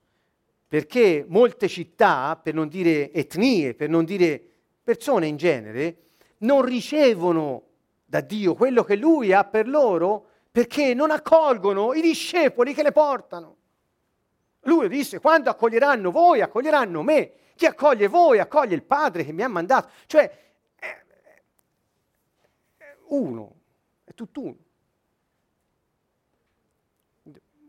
perché 0.66 1.26
molte 1.28 1.68
città, 1.68 2.34
per 2.42 2.54
non 2.54 2.68
dire 2.68 3.12
etnie, 3.12 3.74
per 3.74 3.90
non 3.90 4.06
dire 4.06 4.42
persone 4.82 5.26
in 5.26 5.36
genere, 5.36 6.11
non 6.42 6.62
ricevono 6.62 7.62
da 8.04 8.20
Dio 8.20 8.54
quello 8.54 8.84
che 8.84 8.96
lui 8.96 9.32
ha 9.32 9.44
per 9.44 9.68
loro 9.68 10.28
perché 10.50 10.94
non 10.94 11.10
accolgono 11.10 11.94
i 11.94 12.02
discepoli 12.02 12.74
che 12.74 12.82
le 12.82 12.92
portano. 12.92 13.56
Lui 14.64 14.88
disse, 14.88 15.18
quando 15.18 15.50
accoglieranno 15.50 16.10
voi, 16.10 16.40
accoglieranno 16.40 17.02
me. 17.02 17.32
Chi 17.56 17.66
accoglie 17.66 18.06
voi 18.06 18.38
accoglie 18.38 18.74
il 18.74 18.82
Padre 18.82 19.24
che 19.24 19.32
mi 19.32 19.42
ha 19.42 19.48
mandato. 19.48 19.90
Cioè, 20.06 20.52
è, 20.76 21.04
uno, 23.06 23.54
è 24.04 24.12
tutt'uno. 24.14 24.56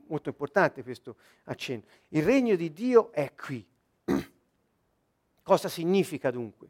Molto 0.08 0.30
importante 0.30 0.84
questo 0.84 1.16
accenno. 1.46 1.84
Il 2.10 2.24
regno 2.24 2.56
di 2.56 2.72
Dio 2.74 3.12
è 3.12 3.34
qui. 3.34 3.66
Cosa 5.42 5.70
significa 5.70 6.30
dunque? 6.30 6.70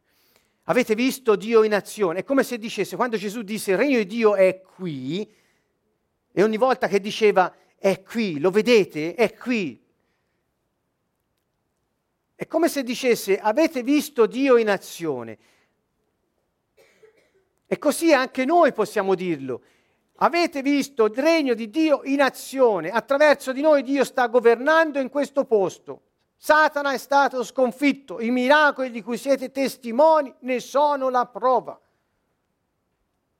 Avete 0.64 0.96
visto 0.96 1.36
Dio 1.36 1.64
in 1.64 1.74
azione? 1.74 2.20
È 2.20 2.24
come 2.24 2.44
se 2.44 2.58
dicesse, 2.58 2.96
quando 2.96 3.18
Gesù 3.18 3.42
disse 3.42 3.72
il 3.72 3.78
regno 3.78 3.98
di 3.98 4.06
Dio 4.06 4.36
è 4.36 4.62
qui, 4.62 5.30
e 6.32 6.44
ogni 6.44 6.58
volta 6.58 6.88
che 6.88 7.00
diceva 7.00 7.54
è 7.78 8.02
qui, 8.02 8.40
lo 8.40 8.50
vedete? 8.50 9.14
È 9.14 9.36
qui, 9.36 9.84
è 12.36 12.48
come 12.48 12.68
se 12.68 12.84
dicesse 12.84 13.40
avete 13.40 13.84
visto 13.84 14.26
Dio 14.26 14.58
in 14.58 14.70
azione. 14.70 15.38
E 17.66 17.78
così 17.78 18.14
anche 18.14 18.44
noi 18.46 18.74
possiamo 18.74 19.16
dirlo. 19.16 19.62
Avete 20.18 20.62
visto 20.62 21.06
il 21.06 21.14
regno 21.16 21.54
di 21.54 21.70
Dio 21.70 22.02
in 22.04 22.22
azione, 22.22 22.90
attraverso 22.90 23.52
di 23.52 23.62
noi 23.62 23.82
Dio 23.82 24.04
sta 24.04 24.28
governando 24.28 25.00
in 25.00 25.10
questo 25.10 25.46
posto. 25.46 26.02
Satana 26.46 26.92
è 26.92 26.98
stato 26.98 27.42
sconfitto, 27.42 28.20
i 28.20 28.30
miracoli 28.30 28.92
di 28.92 29.02
cui 29.02 29.16
siete 29.16 29.50
testimoni 29.50 30.36
ne 30.40 30.60
sono 30.60 31.08
la 31.08 31.26
prova. 31.26 31.80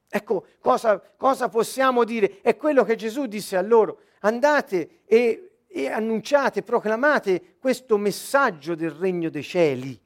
Ecco 0.08 0.46
cosa, 0.62 1.02
cosa 1.18 1.50
possiamo 1.50 2.06
dire? 2.06 2.40
È 2.40 2.56
quello 2.56 2.86
che 2.86 2.96
Gesù 2.96 3.26
disse 3.26 3.58
a 3.58 3.62
loro, 3.62 4.04
andate 4.22 5.02
e, 5.04 5.64
e 5.68 5.90
annunciate, 5.90 6.64
proclamate 6.64 7.58
questo 7.60 7.98
messaggio 7.98 8.74
del 8.74 8.92
regno 8.92 9.30
dei 9.30 9.44
cieli. 9.44 10.00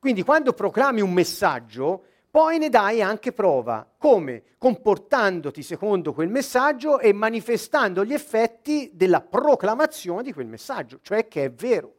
Quindi 0.00 0.24
quando 0.24 0.52
proclami 0.52 1.00
un 1.00 1.12
messaggio, 1.12 2.06
poi 2.36 2.58
ne 2.58 2.68
dai 2.68 3.00
anche 3.00 3.32
prova. 3.32 3.90
Come? 3.96 4.42
Comportandoti 4.58 5.62
secondo 5.62 6.12
quel 6.12 6.28
messaggio 6.28 6.98
e 6.98 7.14
manifestando 7.14 8.04
gli 8.04 8.12
effetti 8.12 8.90
della 8.92 9.22
proclamazione 9.22 10.22
di 10.22 10.34
quel 10.34 10.46
messaggio, 10.46 10.98
cioè 11.00 11.28
che 11.28 11.44
è 11.44 11.50
vero. 11.50 11.94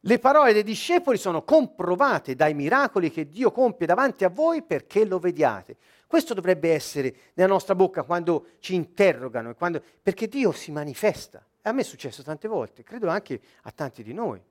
Le 0.00 0.18
parole 0.18 0.54
dei 0.54 0.62
discepoli 0.62 1.18
sono 1.18 1.42
comprovate 1.42 2.34
dai 2.34 2.54
miracoli 2.54 3.10
che 3.10 3.28
Dio 3.28 3.52
compie 3.52 3.86
davanti 3.86 4.24
a 4.24 4.30
voi 4.30 4.62
perché 4.62 5.04
lo 5.04 5.18
vediate. 5.18 5.76
Questo 6.06 6.32
dovrebbe 6.32 6.72
essere 6.72 7.14
nella 7.34 7.52
nostra 7.52 7.74
bocca 7.74 8.02
quando 8.02 8.46
ci 8.60 8.74
interrogano, 8.74 9.54
quando, 9.56 9.82
perché 10.02 10.26
Dio 10.26 10.52
si 10.52 10.72
manifesta. 10.72 11.44
A 11.60 11.72
me 11.72 11.82
è 11.82 11.84
successo 11.84 12.22
tante 12.22 12.48
volte, 12.48 12.82
credo 12.82 13.10
anche 13.10 13.38
a 13.64 13.70
tanti 13.72 14.02
di 14.02 14.14
noi. 14.14 14.42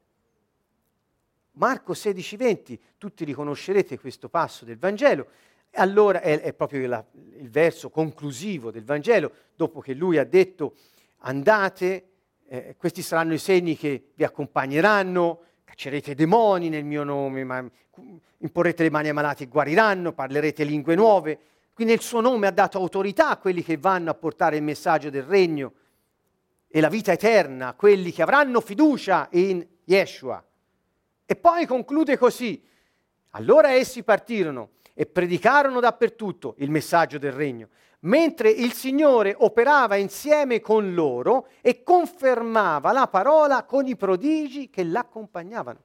Marco 1.56 1.94
16, 1.94 2.38
20, 2.38 2.80
tutti 2.98 3.24
riconoscerete 3.24 4.00
questo 4.00 4.30
passo 4.30 4.66
del 4.66 4.78
Vangelo, 4.78 5.28
allora 5.76 6.22
è, 6.22 6.42
è 6.42 6.54
proprio 6.54 6.88
la, 6.88 7.04
il 7.38 7.50
verso 7.50 7.90
conclusivo 7.90 8.72
del 8.72 8.84
Vangelo, 8.84 9.32
dopo 9.56 9.80
che 9.80 9.94
lui 9.94 10.18
ha 10.18 10.26
detto 10.26 10.76
andate, 11.20 12.08
eh, 12.48 12.76
questi 12.78 13.02
saranno 13.02 13.34
i 13.34 13.38
segni 13.38 13.78
che 13.78 14.12
vi 14.16 14.24
accompagneranno, 14.24 15.42
caccerete 15.64 16.14
demoni 16.14 16.70
nel 16.70 16.84
mio 16.84 17.04
nome, 17.04 17.44
ma, 17.44 17.70
imporrete 18.40 18.84
le 18.84 18.90
mani 18.90 19.08
ai 19.08 19.14
malati 19.14 19.44
e 19.44 19.48
guariranno, 19.48 20.14
parlerete 20.14 20.64
lingue 20.64 20.96
nuove. 20.96 21.40
Quindi 21.74 21.94
nel 21.94 22.02
suo 22.02 22.22
nome 22.22 22.48
ha 22.48 22.52
dato 22.52 22.78
autorità 22.78 23.30
a 23.30 23.38
quelli 23.38 23.64
che 23.64 23.78
vanno 23.78 24.10
a 24.10 24.14
portare 24.14 24.58
il 24.58 24.64
messaggio 24.64 25.10
del 25.10 25.24
regno 25.24 25.74
e 26.68 26.80
la 26.80 26.90
vita 26.90 27.12
eterna 27.12 27.70
a 27.70 27.74
quelli 27.74 28.12
che 28.12 28.22
avranno 28.22 28.62
fiducia 28.62 29.28
in 29.32 29.66
Yeshua. 29.86 30.44
E 31.26 31.36
poi 31.36 31.66
conclude 31.66 32.18
così. 32.18 32.64
Allora 33.32 33.72
essi 33.72 34.04
partirono 34.04 34.72
e 34.94 35.06
predicarono 35.06 35.80
dappertutto 35.80 36.56
il 36.60 36.70
messaggio 36.70 37.18
del 37.18 37.34
regno, 37.34 37.70
mentre 38.02 38.50
il 38.50 38.72
Signore 38.74 39.36
operava 39.38 39.96
insieme 39.96 40.62
con 40.62 40.94
loro 40.94 41.48
e 41.62 41.84
confermava 41.84 42.92
la 42.92 43.08
parola 43.08 43.64
con 43.64 43.88
i 43.88 43.96
prodigi 43.96 44.70
che 44.70 44.84
l'accompagnavano. 44.84 45.84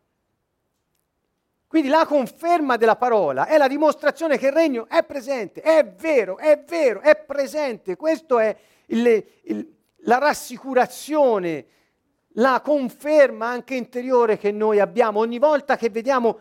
Quindi 1.67 1.89
la 1.89 2.05
conferma 2.05 2.77
della 2.77 2.97
parola 2.97 3.47
è 3.47 3.57
la 3.57 3.69
dimostrazione 3.69 4.39
che 4.39 4.49
il 4.49 4.53
regno 4.53 4.89
è 4.89 5.05
presente, 5.05 5.61
è 5.61 5.87
vero, 5.87 6.37
è 6.37 6.65
vero, 6.67 7.01
è 7.01 7.17
presente. 7.17 7.97
Questa 7.97 8.43
è 8.43 8.57
il, 8.87 9.25
il, 9.43 9.77
la 9.99 10.19
rassicurazione 10.19 11.67
la 12.35 12.61
conferma 12.63 13.49
anche 13.49 13.75
interiore 13.75 14.39
che 14.39 14.53
noi 14.53 14.79
abbiamo 14.79 15.21
ogni 15.21 15.39
volta 15.39 15.77
che 15.77 15.91
vediamo 15.91 16.41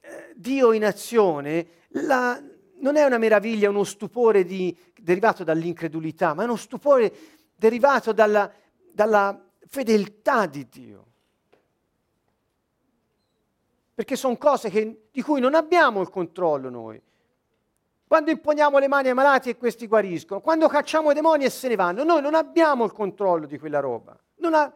eh, 0.00 0.32
Dio 0.34 0.72
in 0.72 0.84
azione, 0.84 1.66
la, 1.88 2.40
non 2.78 2.96
è 2.96 3.04
una 3.04 3.18
meraviglia, 3.18 3.68
uno 3.68 3.84
stupore 3.84 4.44
di, 4.44 4.76
derivato 4.98 5.44
dall'incredulità, 5.44 6.34
ma 6.34 6.42
è 6.42 6.46
uno 6.46 6.56
stupore 6.56 7.12
derivato 7.54 8.12
dalla, 8.12 8.50
dalla 8.92 9.38
fedeltà 9.66 10.46
di 10.46 10.66
Dio. 10.68 11.06
Perché 13.94 14.16
sono 14.16 14.36
cose 14.36 14.70
che, 14.70 15.08
di 15.10 15.22
cui 15.22 15.40
non 15.40 15.54
abbiamo 15.54 16.00
il 16.00 16.08
controllo 16.08 16.70
noi. 16.70 17.00
Quando 18.06 18.30
imponiamo 18.30 18.78
le 18.78 18.88
mani 18.88 19.08
ai 19.08 19.14
malati 19.14 19.50
e 19.50 19.56
questi 19.56 19.86
guariscono, 19.86 20.40
quando 20.40 20.66
cacciamo 20.66 21.12
i 21.12 21.14
demoni 21.14 21.44
e 21.44 21.50
se 21.50 21.68
ne 21.68 21.76
vanno, 21.76 22.02
noi 22.02 22.20
non 22.20 22.34
abbiamo 22.34 22.84
il 22.84 22.92
controllo 22.92 23.46
di 23.46 23.58
quella 23.58 23.78
roba. 23.78 24.18
Non, 24.36 24.54
ha, 24.54 24.72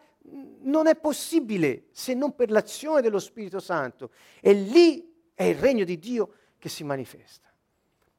non 0.60 0.86
è 0.86 0.96
possibile 0.96 1.84
se 1.92 2.14
non 2.14 2.34
per 2.34 2.50
l'azione 2.50 3.02
dello 3.02 3.18
Spirito 3.18 3.60
Santo. 3.60 4.10
E 4.40 4.52
lì 4.52 5.30
è 5.34 5.44
il 5.44 5.56
regno 5.56 5.84
di 5.84 5.98
Dio 5.98 6.32
che 6.58 6.68
si 6.68 6.84
manifesta. 6.84 7.48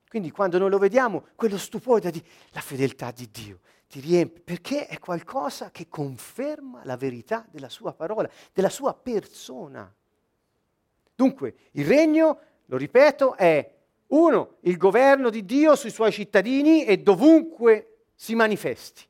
Quindi 0.08 0.32
quando 0.32 0.58
noi 0.58 0.70
lo 0.70 0.78
vediamo, 0.78 1.28
quello 1.36 1.58
stupore 1.58 2.12
di 2.12 2.24
la 2.52 2.62
fedeltà 2.62 3.12
di 3.12 3.30
Dio 3.32 3.60
ti 3.88 4.00
riempie, 4.00 4.42
perché 4.42 4.88
è 4.88 5.00
qualcosa 5.00 5.72
che 5.72 5.88
conferma 5.88 6.82
la 6.86 6.98
verità 6.98 7.46
della 7.50 7.70
sua 7.70 7.94
parola, 7.94 8.30
della 8.54 8.70
sua 8.70 8.94
persona. 8.94 9.94
Dunque, 11.16 11.56
il 11.72 11.86
regno, 11.86 12.40
lo 12.66 12.78
ripeto, 12.78 13.36
è 13.36 13.74
uno, 14.08 14.58
il 14.62 14.78
governo 14.78 15.30
di 15.30 15.46
Dio 15.46 15.76
sui 15.76 15.92
suoi 15.92 16.12
cittadini 16.12 16.86
e 16.86 16.98
dovunque 16.98 18.06
si 18.16 18.36
manifesti. 18.36 19.04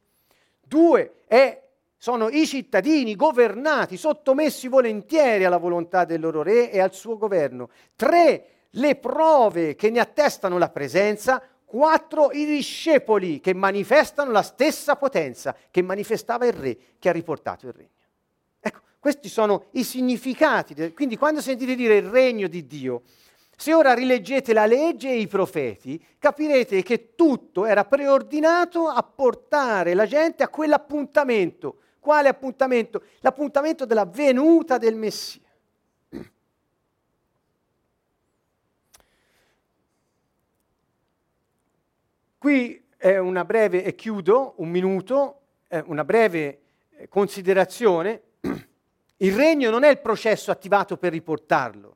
Due, 0.61 1.23
è 1.25 1.64
sono 1.97 2.29
i 2.29 2.45
cittadini 2.45 3.15
governati, 3.15 3.97
sottomessi 3.97 4.67
volentieri 4.67 5.45
alla 5.45 5.57
volontà 5.57 6.05
del 6.05 6.21
loro 6.21 6.43
re 6.43 6.71
e 6.71 6.79
al 6.79 6.93
suo 6.93 7.17
governo. 7.17 7.69
Tre, 7.95 8.45
le 8.71 8.95
prove 8.95 9.75
che 9.75 9.89
ne 9.89 9.99
attestano 9.99 10.57
la 10.57 10.69
presenza. 10.69 11.41
Quattro, 11.65 12.31
i 12.31 12.45
discepoli 12.45 13.39
che 13.39 13.53
manifestano 13.53 14.31
la 14.31 14.43
stessa 14.43 14.95
potenza 14.95 15.55
che 15.71 15.81
manifestava 15.81 16.45
il 16.45 16.53
re 16.53 16.77
che 16.99 17.09
ha 17.09 17.11
riportato 17.11 17.67
il 17.67 17.73
regno. 17.73 17.89
Ecco, 18.59 18.79
questi 18.99 19.27
sono 19.27 19.65
i 19.71 19.83
significati. 19.83 20.93
Quindi 20.93 21.17
quando 21.17 21.41
sentite 21.41 21.75
dire 21.75 21.97
il 21.97 22.07
regno 22.07 22.47
di 22.47 22.65
Dio, 22.67 23.01
se 23.57 23.73
ora 23.73 23.93
rileggete 23.93 24.53
la 24.53 24.65
legge 24.65 25.09
e 25.09 25.17
i 25.17 25.27
profeti, 25.27 26.03
capirete 26.19 26.83
che 26.83 27.15
tutto 27.15 27.65
era 27.65 27.85
preordinato 27.85 28.87
a 28.87 29.01
portare 29.01 29.93
la 29.93 30.05
gente 30.05 30.43
a 30.43 30.49
quell'appuntamento 30.49 31.79
quale 32.05 32.29
appuntamento? 32.29 33.01
L'appuntamento 33.21 33.83
della 33.87 34.05
venuta 34.05 34.77
del 34.77 34.93
Messia. 34.93 35.41
Qui 42.37 42.85
è 42.95 43.17
una 43.17 43.43
breve, 43.43 43.83
e 43.83 43.95
chiudo, 43.95 44.53
un 44.57 44.69
minuto, 44.69 45.39
una 45.85 46.03
breve 46.03 46.61
eh, 46.91 47.07
considerazione. 47.07 48.21
Il 49.17 49.33
regno 49.33 49.71
non 49.71 49.83
è 49.83 49.89
il 49.89 49.97
processo 49.97 50.51
attivato 50.51 50.97
per 50.97 51.11
riportarlo, 51.11 51.95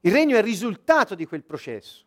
il 0.00 0.10
regno 0.10 0.34
è 0.34 0.38
il 0.38 0.44
risultato 0.44 1.14
di 1.14 1.24
quel 1.24 1.44
processo. 1.44 2.04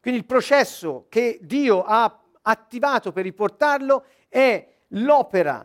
Quindi 0.00 0.18
il 0.18 0.26
processo 0.26 1.06
che 1.08 1.38
Dio 1.42 1.84
ha 1.84 2.20
attivato 2.42 3.12
per 3.12 3.22
riportarlo 3.22 4.04
è 4.28 4.66
l'opera 4.88 5.64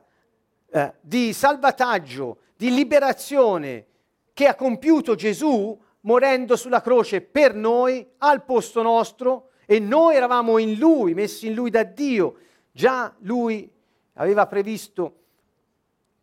eh, 0.70 0.94
di 1.02 1.34
salvataggio, 1.34 2.40
di 2.56 2.74
liberazione 2.74 3.86
che 4.34 4.48
ha 4.48 4.56
compiuto 4.56 5.16
Gesù 5.16 5.80
morendo 6.02 6.56
sulla 6.56 6.82
croce 6.82 7.22
per 7.22 7.54
noi, 7.54 8.08
al 8.20 8.44
posto 8.44 8.82
nostro, 8.82 9.50
e 9.66 9.80
noi 9.80 10.16
eravamo 10.16 10.58
in 10.58 10.78
Lui, 10.78 11.14
messi 11.14 11.48
in 11.48 11.54
Lui 11.54 11.70
da 11.70 11.84
Dio. 11.84 12.38
Già 12.72 13.14
Lui 13.20 13.70
aveva 14.14 14.48
previsto 14.48 15.16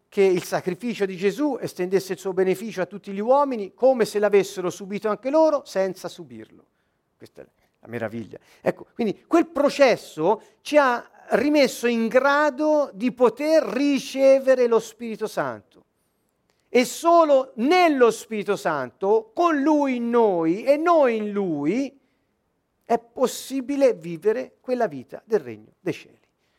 che 0.09 0.22
il 0.22 0.45
sacrificio 0.45 1.07
di 1.07 1.16
Gesù 1.16 1.59
estendesse 1.61 2.12
il 2.12 2.18
suo 2.18 2.32
beneficio 2.32 2.80
a 2.80 2.86
tutti 2.86 3.11
gli 3.12 3.20
uomini 3.20 3.74
come 3.74 4.05
se 4.05 4.20
l'avessero 4.20 4.70
subito 4.70 5.09
anche 5.09 5.28
loro 5.28 5.64
senza 5.64 6.09
subirlo. 6.09 6.64
Questa 7.16 7.42
è 7.42 7.63
la 7.85 7.89
meraviglia. 7.89 8.39
Ecco, 8.61 8.87
quindi 8.95 9.24
quel 9.26 9.47
processo 9.47 10.43
ci 10.62 10.76
ha 10.76 11.09
rimesso 11.30 11.87
in 11.87 12.09
grado 12.09 12.91
di 12.93 13.12
poter 13.12 13.62
ricevere 13.62 14.66
lo 14.66 14.80
Spirito 14.80 15.26
Santo. 15.26 15.85
E 16.68 16.85
solo 16.85 17.53
nello 17.57 18.11
Spirito 18.11 18.57
Santo, 18.57 19.30
con 19.32 19.61
Lui 19.61 19.97
in 19.97 20.11
noi 20.11 20.64
e 20.64 20.76
noi 20.76 21.16
in 21.16 21.30
Lui, 21.30 22.01
è 22.85 22.99
possibile 22.99 23.95
vivere 23.95 24.57
quella 24.61 24.89
vita 24.89 25.22
del 25.24 25.41
regno 25.41 25.74
dei 25.80 25.93
cieli. 25.93 26.18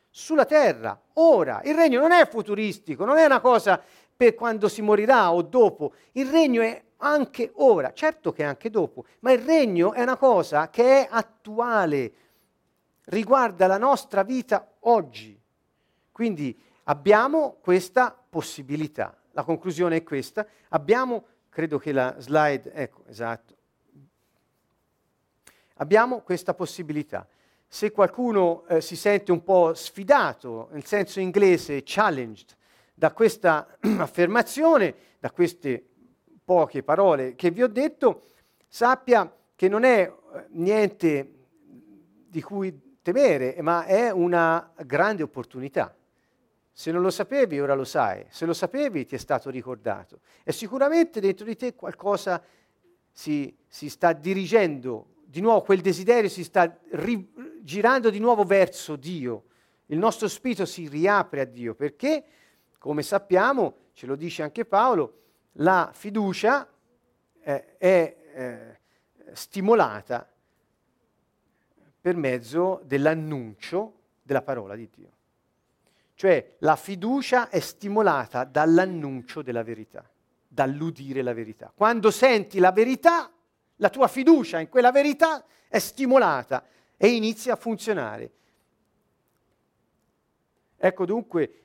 Sulla 0.10 0.46
terra, 0.46 1.00
ora, 1.14 1.62
il 1.66 1.76
regno 1.76 2.00
non 2.00 2.12
è 2.12 2.26
futuristico, 2.28 3.04
non 3.04 3.18
è 3.18 3.26
una 3.26 3.42
cosa 3.42 3.82
per 4.16 4.34
quando 4.34 4.70
si 4.70 4.82
morirà 4.82 5.34
o 5.34 5.42
dopo, 5.42 5.94
il 6.14 6.28
regno 6.28 6.62
è 6.62 6.82
anche 7.06 7.52
ora, 7.56 7.94
certo 7.94 8.32
che 8.32 8.44
anche 8.44 8.70
dopo, 8.70 9.06
ma 9.20 9.32
il 9.32 9.40
regno 9.40 9.94
è 9.94 10.02
una 10.02 10.18
cosa 10.18 10.70
che 10.70 11.02
è 11.02 11.08
attuale, 11.10 12.14
riguarda 13.06 13.68
la 13.68 13.78
nostra 13.78 14.24
vita 14.24 14.74
oggi. 14.82 15.40
Quindi 16.12 16.60
abbiamo 16.84 17.58
questa 17.62 18.18
possibilità. 18.30 19.16
La 19.32 19.44
conclusione 19.44 19.98
è 19.98 20.04
questa. 20.04 20.48
Abbiamo, 20.70 21.26
credo 21.50 21.78
che 21.78 21.92
la 21.92 22.16
slide, 22.20 22.72
ecco, 22.72 23.04
esatto, 23.08 23.56
Abbiamo 25.80 26.22
questa 26.22 26.54
possibilità. 26.54 27.28
Se 27.68 27.92
qualcuno 27.92 28.66
eh, 28.68 28.80
si 28.80 28.96
sente 28.96 29.34
un 29.34 29.44
po' 29.44 29.74
sfidato, 29.74 30.70
nel 30.72 30.86
senso 30.86 31.20
inglese 31.20 31.82
challenged, 31.84 32.56
da 32.94 33.12
questa 33.12 33.78
affermazione, 34.00 34.96
da 35.20 35.32
queste 35.32 35.95
poche 36.46 36.84
parole 36.84 37.36
che 37.36 37.50
vi 37.50 37.64
ho 37.64 37.68
detto, 37.68 38.28
sappia 38.68 39.30
che 39.56 39.68
non 39.68 39.84
è 39.84 40.02
eh, 40.02 40.46
niente 40.52 41.34
di 42.28 42.42
cui 42.42 42.98
temere, 43.02 43.58
ma 43.62 43.86
è 43.86 44.12
una 44.12 44.72
grande 44.86 45.24
opportunità. 45.24 45.96
Se 46.72 46.92
non 46.92 47.02
lo 47.02 47.10
sapevi, 47.10 47.60
ora 47.60 47.74
lo 47.74 47.86
sai. 47.86 48.26
Se 48.30 48.46
lo 48.46 48.54
sapevi, 48.54 49.06
ti 49.06 49.16
è 49.16 49.18
stato 49.18 49.50
ricordato. 49.50 50.20
E 50.44 50.52
sicuramente 50.52 51.20
dentro 51.20 51.46
di 51.46 51.56
te 51.56 51.74
qualcosa 51.74 52.44
si, 53.12 53.56
si 53.68 53.90
sta 53.90 54.12
dirigendo, 54.12 55.14
di 55.24 55.40
nuovo 55.40 55.62
quel 55.62 55.80
desiderio 55.80 56.30
si 56.30 56.44
sta 56.44 56.78
ri- 56.92 57.32
girando 57.62 58.10
di 58.10 58.20
nuovo 58.20 58.44
verso 58.44 58.98
Dio. 58.98 59.46
Il 59.88 59.98
nostro 59.98 60.28
spirito 60.28 60.66
si 60.66 60.90
riapre 60.90 61.42
a 61.42 61.46
Dio 61.46 61.76
perché, 61.76 62.26
come 62.78 63.04
sappiamo, 63.04 63.76
ce 63.94 64.06
lo 64.06 64.16
dice 64.16 64.44
anche 64.44 64.66
Paolo, 64.66 65.25
la 65.60 65.92
fiducia 65.94 66.68
eh, 67.42 67.78
è 67.78 68.18
eh, 68.34 68.80
stimolata 69.34 70.30
per 72.02 72.16
mezzo 72.16 72.82
dell'annuncio 72.84 73.94
della 74.22 74.42
parola 74.42 74.76
di 74.76 74.90
Dio. 74.94 75.12
Cioè 76.16 76.56
la 76.60 76.76
fiducia 76.76 77.50
è 77.50 77.60
stimolata 77.60 78.44
dall'annuncio 78.44 79.42
della 79.42 79.64
verità, 79.64 80.10
dall'udire 80.48 81.22
la 81.22 81.34
verità. 81.34 81.72
Quando 81.76 82.12
senti 82.12 82.60
la 82.60 82.72
verità, 82.72 83.32
la 83.78 83.90
tua 83.90 84.08
fiducia 84.08 84.60
in 84.60 84.70
quella 84.70 84.92
verità 84.92 85.44
è 85.68 85.80
stimolata 85.80 86.66
e 86.96 87.08
inizia 87.08 87.54
a 87.54 87.58
funzionare. 87.58 88.32
Ecco 90.78 91.06
dunque 91.06 91.64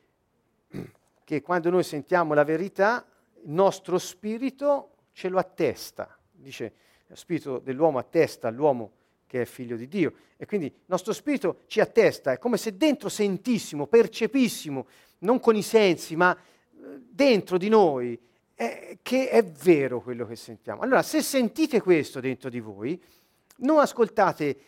che 1.24 1.42
quando 1.42 1.70
noi 1.70 1.84
sentiamo 1.84 2.34
la 2.34 2.44
verità, 2.44 3.06
il 3.44 3.50
nostro 3.50 3.98
spirito 3.98 4.96
ce 5.12 5.28
lo 5.28 5.38
attesta. 5.38 6.18
Dice, 6.30 6.72
lo 7.06 7.16
spirito 7.16 7.58
dell'uomo 7.58 7.98
attesta 7.98 8.48
all'uomo 8.48 8.92
che 9.26 9.42
è 9.42 9.44
figlio 9.44 9.76
di 9.76 9.86
Dio. 9.86 10.12
E 10.36 10.46
quindi 10.46 10.66
il 10.66 10.72
nostro 10.86 11.12
spirito 11.12 11.60
ci 11.66 11.80
attesta, 11.80 12.32
è 12.32 12.38
come 12.38 12.56
se 12.56 12.76
dentro 12.76 13.08
sentissimo, 13.08 13.86
percepissimo, 13.86 14.86
non 15.18 15.38
con 15.38 15.54
i 15.54 15.62
sensi, 15.62 16.16
ma 16.16 16.36
eh, 16.36 17.00
dentro 17.08 17.56
di 17.56 17.68
noi, 17.68 18.18
eh, 18.56 18.98
che 19.02 19.28
è 19.28 19.44
vero 19.44 20.00
quello 20.00 20.26
che 20.26 20.34
sentiamo. 20.34 20.80
Allora, 20.80 21.02
se 21.02 21.22
sentite 21.22 21.80
questo 21.80 22.18
dentro 22.18 22.50
di 22.50 22.58
voi, 22.58 23.00
non 23.58 23.78
ascoltate 23.78 24.58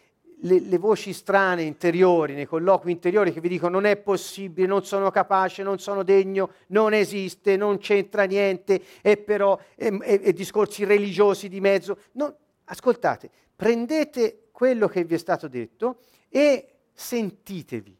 le, 0.44 0.60
le, 0.60 0.78
voci 0.78 1.12
strane 1.12 1.62
interiori, 1.62 2.34
nei 2.34 2.46
colloqui 2.46 2.90
interiori 2.90 3.32
che 3.32 3.40
vi 3.40 3.48
dicono 3.48 3.72
non 3.72 3.84
è 3.84 3.96
possibile, 3.96 4.66
non 4.66 4.84
sono 4.84 5.10
capace, 5.10 5.62
non 5.62 5.78
sono 5.78 6.02
degno, 6.02 6.50
non 6.68 6.94
esiste, 6.94 7.56
non 7.56 7.78
c'entra 7.78 8.24
niente, 8.24 8.82
e 9.00 9.16
però 9.16 9.58
e, 9.74 9.98
e, 10.02 10.20
e 10.24 10.32
discorsi 10.32 10.84
religiosi 10.84 11.48
di 11.48 11.60
mezzo. 11.60 11.98
No, 12.12 12.36
ascoltate, 12.64 13.30
prendete 13.54 14.48
quello 14.52 14.88
che 14.88 15.04
vi 15.04 15.14
è 15.14 15.18
stato 15.18 15.48
detto 15.48 15.98
e 16.28 16.68
sentitevi. 16.92 17.98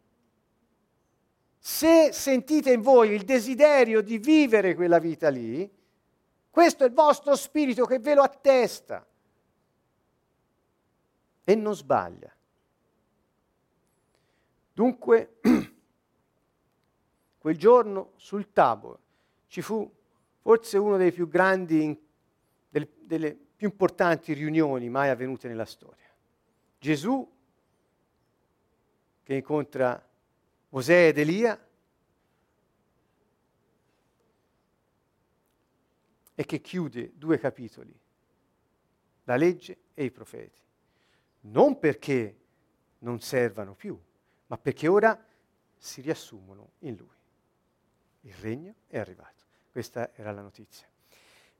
Se 1.58 2.10
sentite 2.12 2.72
in 2.72 2.80
voi 2.80 3.10
il 3.10 3.22
desiderio 3.22 4.00
di 4.00 4.18
vivere 4.18 4.74
quella 4.74 4.98
vita 4.98 5.28
lì, 5.28 5.70
questo 6.50 6.84
è 6.84 6.88
il 6.88 6.92
vostro 6.92 7.36
spirito 7.36 7.84
che 7.84 8.00
ve 8.00 8.14
lo 8.14 8.22
attesta 8.22 9.06
e 11.44 11.54
non 11.54 11.74
sbaglia. 11.74 12.34
Dunque, 14.72 15.38
quel 17.38 17.56
giorno 17.56 18.12
sul 18.16 18.52
Tabor 18.52 18.98
ci 19.48 19.60
fu 19.60 19.90
forse 20.40 20.78
uno 20.78 20.96
dei 20.96 21.12
più 21.12 21.28
grandi, 21.28 22.00
delle, 22.68 22.88
delle 23.00 23.34
più 23.34 23.68
importanti 23.68 24.32
riunioni 24.32 24.88
mai 24.88 25.10
avvenute 25.10 25.48
nella 25.48 25.64
storia. 25.64 26.10
Gesù 26.78 27.30
che 29.22 29.34
incontra 29.34 30.04
Mosè 30.70 31.08
ed 31.08 31.18
Elia 31.18 31.68
e 36.34 36.44
che 36.44 36.60
chiude 36.60 37.12
due 37.14 37.38
capitoli, 37.38 37.96
la 39.24 39.36
legge 39.36 39.78
e 39.94 40.04
i 40.04 40.10
profeti. 40.10 40.60
Non 41.42 41.78
perché 41.78 42.36
non 42.98 43.20
servano 43.20 43.74
più, 43.74 43.98
ma 44.46 44.58
perché 44.58 44.88
ora 44.88 45.18
si 45.76 46.00
riassumono 46.00 46.70
in 46.80 46.96
lui. 46.96 47.08
Il 48.22 48.34
regno 48.40 48.74
è 48.86 48.98
arrivato. 48.98 49.44
Questa 49.70 50.10
era 50.14 50.30
la 50.32 50.42
notizia. 50.42 50.86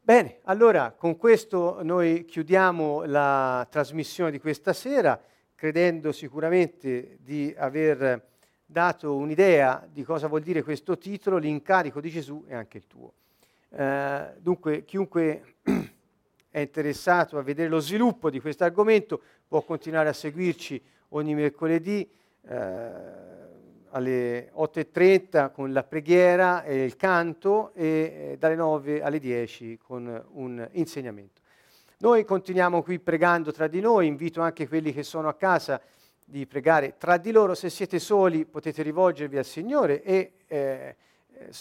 Bene, 0.01 0.41
allora 0.45 0.93
con 0.93 1.17
questo 1.17 1.83
noi 1.83 2.25
chiudiamo 2.25 3.05
la 3.05 3.67
trasmissione 3.71 4.31
di 4.31 4.39
questa 4.39 4.73
sera, 4.73 5.21
credendo 5.55 6.13
sicuramente 6.13 7.19
di 7.21 7.55
aver 7.57 8.31
dato 8.67 9.15
un'idea 9.15 9.87
di 9.91 10.03
cosa 10.03 10.27
vuol 10.27 10.43
dire 10.43 10.63
questo 10.63 10.99
titolo, 10.99 11.37
l'incarico 11.37 12.01
di 12.01 12.11
Gesù 12.11 12.45
è 12.47 12.55
anche 12.55 12.79
il 12.79 12.87
tuo. 12.87 13.13
Eh, 13.71 14.35
dunque, 14.39 14.85
chiunque 14.85 15.57
è 16.53 16.61
interessato 16.61 17.37
a 17.37 17.43
vedere 17.43 17.69
lo 17.69 17.81
sviluppo 17.81 18.31
di 18.31 18.39
questo 18.39 18.63
argomento 18.63 19.21
può 19.49 19.63
continuare 19.63 20.11
a 20.11 20.13
seguirci 20.13 20.81
ogni 21.09 21.35
mercoledì. 21.35 22.09
Eh, 22.47 23.31
alle 23.93 24.51
8.30 24.55 25.53
con 25.53 25.73
la 25.73 25.83
preghiera 25.83 26.63
e 26.63 26.85
il 26.85 26.97
canto 26.97 27.73
e 27.75 27.87
eh, 27.87 28.37
dalle 28.39 28.55
9 28.55 29.03
alle 29.03 29.19
10 29.19 29.79
con 29.83 30.25
un 30.33 30.67
insegnamento. 30.73 31.41
Noi 31.99 32.25
continuiamo 32.25 32.83
qui 32.83 32.99
pregando 32.99 33.53
tra 33.53 33.69
di 33.69 33.81
noi, 33.81 34.07
invito 34.07 34.41
anche 34.41 34.67
quelli 34.67 34.93
che 34.93 35.03
sono 35.03 35.29
a 35.29 35.35
casa 35.35 35.81
di 36.25 36.47
pregare 36.47 36.97
tra 36.97 37.17
di 37.17 37.31
loro, 37.31 37.55
se 37.55 37.69
siete 37.69 37.99
soli 37.99 38.45
potete 38.45 38.83
rivolgervi 38.83 39.37
al 39.37 39.45
Signore 39.45 40.03
e 40.03 40.33
eh, 40.47 40.97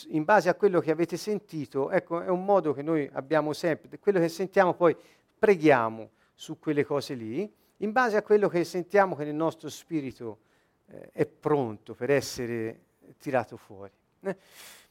in 0.07 0.23
base 0.23 0.49
a 0.49 0.55
quello 0.55 0.79
che 0.79 0.91
avete 0.91 1.17
sentito, 1.17 1.89
ecco 1.91 2.21
è 2.21 2.29
un 2.29 2.43
modo 2.43 2.73
che 2.73 2.81
noi 2.81 3.09
abbiamo 3.13 3.53
sempre, 3.53 3.99
quello 3.99 4.19
che 4.19 4.29
sentiamo 4.29 4.73
poi 4.73 4.95
preghiamo 5.37 6.09
su 6.33 6.59
quelle 6.59 6.83
cose 6.83 7.13
lì, 7.13 7.51
in 7.77 7.91
base 7.91 8.17
a 8.17 8.21
quello 8.21 8.47
che 8.47 8.63
sentiamo 8.63 9.15
che 9.15 9.23
nel 9.23 9.35
nostro 9.35 9.69
spirito 9.69 10.39
eh, 10.87 11.09
è 11.11 11.25
pronto 11.25 11.93
per 11.93 12.11
essere 12.11 12.79
tirato 13.17 13.57
fuori. 13.57 13.91
Eh? 14.21 14.35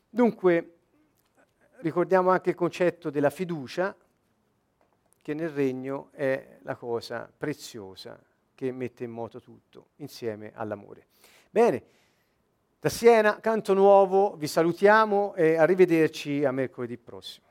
Dunque, 0.09 0.75
ricordiamo 1.79 2.31
anche 2.31 2.51
il 2.51 2.57
concetto 2.57 3.11
della 3.11 3.31
fiducia, 3.31 3.95
che 5.23 5.35
nel 5.35 5.51
regno 5.51 6.09
è 6.13 6.59
la 6.63 6.75
cosa 6.75 7.31
preziosa 7.37 8.21
che 8.55 8.73
mette 8.73 9.05
in 9.05 9.11
moto 9.11 9.41
tutto, 9.41 9.89
insieme 9.97 10.53
all'amore. 10.55 11.07
Bene, 11.51 11.83
da 12.83 12.89
Siena, 12.89 13.41
canto 13.41 13.75
nuovo, 13.75 14.37
vi 14.39 14.47
salutiamo 14.47 15.35
e 15.35 15.57
arrivederci 15.57 16.47
a 16.47 16.51
mercoledì 16.51 16.97
prossimo. 16.97 17.50